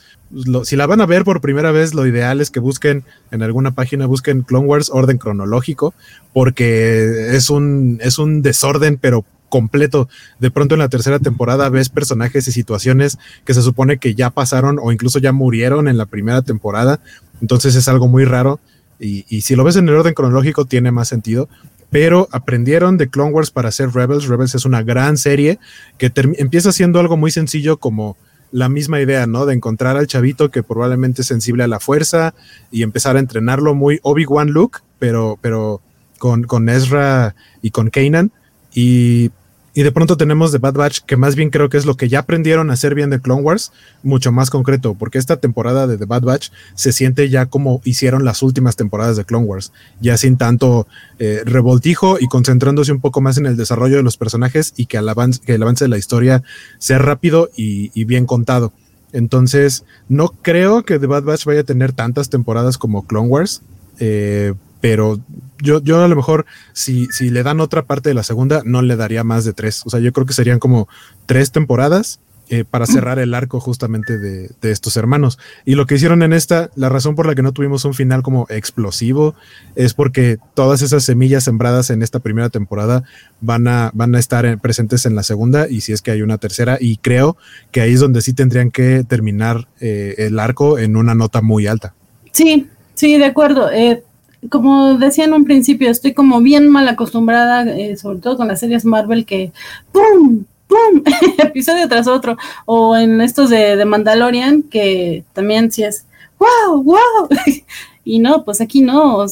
[0.64, 3.72] si la van a ver por primera vez, lo ideal es que busquen en alguna
[3.72, 5.96] página, busquen Clone Wars orden cronológico,
[6.32, 10.08] porque es un, es un desorden, pero completo.
[10.40, 14.30] De pronto en la tercera temporada ves personajes y situaciones que se supone que ya
[14.30, 17.00] pasaron o incluso ya murieron en la primera temporada.
[17.42, 18.60] Entonces es algo muy raro.
[19.02, 21.50] Y, si lo ves en el orden cronológico tiene más sentido.
[21.90, 24.28] Pero aprendieron de Clone Wars para hacer Rebels.
[24.28, 25.58] Rebels es una gran serie
[25.98, 28.16] que empieza siendo algo muy sencillo como
[28.52, 29.48] la misma idea, ¿no?
[29.48, 32.36] De encontrar al chavito que probablemente es sensible a la fuerza
[32.72, 35.82] y empezar a entrenarlo muy Obi-Wan Luke pero, pero
[36.20, 38.32] con, con Ezra y con Kanan.
[38.74, 39.32] Y
[39.74, 42.10] y de pronto tenemos The Bad Batch, que más bien creo que es lo que
[42.10, 43.72] ya aprendieron a hacer bien de Clone Wars,
[44.04, 48.26] mucho más concreto, porque esta temporada de The Bad Batch se siente ya como hicieron
[48.26, 49.72] las últimas temporadas de Clone Wars,
[50.02, 50.88] ya sin tanto
[51.20, 54.98] eh, revoltijo y concentrándose un poco más en el desarrollo de los personajes y que
[54.98, 56.44] el avance, de la historia
[56.80, 58.74] sea rápido y, bien contado.
[59.12, 63.62] Entonces, no creo que The Bad Batch vaya a tener tantas temporadas como Clone Wars.
[64.00, 65.20] Eh, pero
[65.62, 68.82] yo, yo a lo mejor si, si le dan otra parte de la segunda, no
[68.82, 69.82] le daría más de tres.
[69.86, 70.88] O sea, yo creo que serían como
[71.26, 72.20] tres temporadas
[72.52, 75.38] eh, para cerrar el arco justamente de, de, estos hermanos.
[75.66, 78.24] Y lo que hicieron en esta, la razón por la que no tuvimos un final
[78.24, 79.36] como explosivo,
[79.76, 83.04] es porque todas esas semillas sembradas en esta primera temporada
[83.40, 86.40] van a, van a estar presentes en la segunda y si es que hay una
[86.40, 86.80] tercera.
[86.82, 87.38] Y creo
[87.72, 91.68] que ahí es donde sí tendrían que terminar eh, el arco en una nota muy
[91.68, 91.94] alta.
[92.32, 93.72] Sí, sí, de acuerdo.
[93.72, 94.04] Eh,
[94.50, 98.60] como decía en un principio, estoy como bien mal acostumbrada, eh, sobre todo con las
[98.60, 99.52] series Marvel, que
[99.92, 100.46] ¡pum!
[100.68, 101.04] ¡pum!
[101.40, 106.06] episodio tras otro, o en estos de, Mandalorian, que también sí es
[106.40, 106.82] ¡wow!
[106.84, 107.30] ¡wow!
[108.06, 109.26] y no, pues aquí no.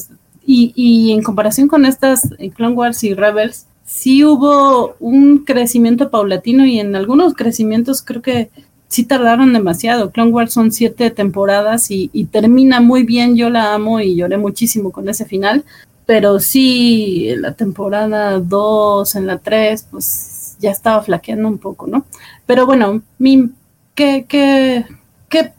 [0.44, 6.10] Y, y en comparación con estas eh, Clone Wars y Rebels, sí hubo un crecimiento
[6.10, 8.50] paulatino y en algunos crecimientos creo que
[8.88, 10.10] sí tardaron demasiado.
[10.10, 13.36] Clone Wars son siete temporadas y, termina muy bien.
[13.36, 15.64] Yo la amo y lloré muchísimo con ese final.
[16.06, 21.86] Pero sí, en la temporada 2, en la 3, pues ya estaba flaqueando un poco,
[21.86, 22.06] ¿no?
[22.46, 23.50] Pero bueno, mi,
[23.94, 24.86] ¿qué, qué,
[25.28, 25.52] qué,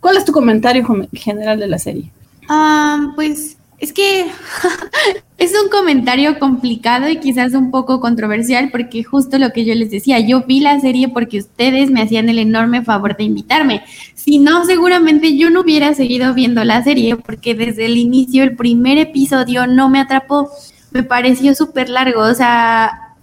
[0.00, 2.12] ¿cuál es tu comentario general de la serie?
[2.50, 4.26] Ah, pues es que
[5.38, 9.88] es un comentario complicado y quizás un poco controversial porque justo lo que yo les
[9.88, 13.84] decía, yo vi la serie porque ustedes me hacían el enorme favor de invitarme.
[14.14, 18.56] Si no, seguramente yo no hubiera seguido viendo la serie porque desde el inicio, el
[18.56, 20.50] primer episodio no me atrapó,
[20.90, 22.22] me pareció súper largo.
[22.22, 23.14] O sea,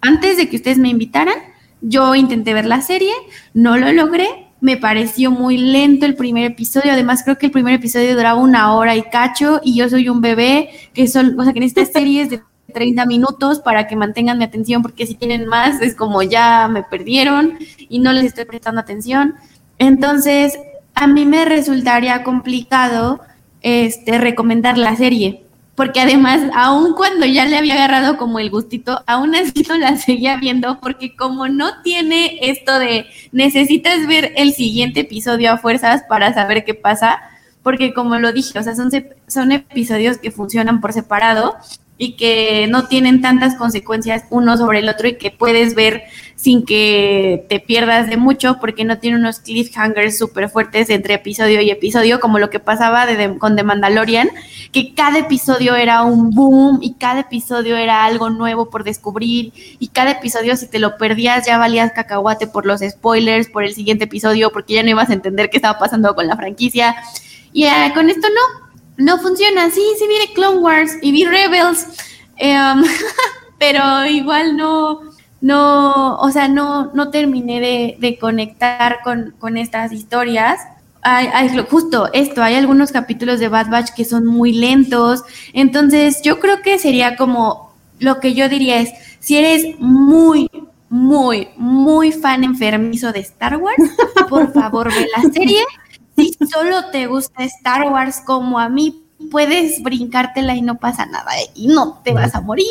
[0.00, 1.36] antes de que ustedes me invitaran,
[1.80, 3.12] yo intenté ver la serie,
[3.54, 6.90] no lo logré me pareció muy lento el primer episodio.
[6.90, 10.22] Además, creo que el primer episodio duraba una hora y cacho y yo soy un
[10.22, 12.40] bebé que son, o sea, que en estas series de
[12.72, 16.82] 30 minutos para que mantengan mi atención porque si tienen más es como ya me
[16.82, 19.34] perdieron y no les estoy prestando atención.
[19.76, 20.58] Entonces,
[20.94, 23.20] a mí me resultaría complicado
[23.60, 25.44] este recomendar la serie
[25.74, 29.96] porque además, aun cuando ya le había agarrado como el gustito, aún así no la
[29.96, 36.02] seguía viendo, porque como no tiene esto de necesitas ver el siguiente episodio a fuerzas
[36.08, 37.20] para saber qué pasa,
[37.62, 38.90] porque como lo dije, o sea, son,
[39.26, 41.56] son episodios que funcionan por separado
[41.96, 46.02] y que no tienen tantas consecuencias uno sobre el otro y que puedes ver
[46.34, 51.60] sin que te pierdas de mucho porque no tiene unos cliffhangers súper fuertes entre episodio
[51.60, 54.28] y episodio como lo que pasaba de, con The Mandalorian,
[54.72, 59.88] que cada episodio era un boom y cada episodio era algo nuevo por descubrir y
[59.88, 64.04] cada episodio si te lo perdías ya valías cacahuate por los spoilers, por el siguiente
[64.04, 66.96] episodio porque ya no ibas a entender qué estaba pasando con la franquicia.
[67.52, 68.63] Y eh, con esto no,
[68.96, 69.70] no funciona.
[69.70, 71.86] Sí, sí vi Clone Wars y vi Rebels,
[72.36, 72.84] em,
[73.58, 75.00] pero igual no,
[75.40, 77.60] no, o sea, no, no terminé
[77.98, 80.58] de, conectar con, estas historias.
[81.68, 85.22] Justo esto, hay algunos capítulos de Bad Batch que son muy lentos,
[85.52, 88.90] entonces yo creo que sería como lo que yo diría es,
[89.20, 90.50] si eres muy,
[90.88, 93.82] muy, muy fan enfermizo de Star Wars,
[94.30, 95.62] por favor ve la serie
[96.16, 101.30] si solo te gusta Star Wars como a mí, puedes brincártela y no pasa nada
[101.38, 101.50] ¿eh?
[101.54, 102.66] y no te vas a morir.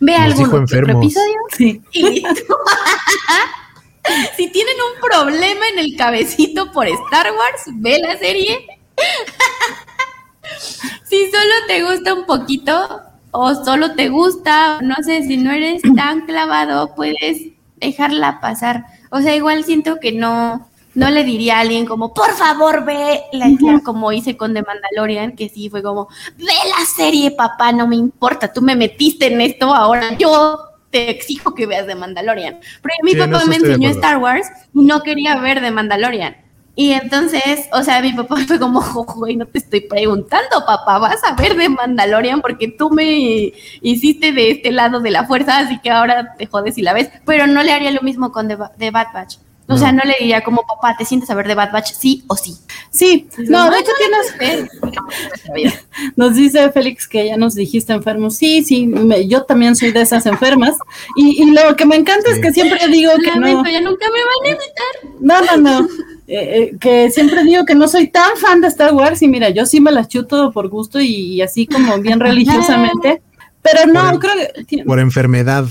[0.00, 1.82] Ve algún otro episodio sí.
[1.92, 2.22] y
[4.36, 8.66] si tienen un problema en el cabecito por Star Wars, ve la serie.
[11.04, 15.82] si solo te gusta un poquito o solo te gusta, no sé, si no eres
[15.96, 18.86] tan clavado, puedes dejarla pasar.
[19.10, 20.67] O sea, igual siento que no,
[20.98, 23.46] no le diría a alguien como, por favor, ve la
[23.84, 27.94] como hice con The Mandalorian, que sí fue como, ve la serie, papá, no me
[27.94, 30.58] importa, tú me metiste en esto, ahora yo
[30.90, 32.58] te exijo que veas The Mandalorian.
[32.82, 36.36] Pero mi papá me enseñó Star Wars y no quería ver The Mandalorian.
[36.74, 41.22] Y entonces, o sea, mi papá fue como, güey, no te estoy preguntando, papá, vas
[41.22, 43.52] a ver The Mandalorian porque tú me
[43.82, 47.08] hiciste de este lado de la fuerza, así que ahora te jodes y la ves.
[47.24, 49.36] Pero no le haría lo mismo con The, The Bad Batch.
[49.70, 51.92] O sea, no le diría como papá, ¿te sientes a ver de Bad Batch?
[51.92, 52.56] Sí o sí.
[52.90, 55.74] Sí, no, de hecho tienes.
[56.16, 58.36] Nos dice Félix que ya nos dijiste enfermos.
[58.36, 58.90] Sí, sí,
[59.26, 60.76] yo también soy de esas enfermas.
[61.16, 63.64] Y, lo que me encanta es que siempre digo que no.
[63.64, 65.20] Ya nunca me van a invitar.
[65.20, 65.88] No, no, no.
[66.28, 69.66] eh, que siempre digo que no soy tan fan de Star Wars y mira, yo
[69.66, 73.22] sí me las chuto por gusto y, así como bien religiosamente,
[73.62, 74.34] pero no, creo
[74.66, 74.84] que...
[74.84, 75.66] Por enfermedad.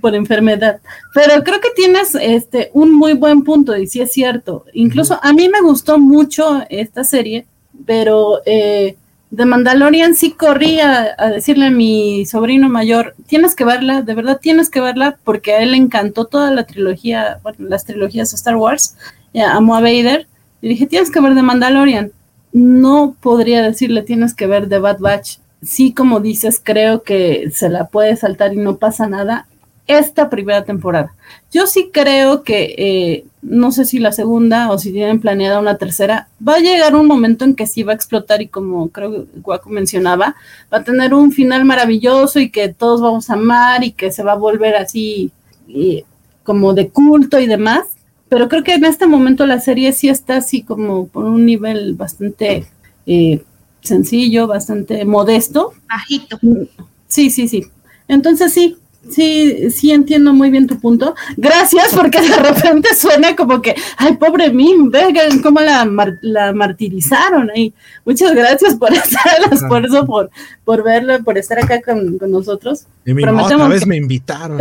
[0.00, 0.80] Por enfermedad.
[1.14, 4.64] Pero creo que tienes este un muy buen punto y sí es cierto.
[4.72, 7.46] Incluso a mí me gustó mucho esta serie,
[7.86, 8.40] pero...
[8.46, 8.96] Eh,
[9.28, 14.38] de Mandalorian sí corría a, decirle a mi sobrino mayor, tienes que verla, de verdad
[14.40, 18.36] tienes que verla, porque a él le encantó toda la trilogía, bueno, las trilogías de
[18.36, 18.96] Star Wars,
[19.34, 20.28] amó a Vader,
[20.62, 22.12] y dije, tienes que ver de Mandalorian.
[22.52, 25.38] No podría decirle, tienes que ver de Bad Batch.
[25.62, 29.46] Sí, como dices, creo que se la puede saltar y no pasa nada
[29.86, 31.14] esta primera temporada.
[31.52, 35.78] Yo sí creo que, eh, no sé si la segunda o si tienen planeada una
[35.78, 39.12] tercera, va a llegar un momento en que sí va a explotar y como creo
[39.12, 40.34] que Guaco mencionaba,
[40.72, 44.22] va a tener un final maravilloso y que todos vamos a amar y que se
[44.22, 45.30] va a volver así
[46.42, 47.86] como de culto y demás.
[48.28, 51.94] Pero creo que en este momento la serie sí está así como por un nivel
[51.94, 52.66] bastante
[53.06, 53.44] eh,
[53.82, 55.72] sencillo, bastante modesto.
[55.88, 56.38] Bajito.
[57.06, 57.66] Sí, sí, sí.
[58.08, 58.76] Entonces sí,
[59.10, 61.14] Sí, sí entiendo muy bien tu punto.
[61.36, 65.88] Gracias, porque de repente suena como que, ay, pobre Mim, vean cómo la,
[66.22, 67.72] la martirizaron ahí.
[68.04, 70.30] Muchas gracias por hacer el esfuerzo, por,
[70.64, 72.86] por verlo, por estar acá con, nosotros.
[73.04, 74.58] Y mi otra vez me invitaron.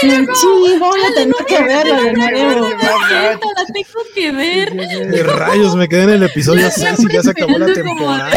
[0.00, 2.68] sí, voy a tener que de nuevo.
[2.68, 4.72] La tengo que ver.
[4.72, 8.30] De rayos, me quedé en el episodio 6 y ya se acabó la temporada.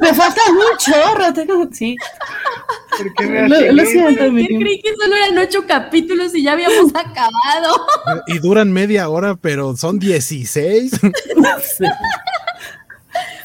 [0.00, 1.96] me falta un chorro, tengo, sí.
[2.96, 7.86] ¿Por qué me yo creí que solo eran ocho capítulos y ya habíamos acabado.
[8.26, 10.92] Y duran media hora, pero son 16.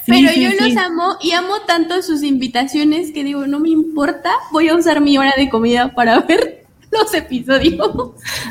[0.06, 4.70] pero yo los amo y amo tanto sus invitaciones que digo, no me importa, voy
[4.70, 7.91] a usar mi hora de comida para ver los episodios.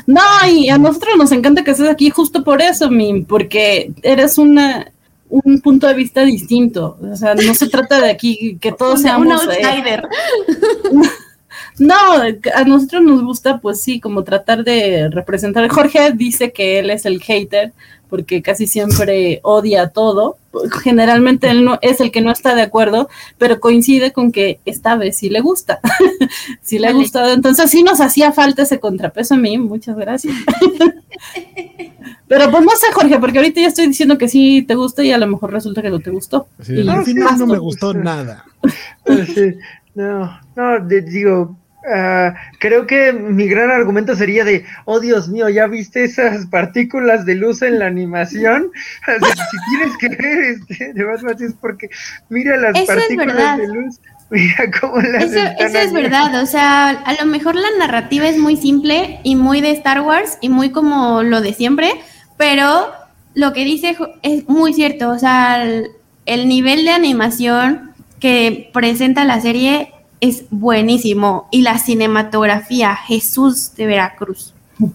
[0.05, 4.37] No, y a nosotros nos encanta que estés aquí justo por eso, Mim, porque eres
[4.37, 4.91] una
[5.29, 6.97] un punto de vista distinto.
[7.01, 9.27] O sea, no se trata de aquí que todos seamos.
[9.27, 10.07] Un eh, outsider.
[11.79, 11.95] No,
[12.55, 15.67] a nosotros nos gusta, pues sí, como tratar de representar.
[15.69, 17.73] Jorge dice que él es el hater
[18.09, 20.37] porque casi siempre odia todo.
[20.81, 23.07] Generalmente él no es el que no está de acuerdo,
[23.37, 25.79] pero coincide con que esta vez sí le gusta.
[26.61, 27.31] sí le ha gustado.
[27.31, 29.57] Entonces sí nos hacía falta ese contrapeso a mí.
[29.59, 30.35] Muchas gracias.
[32.27, 35.11] pero pues no sé, Jorge, porque ahorita ya estoy diciendo que sí te gusta y
[35.11, 36.47] a lo mejor resulta que no te gustó.
[36.57, 38.43] al final no me gustó nada.
[39.93, 41.55] no, no, digo,
[41.87, 47.25] Ah, creo que mi gran argumento sería de, oh Dios mío, ¿ya viste esas partículas
[47.25, 48.71] de luz en la animación?
[49.05, 51.89] si tienes que ver este, de Batman es porque
[52.27, 53.99] mira las partículas de luz.
[54.31, 58.37] Mira cómo las Eso, eso es verdad, o sea, a lo mejor la narrativa es
[58.37, 61.93] muy simple y muy de Star Wars y muy como lo de siempre,
[62.37, 62.91] pero
[63.33, 67.89] lo que dice es muy cierto, o sea, el nivel de animación
[68.19, 71.47] que presenta la serie es buenísimo.
[71.51, 74.53] Y la cinematografía, Jesús de Veracruz.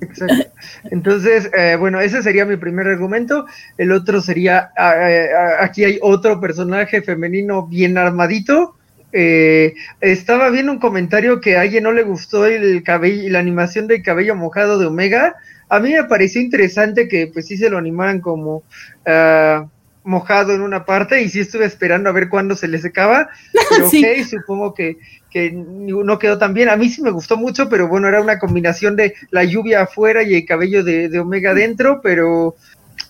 [0.00, 0.50] Exacto.
[0.84, 3.46] Entonces, eh, bueno, ese sería mi primer argumento.
[3.76, 8.76] El otro sería, ah, eh, ah, aquí hay otro personaje femenino bien armadito.
[9.12, 13.88] Eh, estaba viendo un comentario que a alguien no le gustó el cabello, la animación
[13.88, 15.34] del cabello mojado de Omega.
[15.68, 18.62] A mí me pareció interesante que pues sí se lo animaran como
[19.06, 19.66] ah,
[20.04, 23.28] mojado en una parte y sí estuve esperando a ver cuándo se le secaba,
[23.70, 24.98] pero ok, supongo que,
[25.30, 26.68] que no quedó tan bien.
[26.68, 30.22] A mí sí me gustó mucho, pero bueno, era una combinación de la lluvia afuera
[30.22, 32.56] y el cabello de, Omega dentro, pero,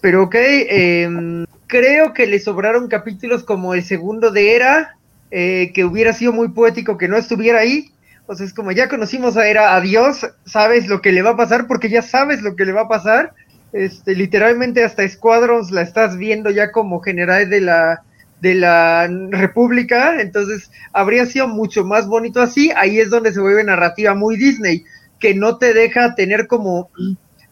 [0.01, 4.97] pero ok, em, creo que le sobraron capítulos como el segundo de Era,
[5.31, 7.93] eh, que hubiera sido muy poético que no estuviera ahí.
[8.27, 11.37] O sea, es como ya conocimos a Era, adiós, sabes lo que le va a
[11.37, 13.33] pasar porque ya sabes lo que le va a pasar
[13.73, 18.03] este, literalmente hasta Squadrons la estás viendo ya como general de la,
[18.41, 23.65] de la República, entonces habría sido mucho más bonito así, ahí es donde se vuelve
[23.65, 24.85] narrativa muy Disney,
[25.19, 26.91] que no te deja tener como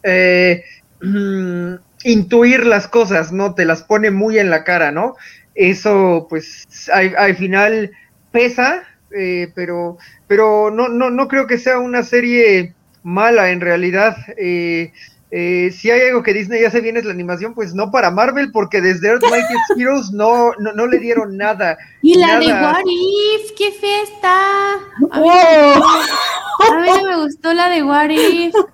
[0.03, 0.65] eh,
[1.03, 1.75] mm,
[2.05, 3.55] intuir las cosas, ¿no?
[3.55, 5.17] Te las pone muy en la cara, ¿no?
[5.55, 7.91] Eso pues al, final
[8.33, 8.85] pesa,
[9.17, 14.17] eh, pero, pero no, no, no creo que sea una serie mala en realidad.
[14.37, 14.93] Eh,
[15.31, 18.11] eh, si hay algo que Disney ya se viene es la animación, pues no para
[18.11, 21.77] Marvel, porque desde Earth Mightiest Heroes no, no, le dieron nada.
[22.03, 24.75] Y la de What If, qué fiesta.
[25.11, 25.21] A
[26.81, 28.55] mí, me gustó la de What If.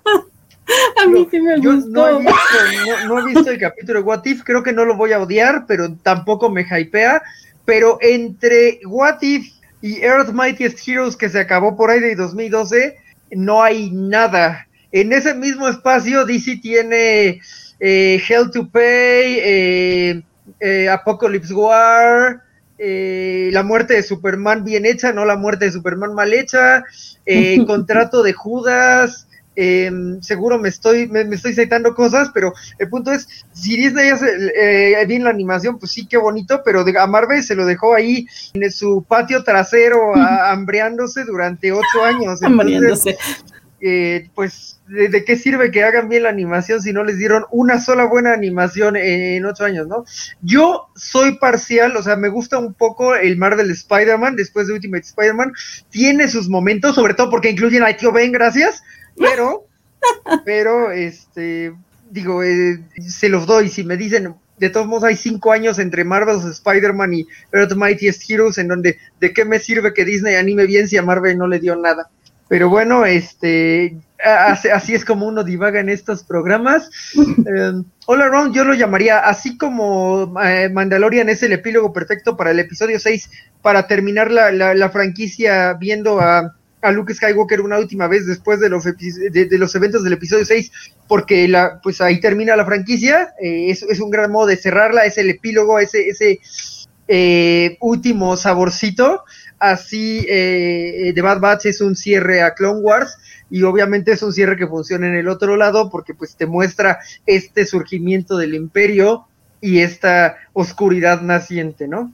[1.03, 1.89] A mí sí me gustó.
[1.89, 4.95] No he, visto, no he, visto, el capítulo de What If, creo que no lo
[4.95, 7.21] voy a odiar, pero tampoco me hypea.
[7.65, 9.45] Pero entre What If
[9.81, 12.97] y Earth Mightiest Heroes, que se acabó por ahí de 2012,
[13.31, 14.64] no hay nada
[15.01, 17.41] en ese mismo espacio, DC tiene
[17.81, 20.23] eh, Hell to Pay, eh,
[20.61, 22.41] eh, Apocalypse War,
[22.77, 26.85] eh, la muerte de Superman bien hecha, no la muerte de Superman mal hecha,
[27.25, 29.27] eh, contrato de Judas,
[29.57, 29.91] eh,
[30.21, 34.27] seguro me estoy, me, me estoy citando cosas, pero el punto es, si Disney hace
[34.57, 37.95] eh, bien la animación, pues sí, qué bonito, pero de, a Marvel se lo dejó
[37.95, 42.39] ahí en su patio trasero a- hambreándose durante ocho años.
[42.41, 43.17] Entonces.
[43.87, 47.45] Eh, pues, ¿de, de qué sirve que hagan bien la animación si no les dieron
[47.51, 50.05] una sola buena animación en, ocho años, no?
[50.41, 55.05] Yo soy parcial, o sea, me gusta un poco el Marvel Spider-Man después de Ultimate
[55.05, 55.53] Spider-Man.
[55.91, 58.81] Tiene sus momentos, sobre todo porque incluyen a Tío Ben, gracias,
[59.17, 59.67] pero,
[60.45, 61.75] pero, este,
[62.09, 63.69] digo, eh, se los doy.
[63.69, 68.27] Si me dicen, de todos modos, hay cinco años entre Marvel's Spider-Man y Earth Mightiest
[68.27, 71.45] Heroes, en donde, ¿de qué me sirve que Disney anime bien si a Marvel no
[71.45, 72.09] le dio nada?
[72.47, 73.97] Pero bueno, este,
[74.71, 76.89] así, es como uno divaga en estos programas.
[77.17, 77.71] Eh,
[78.05, 82.59] All Around yo lo llamaría, así como eh, Mandalorian es el epílogo perfecto para el
[82.59, 83.29] episodio 6,
[83.61, 88.59] para terminar la, la- la franquicia viendo a, a Luke Skywalker una última vez después
[88.59, 90.71] de los, de, de los eventos del episodio 6,
[91.07, 95.05] porque la, pues ahí termina la franquicia, eh, es, es un gran modo de cerrarla,
[95.05, 96.39] es el epílogo, ese, ese
[97.07, 99.23] eh, último saborcito,
[99.59, 103.17] así eh, The Bad Batch es un cierre a Clone Wars,
[103.49, 106.99] y obviamente es un cierre que funciona en el otro lado porque pues te muestra
[107.25, 109.27] este surgimiento del imperio
[109.61, 112.11] y esta oscuridad naciente, ¿no?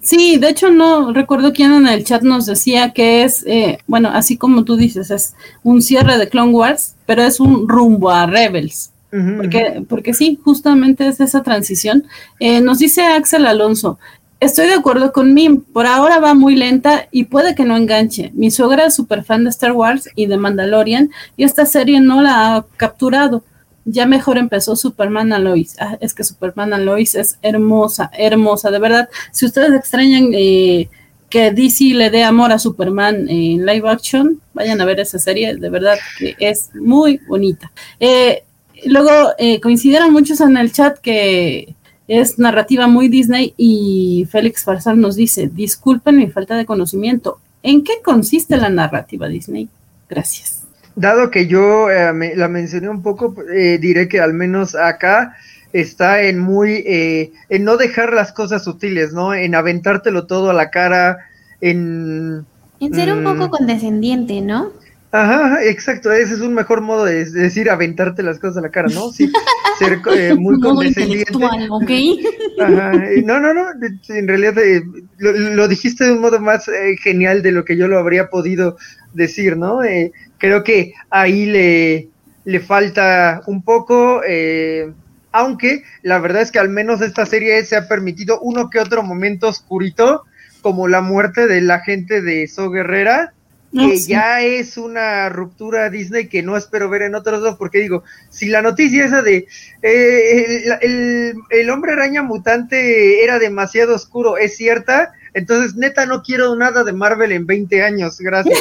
[0.00, 4.10] Sí, de hecho no recuerdo quién en el chat nos decía que es, eh, bueno,
[4.12, 8.26] así como tú dices, es un cierre de Clone Wars, pero es un rumbo a
[8.26, 8.92] Rebels.
[9.10, 12.04] Porque, porque sí, justamente es esa transición.
[12.40, 13.98] Eh, nos dice Axel Alonso,
[14.40, 18.30] estoy de acuerdo con Mim, por ahora va muy lenta y puede que no enganche.
[18.34, 22.22] Mi suegra es súper fan de Star Wars y de Mandalorian y esta serie no
[22.22, 23.44] la ha capturado.
[23.84, 25.76] Ya mejor empezó Superman and Lois.
[25.80, 29.08] Ah, es que Superman and Lois es hermosa, hermosa, de verdad.
[29.32, 30.88] Si ustedes extrañan eh,
[31.30, 35.56] que DC le dé amor a Superman en live action, vayan a ver esa serie,
[35.56, 37.72] de verdad que es muy bonita.
[37.98, 38.44] Eh,
[38.84, 41.74] luego eh, coincidieron muchos en el chat que
[42.08, 47.84] es narrativa muy Disney y Félix Farsal nos dice, disculpen mi falta de conocimiento, ¿en
[47.84, 49.68] qué consiste la narrativa Disney?
[50.08, 50.64] Gracias.
[50.96, 55.36] Dado que yo eh, me- la mencioné un poco, eh, diré que al menos acá
[55.72, 59.34] está en muy, eh, en no dejar las cosas sutiles, ¿no?
[59.34, 61.18] En aventártelo todo a la cara,
[61.60, 62.44] en...
[62.80, 63.24] En ser un Mm.
[63.24, 64.70] poco condescendiente, ¿no?
[65.10, 68.70] Ajá, exacto, ese es un mejor modo de, de decir aventarte las cosas a la
[68.70, 69.10] cara, ¿no?
[69.10, 69.32] Sí,
[69.78, 71.32] ser eh, muy condescendiente.
[71.70, 71.90] ¿ok?
[72.60, 72.92] Ajá,
[73.24, 73.66] no, no, no,
[74.08, 74.82] en realidad eh,
[75.16, 78.28] lo, lo dijiste de un modo más eh, genial de lo que yo lo habría
[78.28, 78.76] podido
[79.14, 79.82] decir, ¿no?
[79.82, 82.08] Eh, creo que ahí le,
[82.44, 84.92] le falta un poco, eh,
[85.32, 89.02] aunque la verdad es que al menos esta serie se ha permitido uno que otro
[89.02, 90.24] momento oscurito,
[90.60, 93.32] como la muerte de la gente de So Guerrera,
[93.70, 94.10] No, que sí.
[94.12, 98.48] ya es una ruptura Disney que no espero ver en otros dos, porque digo, si
[98.48, 99.46] la noticia esa de
[99.82, 106.22] eh, el, el- el hombre araña mutante era demasiado oscuro es cierta, entonces neta no
[106.22, 108.58] quiero nada de Marvel en 20 años, gracias.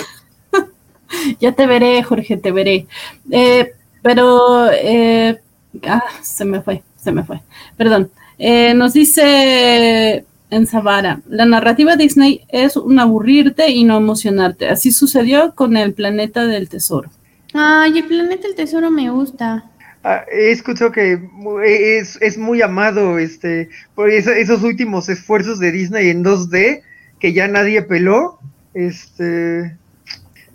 [1.40, 2.86] Ya te veré, Jorge, te veré.
[3.32, 3.72] Eh,
[4.02, 5.40] pero, eh,
[5.84, 7.40] ah, se me fue, se me fue.
[7.78, 8.12] Perdón.
[8.38, 14.70] Eh, nos dice en Zavara, la narrativa Disney es un aburrirte y no emocionarte.
[14.70, 17.10] Así sucedió con el planeta del tesoro.
[17.54, 19.66] Ay, el planeta del tesoro me gusta.
[20.04, 25.60] Ah, he escuchado que mu- es, es muy amado este por eso- esos últimos esfuerzos
[25.60, 26.82] de Disney en 2D
[27.20, 28.40] que ya nadie peló.
[28.74, 29.76] Este,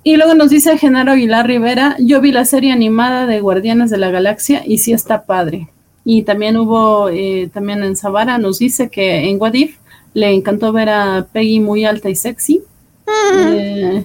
[0.05, 3.99] Y luego nos dice Genaro Aguilar Rivera, yo vi la serie animada de Guardianes de
[3.99, 5.69] la Galaxia y sí está padre.
[6.05, 9.77] Y también hubo, eh, también en Zavara nos dice que en What If
[10.15, 12.63] le encantó ver a Peggy muy alta y sexy.
[13.35, 14.05] Eh,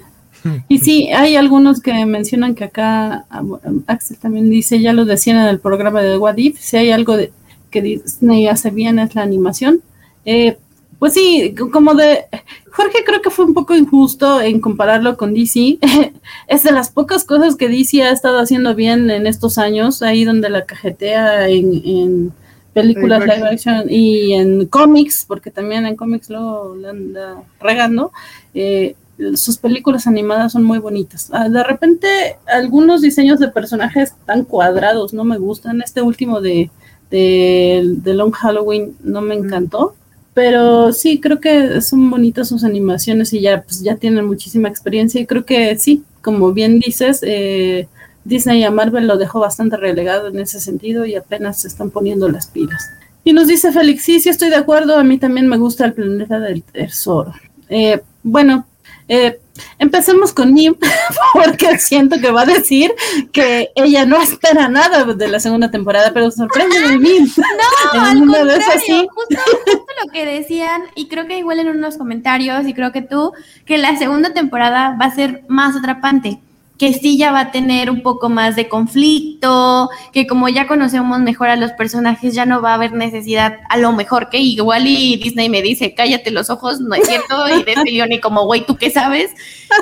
[0.68, 5.06] y sí, hay algunos que mencionan que acá, ah, bueno, Axel también dice, ya lo
[5.06, 7.32] decían en el programa de What If, si hay algo de,
[7.70, 9.82] que Disney hace bien es la animación.
[10.26, 10.58] Eh,
[11.00, 12.26] pues sí, como de,
[12.72, 15.80] Jorge creo que fue un poco injusto en compararlo con DC.
[16.48, 20.24] es de las pocas cosas que DC ha estado haciendo bien en estos años, ahí
[20.24, 22.34] donde la cajetea en, en
[22.74, 28.12] películas Live action y en cómics, porque también en cómics lo la anda regando.
[28.54, 28.96] Eh,
[29.36, 31.30] sus películas animadas son muy bonitas.
[31.32, 35.82] Ah, de repente, algunos diseños de personajes tan cuadrados no me gustan.
[35.82, 36.70] Este último de,
[37.10, 39.96] de, de Long Halloween no me encantó.
[40.36, 45.20] Pero sí, creo que son bonitas sus animaciones y ya, pues, ya tienen muchísima experiencia.
[45.20, 47.88] Y creo que sí, como bien dices, eh,
[48.28, 52.28] Disney a Marvel lo dejó bastante relegado en ese sentido y apenas se están poniendo
[52.30, 52.90] las pilas.
[53.24, 55.94] Y nos dice Félix, sí, sí estoy de acuerdo, a mí también me gusta el
[55.94, 57.34] planeta del tesoro.
[57.70, 58.68] Eh, bueno,
[59.08, 59.40] eh,
[59.80, 60.76] empecemos con Nim,
[61.34, 62.92] porque siento que va a decir
[63.32, 67.28] que ella no espera nada de la segunda temporada, pero sorprende de Nim.
[67.38, 72.68] No, al contrario, justo, justo, lo que decían, y creo que igual en unos comentarios,
[72.68, 73.32] y creo que tú,
[73.66, 76.40] que la segunda temporada va a ser más atrapante
[76.78, 81.20] que sí ya va a tener un poco más de conflicto, que como ya conocemos
[81.20, 84.86] mejor a los personajes, ya no va a haber necesidad, a lo mejor que igual
[84.86, 88.46] y Disney me dice, cállate los ojos, no es cierto, y de yo ni como,
[88.46, 89.32] güey, ¿tú qué sabes?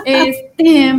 [0.05, 0.93] Este,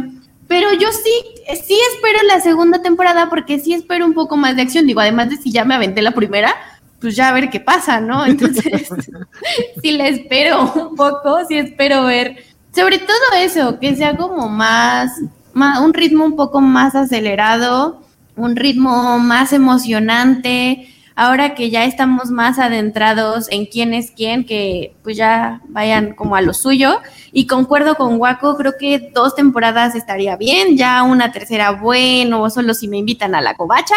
[0.49, 4.63] pero yo sí, sí espero la segunda temporada porque sí espero un poco más de
[4.63, 6.55] acción, digo, además de si ya me aventé la primera,
[7.01, 8.27] pues ya a ver qué pasa, ¿no?
[8.27, 8.89] Entonces,
[9.83, 12.37] sí la espero un poco, sí espero ver,
[12.75, 15.11] sobre todo eso, que sea como más
[15.83, 18.03] un ritmo un poco más acelerado,
[18.37, 20.89] un ritmo más emocionante.
[21.19, 26.37] Ahora que ya estamos más adentrados en quién es quién, que pues ya vayan como
[26.37, 27.01] a lo suyo.
[27.33, 32.75] Y concuerdo con Waco, creo que dos temporadas estaría bien, ya una tercera bueno, solo
[32.75, 33.95] si me invitan a la covacha.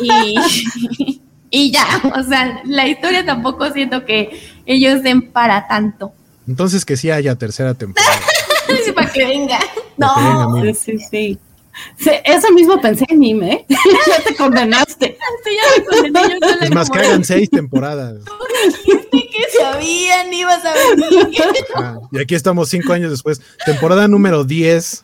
[0.00, 1.86] Y, y ya,
[2.16, 6.12] o sea, la historia tampoco siento que ellos den para tanto.
[6.48, 8.10] Entonces que sí haya tercera temporada.
[9.00, 9.58] Para que venga.
[9.96, 10.54] No.
[10.74, 11.38] sí, sí, sí.
[12.24, 13.64] eso mismo pensé en mí, ¿eh?
[13.68, 15.16] ya te condenaste.
[15.44, 18.16] Sí, ya me condené yo Es más, que hagan seis temporadas.
[18.72, 21.42] dijiste que sabían, ibas a venir.
[21.76, 23.40] Ah, y aquí estamos cinco años después.
[23.64, 25.00] Temporada número 10.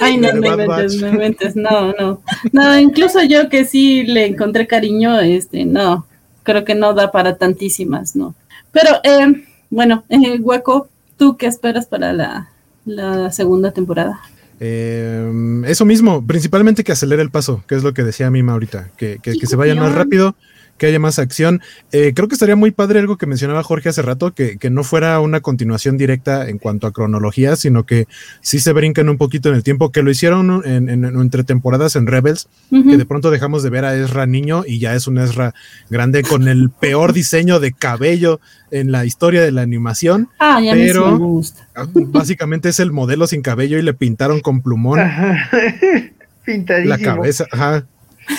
[0.00, 1.54] Ay, no, inventes, me inventes.
[1.54, 2.20] No, no.
[2.52, 6.06] No, incluso yo que sí le encontré cariño, este, no.
[6.42, 8.34] Creo que no da para tantísimas, no.
[8.72, 12.50] Pero, eh, bueno, eh, Hueco, ¿tú qué esperas para la,
[12.84, 14.20] la segunda temporada?
[14.60, 18.90] Eh, eso mismo, principalmente que acelere el paso, que es lo que decía Mima ahorita,
[18.96, 20.36] que, que, que se vaya más rápido,
[20.78, 21.60] que haya más acción.
[21.92, 24.84] Eh, creo que estaría muy padre algo que mencionaba Jorge hace rato, que, que, no
[24.84, 28.06] fuera una continuación directa en cuanto a cronología, sino que
[28.40, 31.96] sí se brinquen un poquito en el tiempo, que lo hicieron en, en, entre temporadas
[31.96, 35.18] en Rebels, que de pronto dejamos de ver a Ezra niño y ya es un
[35.18, 35.54] Ezra
[35.90, 38.40] grande con el peor diseño de cabello
[38.70, 40.28] en la historia de la animación.
[40.38, 41.68] Ah, ya pero me gusta.
[42.06, 45.00] básicamente es el modelo sin cabello y le pintaron con plumón.
[46.44, 46.96] Pintadísimo.
[46.96, 47.86] La cabeza, ajá.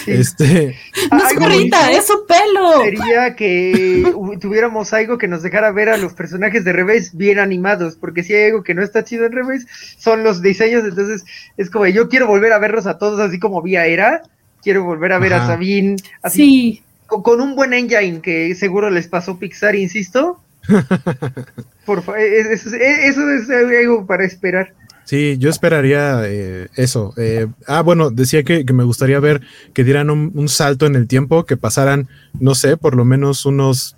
[0.07, 0.75] Este.
[1.11, 2.83] No es gorrita, es su pelo.
[2.83, 7.95] Sería que tuviéramos algo que nos dejara ver a los personajes de revés bien animados,
[7.95, 9.67] porque si hay algo que no está chido en revés,
[9.97, 10.83] son los diseños.
[10.83, 11.25] Entonces,
[11.57, 14.23] es como yo quiero volver a verlos a todos así como vía era.
[14.63, 16.81] Quiero volver a ver a Sabine así.
[17.05, 20.41] Con, un buen engine que seguro les pasó Pixar, insisto.
[21.85, 24.73] Por eso es algo para esperar.
[25.05, 27.13] Sí, yo esperaría eh, eso.
[27.17, 29.41] Eh, ah, bueno, decía que, me gustaría ver
[29.73, 32.07] que dieran un, salto en el tiempo, que pasaran,
[32.39, 33.95] no sé, por lo menos unos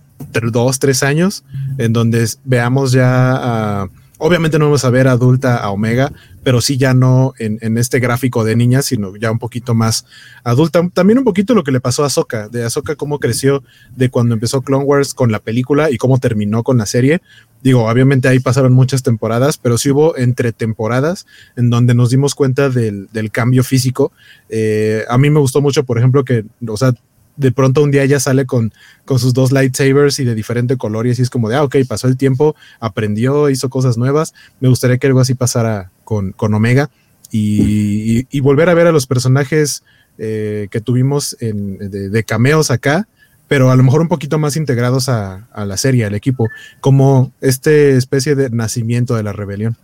[0.51, 1.43] dos, tres años,
[1.77, 3.89] en donde veamos ya a
[4.19, 6.11] Obviamente no vamos a ver adulta a Omega,
[6.44, 10.06] pero sí ya no en, en, este gráfico de niña, sino ya un poquito más
[10.44, 10.81] adulta.
[10.91, 13.64] También un poquito lo que le pasó a Ahsoka, de Ahsoka cómo creció
[13.95, 17.22] de cuando empezó Clone Wars con la película y cómo terminó con la serie.
[17.61, 22.34] Digo, obviamente ahí pasaron muchas temporadas, pero sí hubo entre temporadas en donde nos dimos
[22.34, 24.11] cuenta del, del cambio físico.
[24.49, 26.94] Eh, a mí me gustó mucho, por ejemplo, que, o sea,
[27.38, 28.73] de pronto un día ella sale con,
[29.05, 31.77] con sus dos lightsabers y de diferente color y así es como de, ah, ok,
[31.88, 34.34] pasó el tiempo, aprendió, hizo cosas nuevas.
[34.59, 36.89] Me gustaría que algo así pasara con, con Omega
[37.31, 39.84] y, volver a ver a los personajes
[40.18, 43.07] eh, que tuvimos de, de, cameos acá,
[43.47, 46.47] pero a lo mejor un poquito más integrados a, a la serie, al equipo,
[46.80, 49.77] como este especie de nacimiento de la rebelión.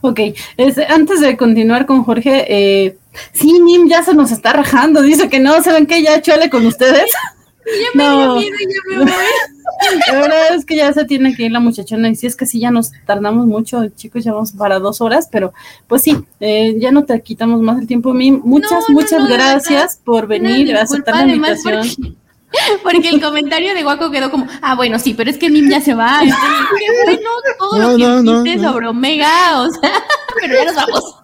[0.00, 0.20] Ok,
[0.56, 2.96] es, antes de continuar con Jorge, eh,
[3.32, 6.02] sí, Nim ya se nos está rajando, dice que no, ¿saben qué?
[6.02, 7.10] Ya chole con ustedes.
[7.66, 8.36] ya me no.
[8.36, 9.12] Miedo, ya me voy.
[10.08, 12.46] La verdad es que ya se tiene que ir la muchachona y si es que
[12.46, 15.52] sí, ya nos tardamos mucho, chicos, ya vamos para dos horas, pero
[15.86, 18.40] pues sí, eh, ya no te quitamos más el tiempo, Mim.
[18.44, 21.86] Muchas, no, muchas gracias por venir, a aceptar la invitación.
[21.86, 22.27] Porque...
[22.82, 25.80] Porque el comentario de Guaco quedó como, ah, bueno, sí, pero es que Mim ya
[25.80, 26.18] se va.
[26.22, 26.48] Entonces,
[26.78, 29.92] qué bueno todo no, lo que no, dijiste no, sobre Omega, o sea,
[30.40, 31.14] pero ya nos vamos.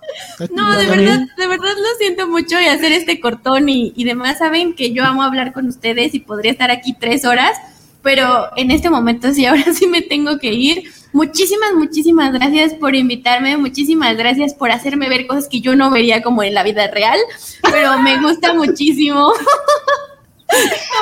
[0.53, 4.39] No, de verdad, de verdad lo siento mucho y hacer este cortón y, y demás.
[4.39, 7.57] Saben que yo amo hablar con ustedes y podría estar aquí tres horas,
[8.03, 10.93] pero en este momento sí, ahora sí me tengo que ir.
[11.13, 16.23] Muchísimas, muchísimas gracias por invitarme, muchísimas gracias por hacerme ver cosas que yo no vería
[16.23, 17.19] como en la vida real,
[17.63, 19.33] pero me gusta muchísimo.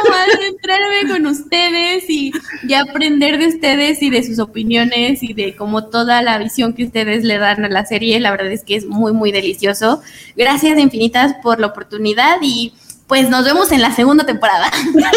[0.02, 2.32] Como adentrarme con ustedes y,
[2.66, 6.84] y aprender de ustedes y de sus opiniones y de como toda la visión que
[6.84, 8.20] ustedes le dan a la serie.
[8.20, 10.02] La verdad es que es muy, muy delicioso.
[10.36, 12.72] Gracias infinitas por la oportunidad y
[13.12, 14.70] pues nos vemos en la segunda temporada.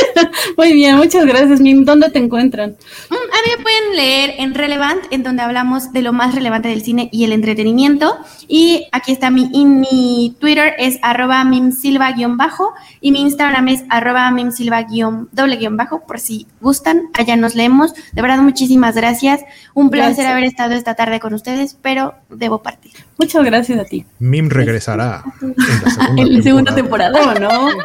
[0.58, 1.86] Muy bien, muchas gracias, Mim.
[1.86, 2.72] ¿Dónde te encuentran?
[3.10, 6.68] Mm, A mí me pueden leer en Relevant, en donde hablamos de lo más relevante
[6.68, 8.18] del cine y el entretenimiento.
[8.50, 14.30] Y aquí está mi, y mi Twitter es arroba mimsilva-bajo y mi Instagram es arroba
[14.30, 17.94] mimsilva-doble-bajo, por si gustan, allá nos leemos.
[18.12, 19.40] De verdad, muchísimas gracias.
[19.74, 20.32] Un placer Gracias.
[20.34, 22.92] haber estado esta tarde con ustedes, pero debo partir.
[23.18, 24.06] Muchas gracias a ti.
[24.20, 27.14] Mim regresará en la segunda En la segunda temporada.
[27.14, 27.85] temporada, ¿o ¿no?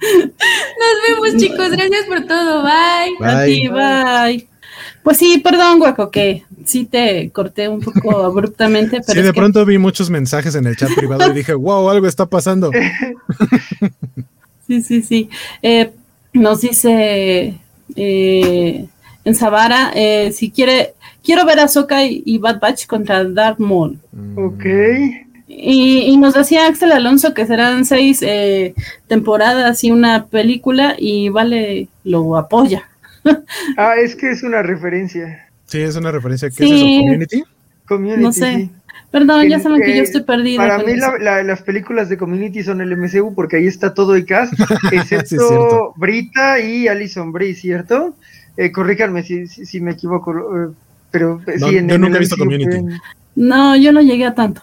[0.00, 1.70] Nos vemos, chicos.
[1.70, 2.62] Gracias por todo.
[2.62, 3.26] Bye.
[3.26, 4.48] A ti, bye.
[5.02, 9.32] Pues sí, perdón, Guaco, que sí te corté un poco abruptamente, pero Sí, es de
[9.32, 12.70] que- pronto vi muchos mensajes en el chat privado y dije, wow, algo está pasando.
[14.66, 15.30] Sí, sí, sí.
[15.62, 15.92] Eh,
[16.34, 17.54] nos dice
[17.96, 18.86] eh,
[19.24, 20.92] en Zavara, eh, si quiere,
[21.24, 23.98] quiero ver a Soka y, y Bad Batch contra Darth Maul.
[24.36, 24.64] Ok.
[25.50, 28.74] Y, y nos decía Axel Alonso que serán seis eh,
[29.06, 32.84] temporadas y una película y Vale lo apoya.
[33.76, 35.46] Ah, es que es una referencia.
[35.66, 36.48] Sí, es una referencia.
[36.50, 36.72] ¿Qué Sí.
[36.72, 37.00] es eso?
[37.02, 37.44] ¿Community?
[37.86, 38.22] Community.
[38.22, 38.54] No sé.
[38.56, 38.70] sí.
[39.10, 40.58] Perdón, ya En- saben que yo eh, estoy perdida.
[40.66, 41.12] Para mí eso.
[41.12, 44.52] la- la- las películas de Community son el MCU porque ahí está todo el cast,
[44.90, 45.92] Sí, es excepto.
[45.96, 48.14] Brita y Alison Brie, ¿cierto?
[48.56, 50.68] Eh, corríjanme si, si, si me equivoco, eh,
[51.10, 52.66] pero No, sí, en yo en nunca he visto MCU Community.
[52.82, 53.00] pueden-
[53.40, 54.62] No, yo no llegué a tanto.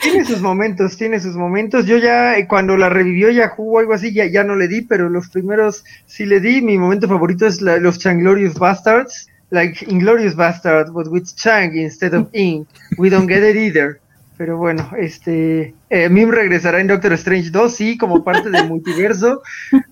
[0.00, 1.86] Tiene, sus momentos, tiene sus momentos.
[1.86, 4.82] Yo ya, eh, cuando la revivió Yahoo o algo así, ya, ya no le di,
[4.82, 6.60] pero los primeros sí le di.
[6.60, 9.28] Mi momento favorito es la- los Changlorious Bastards.
[9.50, 12.66] Like Inglorious Bastard, but with Chang instead of In.
[12.98, 13.98] We don't get it either.
[14.36, 15.74] Pero bueno, este.
[15.88, 19.40] Eh, Mim regresará en Doctor Strange 2, sí, como parte del multiverso.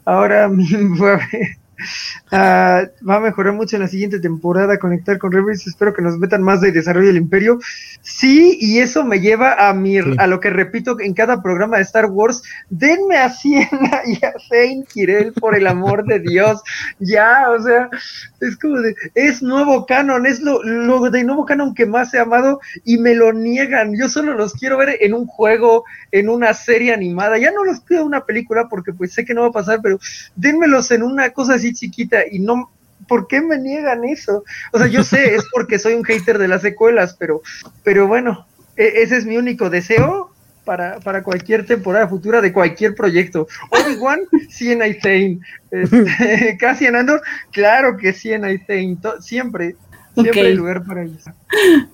[0.05, 1.56] Ahora Mim va a ver-
[2.32, 5.66] ah, va a mejorar mucho en la siguiente temporada, conectar con Rebels.
[5.66, 7.59] Espero que nos metan más de desarrollo del Imperio.
[8.03, 10.15] Sí, y eso me lleva a mi Sí.
[10.19, 12.43] a lo que repito en cada programa de Star Wars.
[12.69, 16.61] Denme a Siena y a Zane Kirel, por el amor de Dios.
[16.98, 17.89] Ya, o sea,
[18.40, 22.19] es como de, es nuevo canon, es lo, lo de nuevo canon que más he
[22.19, 23.97] amado y me lo niegan.
[23.97, 27.39] Yo solo los quiero ver en un juego, en una serie animada.
[27.39, 29.98] Ya no los pido una película porque pues sé que no va a pasar, pero
[30.35, 32.70] denmelos en una cosa así chiquita y no.
[33.09, 34.43] ¿Por qué me niegan eso?
[34.72, 37.43] O sea, yo sé, es porque soy un hater de las secuelas, pero,
[37.84, 40.30] pero bueno, e- ese es mi único deseo
[40.64, 43.47] para, para cualquier temporada futura de cualquier proyecto.
[43.70, 45.38] Obi-Wan, Sienna y Zane.
[45.70, 47.22] Este, Cassian Andor,
[47.52, 48.97] claro que Sienna y Zane.
[49.01, 49.76] to- siempre,
[50.14, 50.47] siempre Ok.
[50.47, 51.22] hay lugar para ellos.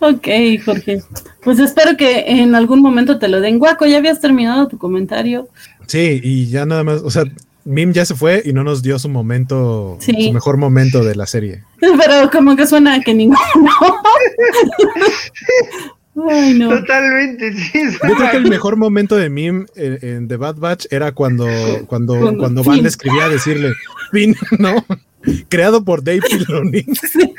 [0.01, 0.28] Ok,
[0.65, 1.03] Jorge.
[1.43, 3.59] Pues espero que en algún momento te lo den.
[3.59, 5.49] Guaco, ya habías terminado tu comentario.
[5.89, 7.24] Sí, y ya nada más, o sea,
[7.64, 10.12] Mim ya se fue y no nos dio su momento, Sí.
[10.28, 11.62] su mejor momento de la serie.
[11.80, 13.39] Pero como que suena que ninguno.
[16.30, 16.68] Ay, no.
[16.68, 17.80] Totalmente, sí.
[18.06, 21.47] Yo creo que el mejor momento de Mim en, en The Bad Batch era cuando,
[21.86, 23.72] cuando, Cuando- cuando Van le escribía a decirle,
[24.10, 24.84] Finn, ¿no?
[25.48, 26.82] Creado por Dave Filoni.
[26.82, 27.32] Tun,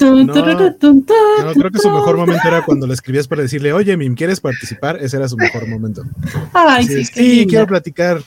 [0.00, 0.24] No.
[0.24, 4.40] No, creo que su mejor momento era cuando le escribías para decirle, oye, Mim, ¿quieres
[4.40, 4.98] participar?
[5.00, 6.02] Ese era su mejor momento.
[6.52, 8.20] Ay, Sí, sí, sí, quiero platicar.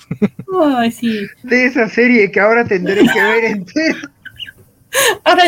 [0.59, 1.27] Ay, sí.
[1.43, 3.97] De esa serie que ahora tendré que ver entera.
[5.23, 5.43] Ahora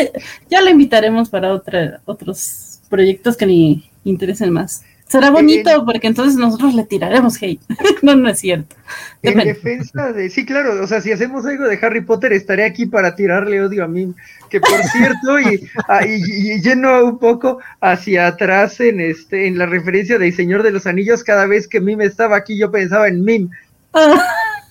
[0.50, 4.82] ya la invitaremos para otra, otros proyectos que le interesen más.
[5.08, 7.60] Será bonito porque entonces nosotros le tiraremos hate.
[8.02, 8.76] no, no es cierto.
[9.22, 10.28] En defensa de.
[10.28, 13.84] Sí, claro, o sea, si hacemos algo de Harry Potter, estaré aquí para tirarle odio
[13.84, 14.14] a mí.
[14.50, 16.20] Que por cierto, y, ah, y,
[16.52, 20.72] y yendo un poco hacia atrás en este, en la referencia de El Señor de
[20.72, 23.50] los Anillos, cada vez que Mim estaba aquí, yo pensaba en Mim,
[23.94, 24.22] Ah,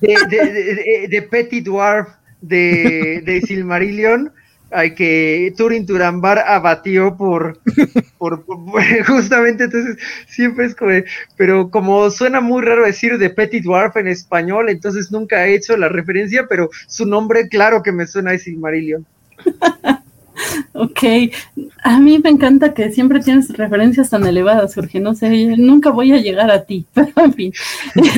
[0.01, 2.09] de, de, de, de- de Petit Dwarf
[2.41, 4.31] de, de Silmarillion,
[4.71, 7.59] al que Turin Turambar abatió por,
[8.17, 8.59] por, por-
[9.07, 10.91] justamente entonces siempre es como,
[11.35, 15.77] pero como suena muy raro decir de Petit Dwarf en español, entonces nunca he hecho
[15.77, 19.05] la referencia, pero su nombre claro que me suena a Silmarillion.
[20.73, 21.03] ok.
[21.83, 24.99] A mí me encanta que siempre tienes referencias tan elevadas, Jorge.
[24.99, 26.85] No sé, nunca voy a llegar a ti.
[26.93, 27.53] Pero en fin.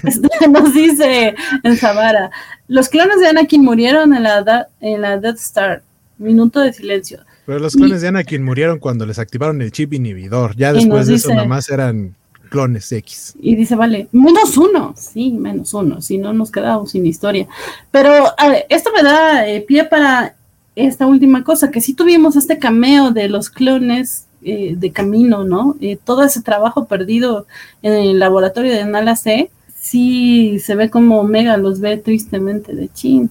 [0.04, 2.32] Este, nos dice en Zavara:
[2.68, 5.84] Los clones de Anakin murieron en la, en la Death Star.
[6.20, 7.22] Minuto de silencio.
[7.46, 10.56] Pero los clones de Anakin murieron cuando les activaron el chip inhibidor.
[10.56, 12.16] Ya Y después de eso, dice- nada más eran
[12.50, 13.36] clones X.
[13.40, 14.94] Y dice, vale, menos uno.
[14.98, 16.02] Sí, menos uno.
[16.02, 17.48] Si no, nos quedamos sin historia.
[17.92, 20.36] Pero ver, esto me da eh, pie para
[20.76, 25.76] esta última cosa, que sí tuvimos este cameo de los clones eh, de camino, ¿no?
[25.82, 27.48] Eh, todo ese trabajo perdido
[27.82, 32.90] en el laboratorio de Nala C sí se ve como Omega los ve tristemente de
[32.90, 33.30] chin.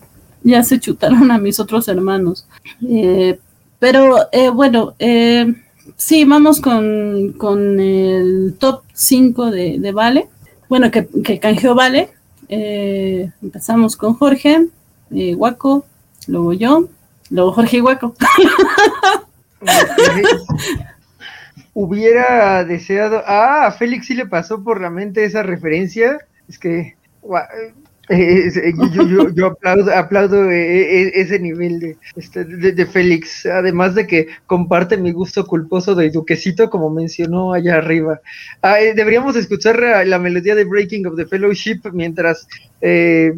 [0.49, 2.47] Ya se chutaron a mis otros hermanos.
[2.89, 3.39] Eh,
[3.79, 5.55] pero eh, bueno, eh,
[5.95, 10.27] sí, vamos con, con, el top 5 de, de, Vale.
[10.71, 12.09] Bueno, que, que canjeó Vale.
[12.49, 14.69] Eh, empezamos con Jorge,
[15.11, 15.85] Guaco,
[16.27, 16.89] luego yo,
[17.29, 18.15] luego Jorge y Guaco.
[21.75, 23.23] Hubiera deseado.
[23.27, 26.21] Ah, a Félix sí le pasó por la mente esa referencia.
[26.49, 26.97] Es que.
[28.11, 28.73] Eh,
[29.35, 35.47] yo, aplaudo, aplaudo ese nivel este, de, de, Félix, además de que comparte mi gusto
[35.47, 38.21] culposo de Duquecito, como mencionó allá arriba.
[38.63, 42.49] Ah, deberíamos escuchar la melodía de Breaking of the Fellowship mientras
[42.81, 43.35] eh,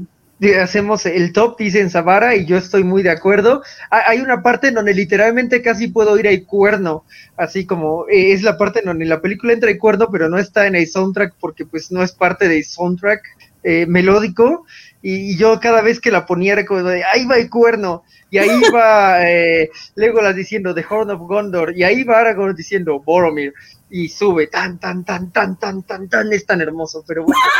[0.60, 3.62] hacemos el top, dicen Zavara, y yo estoy muy de acuerdo.
[3.90, 7.04] Hay una parte en donde literalmente casi puedo ir a cuerno,
[7.36, 10.38] así como eh, es la parte en donde la película entra el cuerno, pero no
[10.38, 13.22] está en el soundtrack porque pues no es parte del soundtrack
[13.62, 14.66] eh, melódico
[15.02, 18.38] y, yo cada vez que la ponía era como de, ahí va el cuerno, y
[18.38, 23.54] ahí va eh, Legolas diciendo The Horn of Gondor, y ahí va Aragorn diciendo Boromir,
[23.90, 27.40] y sube tan, tan, tan, tan, tan, tan, tan, es tan hermoso, pero bueno.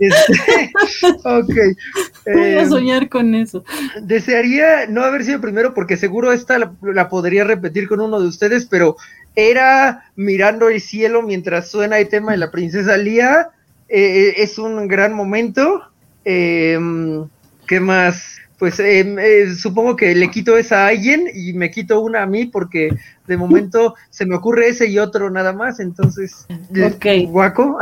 [0.00, 0.70] Este,
[1.24, 1.54] ok.
[2.26, 3.64] Voy a em, soñar con eso.
[4.02, 8.66] Desearía no haber sido primero porque seguro esta la, podría repetir con uno de ustedes,
[8.66, 8.96] pero
[9.36, 13.50] era mirando el cielo mientras suena el tema de la princesa Lía.
[13.88, 15.82] Eh, es un gran momento.
[16.24, 16.78] Eh,
[17.66, 18.38] ¿Qué más?
[18.58, 22.26] Pues em, eh, supongo que le quito esa a alguien y me quito una a
[22.26, 22.90] mí porque
[23.28, 25.78] de momento se me ocurre ese y otro nada más.
[25.78, 26.46] Entonces,
[26.94, 27.26] okay.
[27.26, 27.78] guaco.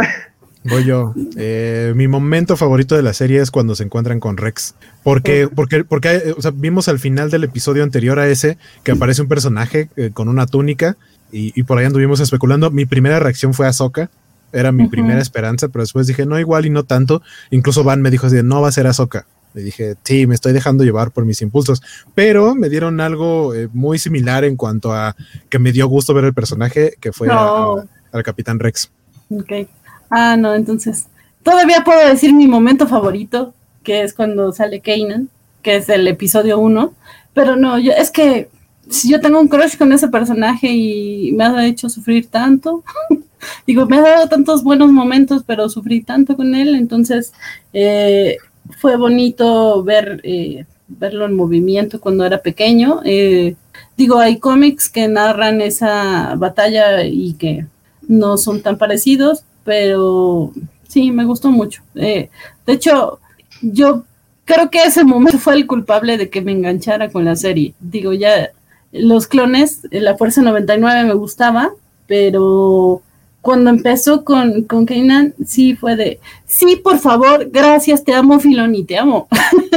[0.65, 1.15] Voy yo.
[1.37, 4.75] Eh, mi momento favorito de la serie es cuando se encuentran con Rex.
[5.03, 9.23] Porque, porque, porque o sea, vimos al final del episodio anterior a ese que aparece
[9.23, 10.97] un personaje eh, con una túnica
[11.33, 12.71] y, y, por ahí anduvimos especulando.
[12.71, 14.11] Mi primera reacción fue a Ahsoka
[14.57, 17.23] era mi primera esperanza, pero después dije, no, igual y no tanto.
[17.51, 19.27] Incluso Van me dijo así, no va a ser Ahsoka.
[19.55, 21.83] Le dije, sí, me estoy dejando llevar por mis impulsos,
[22.15, 25.17] pero me dieron algo eh, muy similar en cuanto a
[25.49, 28.91] que me dio gusto ver el personaje, que fue al Capitán Rex.
[29.31, 29.69] Ok.
[30.11, 31.07] Ah, no, entonces,
[31.43, 35.31] todavía puedo decir mi momento favorito, que es cuando sale Kanan,
[35.63, 36.93] que es el episodio 1,
[37.33, 38.49] pero no, yo, es que
[38.89, 42.85] si yo tengo un crush con ese personaje y me ha hecho sufrir tanto,
[43.67, 47.33] digo, me ha dado tantos buenos momentos, pero sufrí tanto con él, entonces
[47.73, 48.37] eh,
[48.79, 53.01] fue bonito ver eh, verlo en movimiento cuando era pequeño.
[53.05, 53.57] Eh,
[53.97, 57.67] digo, hay cómics que narran esa batalla y que
[58.09, 60.53] no son tan parecidos, pero
[60.89, 61.83] sí, me gustó mucho.
[61.95, 62.31] de
[62.67, 63.19] hecho,
[63.63, 64.05] yo
[64.45, 67.75] creo que ese momento fue el culpable de que me enganchara con la serie.
[67.81, 68.51] Digo, ya
[68.93, 71.73] los clones, la Fuerza 99 me gustaba,
[72.07, 73.03] pero
[73.47, 78.83] cuando empezó con, con Kanan, sí fue de, sí, por favor, gracias, te amo, Filoni,
[78.83, 79.29] te amo.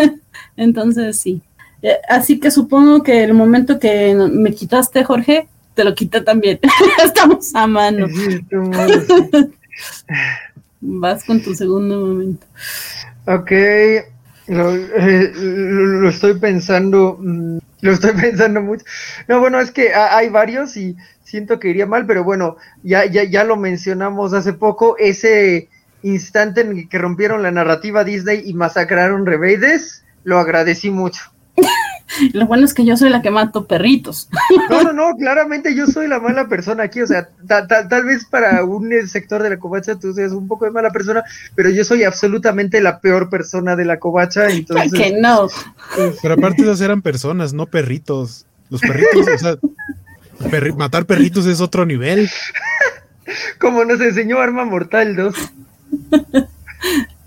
[0.57, 1.43] Entonces, sí.
[1.83, 6.59] Eh, así que supongo que el momento que me quitaste, Jorge, te lo quité también.
[7.05, 8.07] Estamos a mano.
[10.81, 12.47] Vas con tu segundo momento.
[13.27, 13.51] Ok,
[14.49, 18.83] lo, eh, lo, estoy pensando, mm, lo estoy pensando mucho.
[19.27, 23.23] No, bueno, es que hay varios y siento que iría mal, pero bueno, ya, ya,
[23.23, 25.69] ya lo mencionamos hace poco, ese
[26.01, 31.21] instante en el que rompieron la narrativa Disney y masacraron Rebeides, lo agradecí mucho.
[32.33, 34.29] Lo bueno es que yo soy la que mato perritos.
[34.69, 38.63] No, no, no, claramente yo soy la mala persona aquí, o sea, tal vez para
[38.63, 41.23] un sector de la covacha tú seas un poco de mala persona,
[41.55, 44.91] pero yo soy absolutamente la peor persona de la covacha, entonces...
[44.93, 45.47] Que no.
[46.21, 48.45] Pero aparte de eran personas, no perritos.
[48.69, 49.57] Los perritos, o sea,
[50.77, 52.29] matar perritos es otro nivel.
[53.59, 55.35] Como nos enseñó Arma Mortal 2.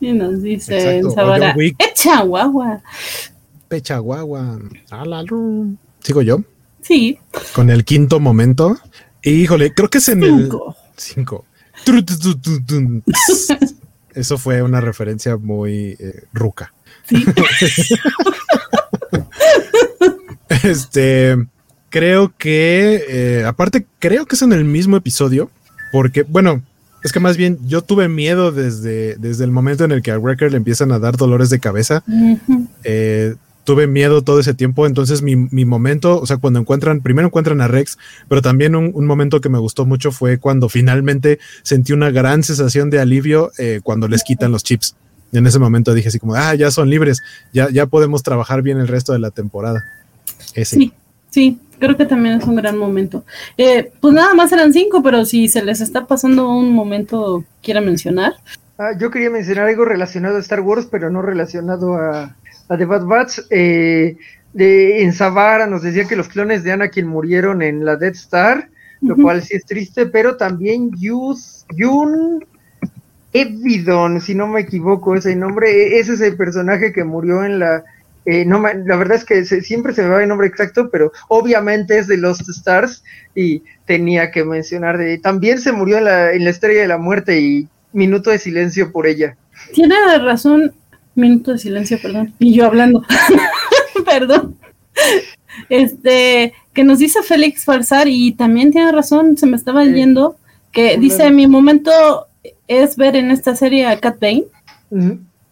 [0.00, 2.82] Y nos dice en Sabara, echa guagua.
[3.72, 4.58] Pecha guagua.
[6.00, 6.44] ¿Sigo yo?
[6.82, 7.18] Sí.
[7.54, 8.76] Con el quinto momento.
[9.22, 10.50] híjole, creo que es en el...
[10.98, 11.46] Cinco.
[14.14, 16.74] Eso fue una referencia muy eh, ruca.
[17.08, 17.24] Sí.
[20.64, 21.38] este
[21.88, 25.50] creo que, eh, aparte, creo que es en el mismo episodio,
[25.92, 26.60] porque, bueno,
[27.02, 30.18] es que más bien yo tuve miedo desde, desde el momento en el que a
[30.18, 32.04] Wrecker le empiezan a dar dolores de cabeza.
[32.84, 37.28] Eh, tuve miedo todo ese tiempo, entonces mi, mi, momento, o sea, cuando encuentran, primero
[37.28, 37.98] encuentran a Rex,
[38.28, 42.90] pero también un, momento que me gustó mucho fue cuando finalmente sentí una gran sensación
[42.90, 44.96] de alivio eh, cuando les quitan los chips.
[45.32, 47.22] Y en ese momento dije así como, ah, ya son libres,
[47.52, 49.82] ya, ya podemos trabajar bien el resto de la temporada.
[50.54, 50.76] Ese.
[50.76, 50.92] Sí,
[51.30, 53.24] sí, creo que también es un gran momento.
[53.56, 57.80] Eh, pues nada más eran cinco, pero si se les está pasando un momento, quiera
[57.80, 58.34] mencionar.
[58.78, 62.36] Ah, yo quería mencionar algo relacionado a Star Wars, pero no relacionado a,
[62.68, 63.38] a The Bad Batch.
[63.50, 64.16] Eh,
[64.52, 68.68] de, en Zavara nos decía que los clones de Anakin murieron en la Death Star,
[69.00, 72.44] lo cual sí es triste, pero también Yus, Yun
[73.32, 77.82] Evidon, si no me equivoco ese nombre, ese es el personaje que murió en la...
[78.24, 81.98] Eh, no, la verdad es que siempre se me va el nombre exacto, pero obviamente
[81.98, 83.02] es de Lost Stars
[83.34, 85.18] y tenía que mencionar de...
[85.18, 88.92] También se murió en la, en la Estrella de la Muerte y minuto de silencio
[88.92, 89.36] por ella.
[89.72, 90.72] Tiene razón,
[91.14, 93.04] minuto de silencio, perdón, y yo hablando.
[94.04, 94.56] perdón.
[95.68, 100.36] Este, que nos dice Félix Farsar y también tiene razón, se me estaba yendo,
[100.70, 101.92] que dice, mi momento
[102.66, 104.44] es ver en esta serie a Cat Bane.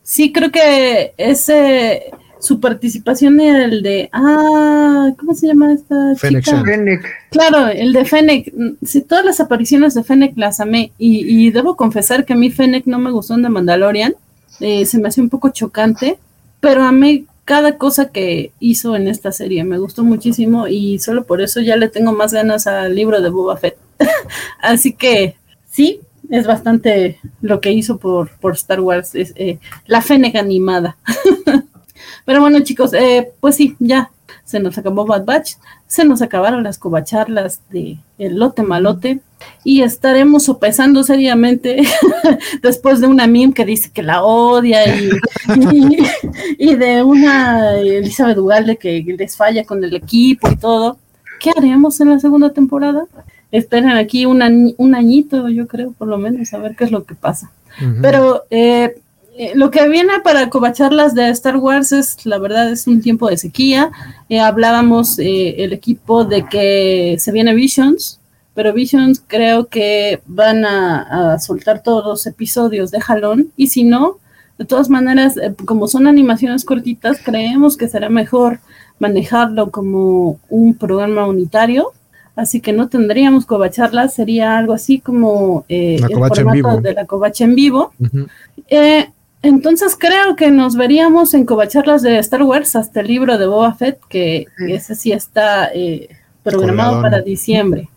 [0.03, 2.11] Sí, creo que ese
[2.41, 6.65] su participación era el de ah, ¿cómo se llama esta chica?
[7.31, 8.53] Claro, el de Fennec.
[8.83, 10.93] Sí, todas las apariciones de Fennec las amé.
[10.99, 14.15] Y, debo confesar que a mí Fennec no me gustó en The Mandalorian.
[14.59, 16.19] Eh, se me hace un poco chocante.
[16.61, 19.65] Pero amé cada cosa que hizo en esta serie.
[19.65, 20.67] Me gustó muchísimo.
[20.67, 23.77] Y solo por eso ya le tengo más ganas al libro de Boba Fett.
[24.61, 25.37] Así que
[25.71, 26.01] sí,
[26.31, 30.97] es bastante lo que hizo por, por Star Wars, es, eh, la Fennec animada.
[32.25, 34.11] Pero bueno, chicos, eh, pues sí, ya
[34.45, 35.55] se nos acabó Bad Batch,
[35.91, 39.19] se nos acabaron las cobacharlas de el lote malote
[39.65, 41.83] y estaremos sopesando seriamente
[42.63, 45.11] después de una meme que dice que la odia y,
[46.59, 50.97] y, de una Elizabeth Ugalde que les falla con el equipo y todo.
[51.41, 53.07] ¿Qué haremos en la segunda temporada?
[53.51, 57.03] Esperen aquí un, un añito, yo creo, por lo menos, a ver qué es lo
[57.03, 57.51] que pasa.
[58.01, 58.95] Pero eh,
[59.37, 63.29] eh, lo que viene para cobacharlas de Star Wars es, la verdad, es un tiempo
[63.29, 63.91] de sequía.
[64.29, 68.21] Eh, hablábamos el equipo de que se viene Visions,
[68.55, 74.19] pero Visions creo que van a, soltar todos los episodios de jalón y si no,
[74.59, 75.35] de todas maneras,
[75.65, 78.61] como son animaciones cortitas, creemos que será mejor
[78.99, 81.93] manejarlo como un programa unitario
[82.41, 87.45] así que no tendríamos covacharlas, sería algo así como eh, el formato de la covacha
[87.45, 87.93] en vivo.
[88.69, 89.11] Eh,
[89.43, 93.75] entonces creo que nos veríamos en covacharlas de Star Wars hasta el libro de Boba
[93.75, 96.09] Fett, que ese sí está eh,
[96.43, 97.89] programado para diciembre.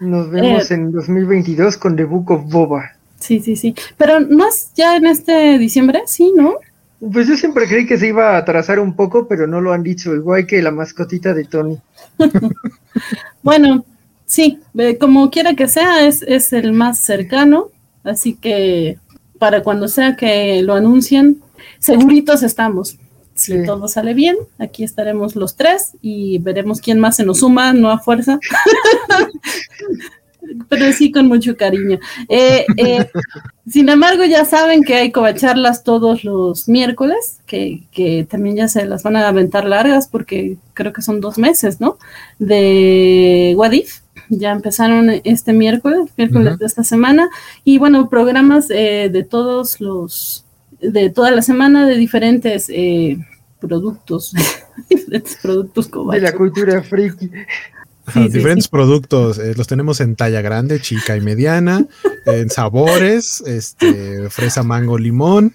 [0.00, 2.92] Nos vemos en 2022 con The Book of Boba.
[3.18, 3.74] Sí, sí, sí.
[3.96, 6.56] Pero no es ya en este diciembre, sí, ¿no?
[7.12, 9.82] Pues yo siempre creí que se iba a atrasar un poco, pero no lo han
[9.82, 11.78] dicho, igual que la mascotita de Tony.
[13.42, 13.84] bueno,
[14.26, 14.60] sí,
[15.00, 17.68] como quiera que sea, es, es el más cercano,
[18.04, 18.98] así que
[19.44, 21.42] para cuando sea que lo anuncien,
[21.78, 22.96] seguritos estamos.
[23.34, 27.74] Si todo sale bien, aquí estaremos los tres y veremos quién más se nos suma,
[27.74, 28.38] no a fuerza.
[30.70, 31.98] pero sí con mucho cariño.
[32.30, 33.06] Eh, eh,
[33.68, 39.02] sin embargo, ya saben que hay covacharlas todos los miércoles, que, también ya se las
[39.02, 41.98] van a aventar largas porque creo que son dos meses, ¿no?
[42.38, 44.03] De Wadif.
[44.28, 47.28] Ya empezaron este miércoles, miércoles de esta semana.
[47.64, 50.44] Y bueno, programas eh, de todos los,
[50.80, 52.70] de toda la semana de diferentes
[53.60, 54.32] productos,
[54.90, 57.30] diferentes productos De la cultura friki
[58.14, 61.86] diferentes productos, eh, los tenemos en talla grande, chica y mediana,
[62.26, 65.54] en sabores, este, fresa, mango, limón.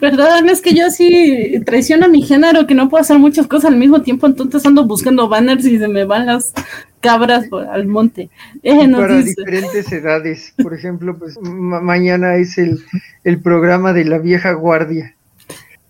[0.00, 3.70] Perdón, es que yo sí traiciono a mi género, que no puedo hacer muchas cosas
[3.72, 6.52] al mismo tiempo, entonces ando buscando banners y se me van las
[7.00, 8.30] cabras al monte.
[8.62, 12.80] Eh, para diferentes edades, por ejemplo, pues mañana es el,
[13.24, 15.15] el programa de la vieja guardia.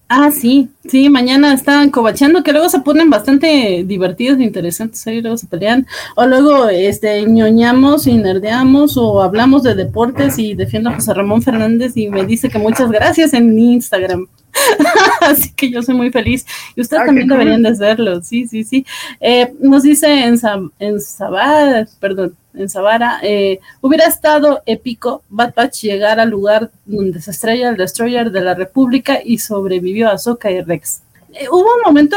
[0.09, 5.21] Ah, sí, sí, mañana estaban cobachando, que luego se ponen bastante divertidos e interesantes ahí,
[5.21, 5.85] luego se pelean,
[6.15, 11.43] o luego este ñoñamos y nerdeamos, o hablamos de deportes y defiendo a José Ramón
[11.43, 14.29] Fernández y me dice que muchas gracias en Instagram.
[15.23, 16.47] Así que yo soy muy feliz.
[16.77, 18.23] Y ustedes ah, también deberían de hacerlo.
[18.23, 18.87] Sí, sí, sí.
[19.21, 20.39] Eh, nos dice en,
[20.79, 27.21] en Sabada, perdón, en Sabara, eh, hubiera estado épico Bad Batch llegar al lugar donde
[27.21, 31.03] se estrella el Destroyer de la República y sobrevivió a Soka y Rex.
[31.35, 32.17] Eh, hubo un momento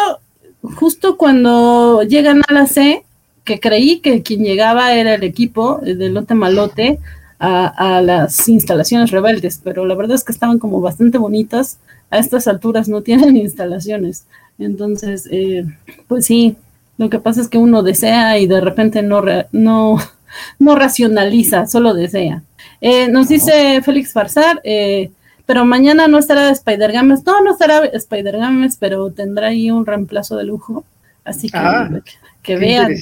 [0.75, 3.03] justo cuando llegan a la C
[3.43, 6.99] que creí que quien llegaba era el equipo de Lote Malote
[7.39, 11.79] a, las instalaciones rebeldes, pero la verdad es que estaban como bastante bonitas.
[12.11, 14.25] A estas alturas no tienen instalaciones.
[14.57, 15.65] Entonces, eh,
[16.07, 16.57] pues sí,
[16.97, 19.97] lo que pasa es que uno desea y de repente no, no,
[20.59, 22.43] no racionaliza, solo desea.
[22.81, 25.11] Eh, nos dice Félix Farsar, eh,
[25.45, 27.25] pero mañana no estará Spider Games.
[27.25, 30.85] No, no estará Spider Games, pero tendrá ahí un reemplazo de lujo.
[31.23, 31.89] Así que, ah,
[32.41, 32.95] que vean.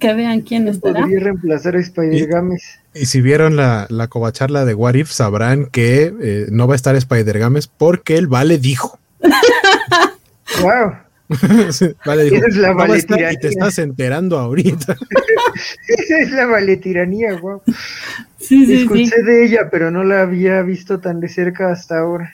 [0.00, 1.00] que vean quién estará.
[1.00, 2.62] Podría reemplazar a Spider-Games.
[2.94, 6.76] Y si vieron la, la covacharla de What If, sabrán que eh, no va a
[6.76, 8.98] estar Spider-Games porque el Vale dijo.
[10.62, 10.94] wow.
[12.04, 14.96] Vale, dijo, es la "No va a Vale estar", y te estás enterando ahorita.
[15.88, 17.62] Esa es la valetiranía, wow.
[18.38, 18.82] Sí, sí, sí.
[18.82, 22.30] Escuché de ella, pero no la había visto tan de cerca hasta ahora.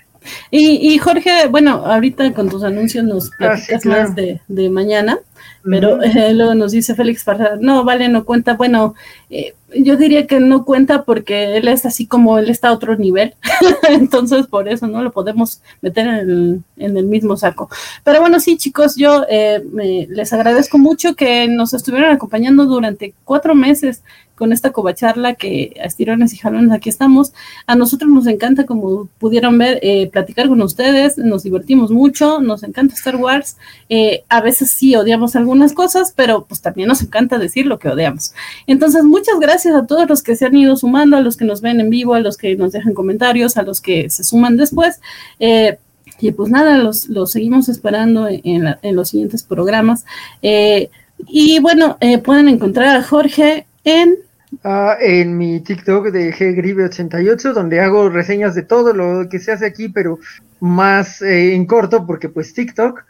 [0.51, 4.03] Y, y Jorge, bueno, ahorita con tus anuncios nos Ah, sí, platicas claro.
[4.03, 5.19] más de, de mañana,
[5.63, 8.55] pero eh, luego nos dice Félix Farfán, no, vale, no cuenta.
[8.55, 8.95] Bueno,
[9.31, 12.97] eh, yo diría que no cuenta porque él es así como él está a otro
[12.97, 13.35] nivel,
[13.89, 17.69] entonces por eso no lo podemos meter en el, en el mismo saco.
[18.05, 23.15] Pero bueno, sí, chicos, yo eh, me- les agradezco mucho que nos estuvieron acompañando durante
[23.25, 24.03] cuatro meses
[24.35, 27.35] con esta covacharla que a estirones y jalones aquí estamos.
[27.67, 32.63] A nosotros nos encanta, como pudieron ver, eh, platicar con ustedes, nos divertimos mucho, nos
[32.63, 33.59] encanta Star Wars.
[33.91, 37.91] Eh, a veces sí odiamos algunas cosas, pero pues también nos encanta decir lo que
[37.91, 38.33] odiamos.
[38.67, 41.61] Entonces, muchas gracias a todos los que se han ido sumando, a los que nos
[41.61, 45.01] ven en vivo, a los que nos dejan comentarios, a los que se suman después.
[45.39, 45.79] Eh,
[46.21, 50.05] y pues nada, los, los seguimos esperando en, la- en los siguientes programas.
[50.43, 50.91] Eh,
[51.27, 54.17] y bueno, eh, pueden encontrar a Jorge en
[54.65, 59.65] Ah, en mi TikTok de GGribe88, donde hago reseñas de todo lo que se hace
[59.65, 60.19] aquí, pero
[60.59, 63.01] más en corto, porque pues TikTok.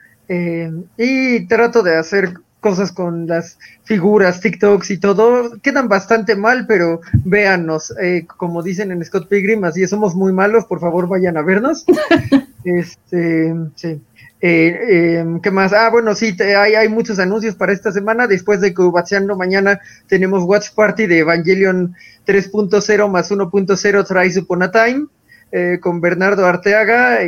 [0.98, 5.58] y trato de hacer cosas con las figuras, TikToks y todo.
[5.62, 7.92] Quedan bastante mal, pero véannos.
[8.00, 11.84] eh, como dicen en Scott Pilgrim, así somos muy malos, por favor vayan a vernos.
[12.64, 14.00] este, sí.
[14.42, 15.72] Eh, eh, ¿Qué más?
[15.74, 18.26] Ah, bueno, sí, te- hay, hay muchos anuncios para esta semana.
[18.26, 21.94] Después de que Ubacheando mañana tenemos Watch Party de Evangelion
[22.26, 25.06] 3.0 más 1.0 Thrice Upon a Time
[25.52, 27.18] eh, con Bernardo Arteaga.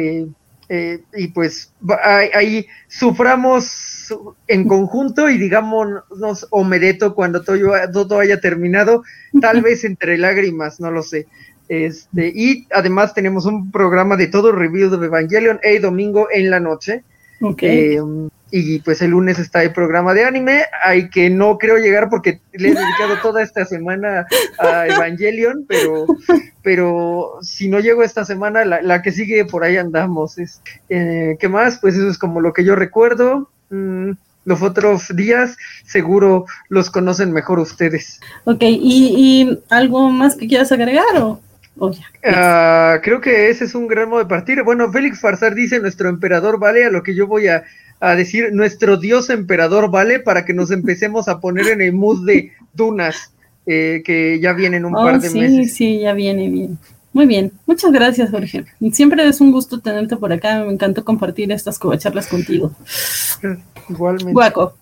[0.75, 1.71] Eh, y pues
[2.03, 4.11] ahí, ahí suframos
[4.49, 7.59] en conjunto y digámonos omedeto cuando todo,
[7.93, 9.03] todo haya terminado,
[9.39, 11.27] tal vez entre lágrimas, no lo sé.
[11.69, 16.59] Este, y además tenemos un programa de todo review de Evangelion el domingo en la
[16.59, 17.05] noche.
[17.43, 17.63] Ok.
[17.65, 18.01] Eh,
[18.55, 22.39] y pues el lunes está el programa de anime, hay que no creo llegar porque
[22.53, 24.27] le he dedicado toda esta semana
[24.59, 26.05] a Evangelion, pero,
[26.63, 30.37] pero si no llego esta semana, la, la que sigue por ahí andamos.
[30.37, 30.61] Es,
[30.91, 31.79] eh, ¿Qué más?
[31.81, 33.49] Pues eso es como lo que yo recuerdo.
[33.71, 34.11] Mm,
[34.45, 35.57] los otros días
[35.87, 38.21] seguro los conocen mejor ustedes.
[38.45, 41.41] Ok, ¿Y, y algo más que quieras agregar o,
[41.79, 42.05] o ya?
[42.23, 44.63] Ah, creo que ese es un gran modo de partir.
[44.63, 47.65] Bueno, Félix Farsar dice nuestro emperador vale, a lo que yo voy a,
[48.05, 52.27] a decir nuestro dios emperador vale para que nos empecemos a poner en el mood
[52.27, 53.33] de dunas
[53.65, 55.75] eh, que ya vienen un Oh, par de sí, meses.
[55.75, 56.79] sí, ya viene bien.
[57.13, 58.65] Muy bien, muchas gracias, Jorge.
[58.91, 60.65] Siempre es un gusto tenerte por acá.
[60.65, 62.73] Me encantó compartir estas covacharlas contigo.
[63.89, 64.33] Igualmente.
[64.33, 64.75] Guaco.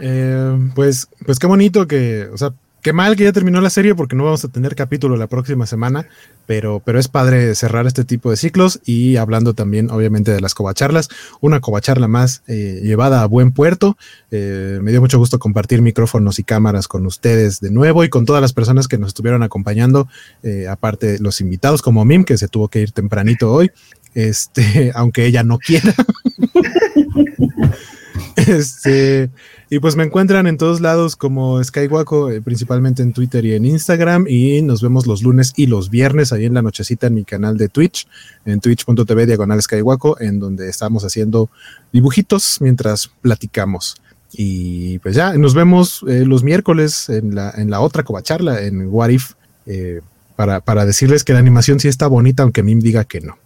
[0.00, 2.52] Eh, pues, pues qué bonito que, o sea,
[2.84, 5.66] qué mal que ya terminó la serie porque no vamos a tener capítulo la próxima
[5.66, 6.06] semana,
[6.44, 10.52] pero, pero es padre cerrar este tipo de ciclos y hablando también, obviamente, de las
[10.52, 11.08] covacharlas,
[11.40, 13.96] una covacharla más eh, llevada a buen puerto.
[14.30, 18.26] Eh, me dio mucho gusto compartir micrófonos y cámaras con ustedes de nuevo y con
[18.26, 20.06] todas las personas que nos estuvieron acompañando,
[20.42, 23.70] eh, aparte los invitados como Mim, que se tuvo que ir tempranito hoy,
[24.12, 25.94] este, aunque ella no quiera.
[28.36, 29.30] Este,
[29.70, 33.64] y pues me encuentran en todos lados como Skywaco, eh, principalmente en Twitter y en
[33.64, 34.26] Instagram.
[34.28, 37.56] Y nos vemos los lunes y los viernes ahí en la nochecita en mi canal
[37.56, 38.06] de Twitch,
[38.44, 41.48] en twitch.tv diagonal Skywaco, en donde estamos haciendo
[41.92, 43.96] dibujitos mientras platicamos.
[44.32, 48.88] Y pues ya, nos vemos eh, los miércoles en la, en la otra covacharla, en
[48.88, 49.32] What If,
[49.66, 50.00] eh,
[50.36, 53.38] para, para decirles que la animación sí está bonita, aunque Mim diga que no.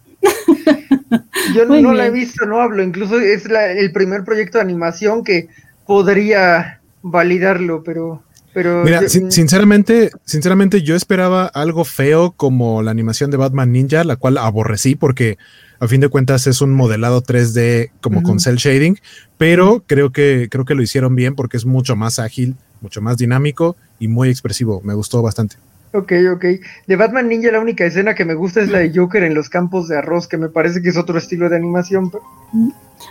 [1.53, 2.25] Yo Muy no la he bien.
[2.25, 2.83] visto, no hablo.
[2.83, 5.47] Incluso es la- el primer proyecto de animación que
[5.85, 8.23] podría validarlo, pero.
[8.53, 13.71] pero Mira, yo- sin- sinceramente, sinceramente yo esperaba algo feo como la animación de Batman
[13.71, 15.37] Ninja, la cual aborrecí porque
[15.79, 18.97] a fin de cuentas es un modelado 3D como con cel shading,
[19.37, 23.17] pero creo que creo que lo hicieron bien porque es mucho más ágil, mucho más
[23.17, 24.81] dinámico y muy expresivo.
[24.83, 25.55] Me gustó bastante.
[25.91, 26.45] Ok, ok.
[26.87, 29.49] De Batman Ninja la única escena que me gusta es la de Joker en los
[29.49, 32.11] campos de arroz, que me parece que es otro estilo de animación.
[32.11, 32.23] pero-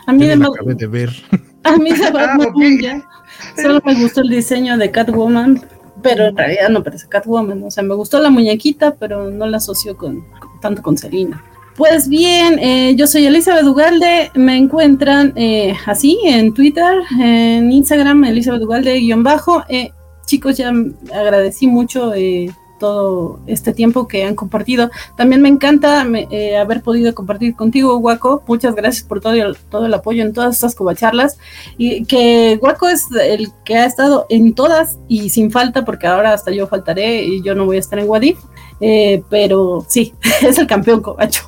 [0.07, 1.11] A mí, de, la acabé de ver.
[1.65, 2.53] a mí de Batman.
[2.57, 3.09] Ninja
[3.61, 5.61] solo me gustó el diseño de Catwoman,
[6.03, 7.63] pero en realidad no parece Catwoman.
[7.65, 10.25] O sea, me gustó la muñequita, pero no la asocio con,
[10.61, 11.43] tanto con Selina.
[11.77, 18.25] Pues bien, eh, yo soy Elizabeth Ugalde, me encuentran eh, así en Twitter, en Instagram,
[18.25, 19.63] Elizabeth Ugalde guion bajo.
[19.69, 19.93] Eh,
[20.27, 20.73] chicos, ya
[21.15, 24.91] agradecí mucho eh, todo este tiempo que han compartido.
[25.17, 28.43] También me encanta eh, haber podido compartir contigo, Guaco.
[28.47, 31.39] Muchas gracias por todo el, todo el apoyo en todas estas covacharlas.
[31.77, 36.33] Y que Guaco es el que ha estado en todas y sin falta, porque ahora
[36.33, 38.39] hasta yo faltaré y yo no voy a estar en Wadif.
[38.81, 41.43] Eh, pero sí, es el campeón covacho.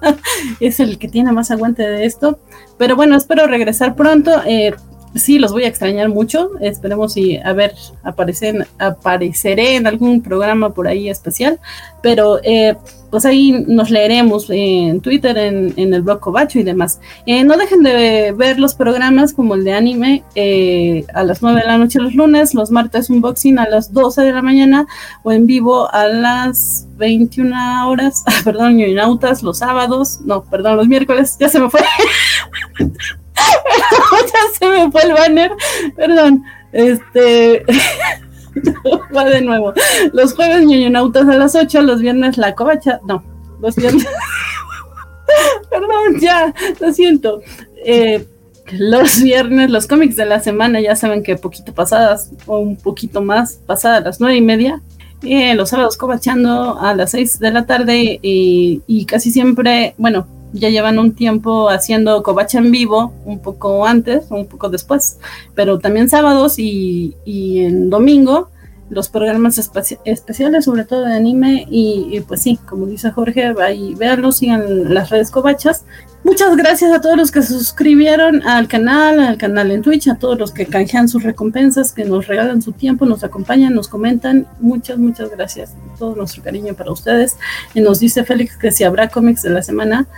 [0.60, 2.38] es el que tiene más aguante de esto.
[2.78, 4.30] Pero bueno, espero regresar pronto.
[4.46, 4.74] Eh,
[5.14, 6.50] sí, los voy a extrañar mucho.
[6.60, 11.58] Esperemos si, a ver, aparecen, apareceré en algún programa por ahí especial.
[12.02, 12.76] Pero eh,
[13.10, 17.00] pues ahí nos leeremos en Twitter, en, el blog Cobacho y demás.
[17.26, 21.60] Eh, no dejen de ver los programas como el de anime eh, a las 9
[21.60, 24.86] de la noche los lunes, los martes unboxing a las 12 de la mañana
[25.24, 31.36] o en vivo a las 21 horas, perdón, nautas los sábados, no, perdón, los miércoles,
[31.38, 31.80] ya se me fue.
[33.36, 35.52] ya se me fue el banner,
[35.96, 37.64] perdón, este...
[39.16, 39.72] Va de nuevo.
[40.12, 43.00] Los jueves ñoñonautas a las 8, los viernes la covacha.
[43.06, 43.22] No,
[43.60, 44.06] los viernes.
[45.70, 47.40] Perdón, ya, lo siento.
[47.84, 48.26] Eh,
[48.72, 53.22] los viernes, los cómics de la semana, ya saben que poquito pasadas o un poquito
[53.22, 54.80] más pasadas las nueve y media.
[55.22, 60.26] Eh, los sábados cobachando a las 6 de la tarde y, y casi siempre, bueno,
[60.52, 65.18] ya llevan un tiempo haciendo covacha en vivo, un poco antes, un poco después,
[65.54, 68.50] pero también sábados y, en domingo
[68.88, 74.38] los programas especiales, sobre todo de anime, y, pues sí, como dice Jorge, ahí véanlos,
[74.38, 75.84] sigan las redes covachas.
[76.22, 80.16] Muchas gracias a todos los que se suscribieron al canal, al canal en Twitch, a
[80.16, 84.46] todos los que canjean sus recompensas, que nos regalan su tiempo, nos acompañan, nos comentan.
[84.58, 85.72] Muchas, muchas gracias.
[85.98, 87.36] Todo nuestro cariño para ustedes.
[87.74, 90.08] Y nos dice Félix que si habrá cómics de la semana,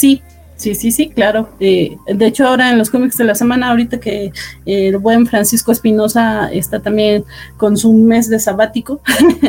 [0.00, 0.22] Sí,
[0.56, 1.50] sí, sí, sí, claro.
[1.60, 4.32] Eh, de hecho, ahora en los cómics de la semana, ahorita que
[4.64, 7.22] el buen Francisco Espinosa está también
[7.58, 9.02] con su mes de sabático,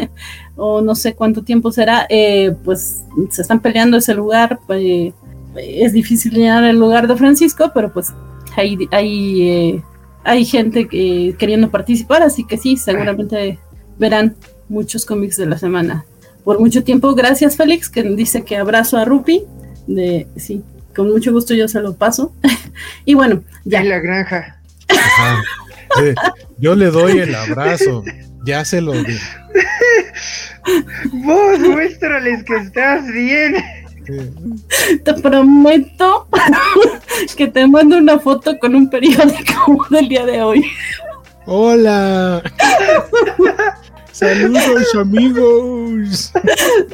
[0.57, 4.59] o no sé cuánto tiempo será, eh, pues se están peleando ese lugar.
[4.67, 5.13] Pues,
[5.55, 8.09] es difícil llenar el lugar de Francisco, pero pues
[8.57, 9.83] hay, hay, eh,
[10.25, 13.57] hay gente que, queriendo participar, así que sí, seguramente
[13.97, 14.35] verán
[14.67, 16.03] muchos cómics de la semana.
[16.43, 19.45] Por mucho tiempo, gracias Félix, que dice que abrazo a Rupi
[19.87, 20.63] de sí,
[20.95, 22.33] con mucho gusto yo se lo paso.
[23.05, 23.81] y bueno, ya.
[23.81, 24.57] En la granja.
[26.57, 28.03] yo le doy el abrazo,
[28.45, 29.17] ya se lo di.
[31.11, 33.55] Vos muéstrales que estás bien.
[35.03, 36.27] Te prometo
[37.37, 40.65] que te mando una foto con un periódico del día de hoy.
[41.45, 42.41] Hola.
[44.21, 46.31] Saludos amigos.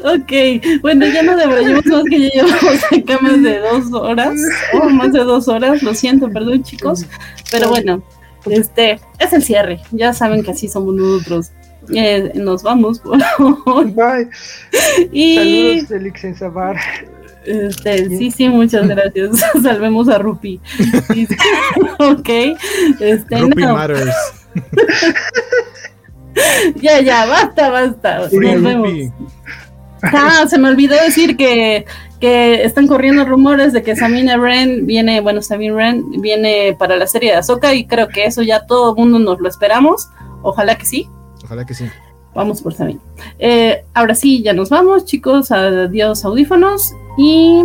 [0.01, 4.33] ok, bueno, ya no deberíamos más que ya llevamos acá más de dos horas,
[4.73, 7.05] o oh, más de dos horas, lo siento, perdón chicos,
[7.51, 8.01] pero bueno,
[8.45, 11.51] este es el cierre, ya saben que así somos nosotros.
[11.93, 13.01] Eh, nos vamos.
[13.03, 14.29] Bye.
[15.11, 15.35] Y...
[15.35, 16.77] Saludos, Felix en Sabar.
[17.45, 19.39] Este, sí, sí, muchas gracias.
[19.63, 20.61] Salvemos a Rupi.
[21.99, 22.29] ok.
[22.99, 24.15] Este, Rupi Matters.
[26.76, 28.19] ya, ya, basta, basta.
[28.19, 28.91] Nos vemos.
[30.01, 31.85] Ah, se me olvidó decir que,
[32.19, 37.07] que están corriendo rumores de que Samina Ren viene, bueno, Samina Ren viene para la
[37.07, 40.09] serie de Azoka y creo que eso ya todo el mundo nos lo esperamos.
[40.43, 41.09] Ojalá que sí.
[41.43, 41.85] Ojalá que sí.
[42.35, 42.99] Vamos por Samina.
[43.39, 45.51] Eh, ahora sí, ya nos vamos, chicos.
[45.51, 46.93] Adiós, audífonos.
[47.18, 47.64] Y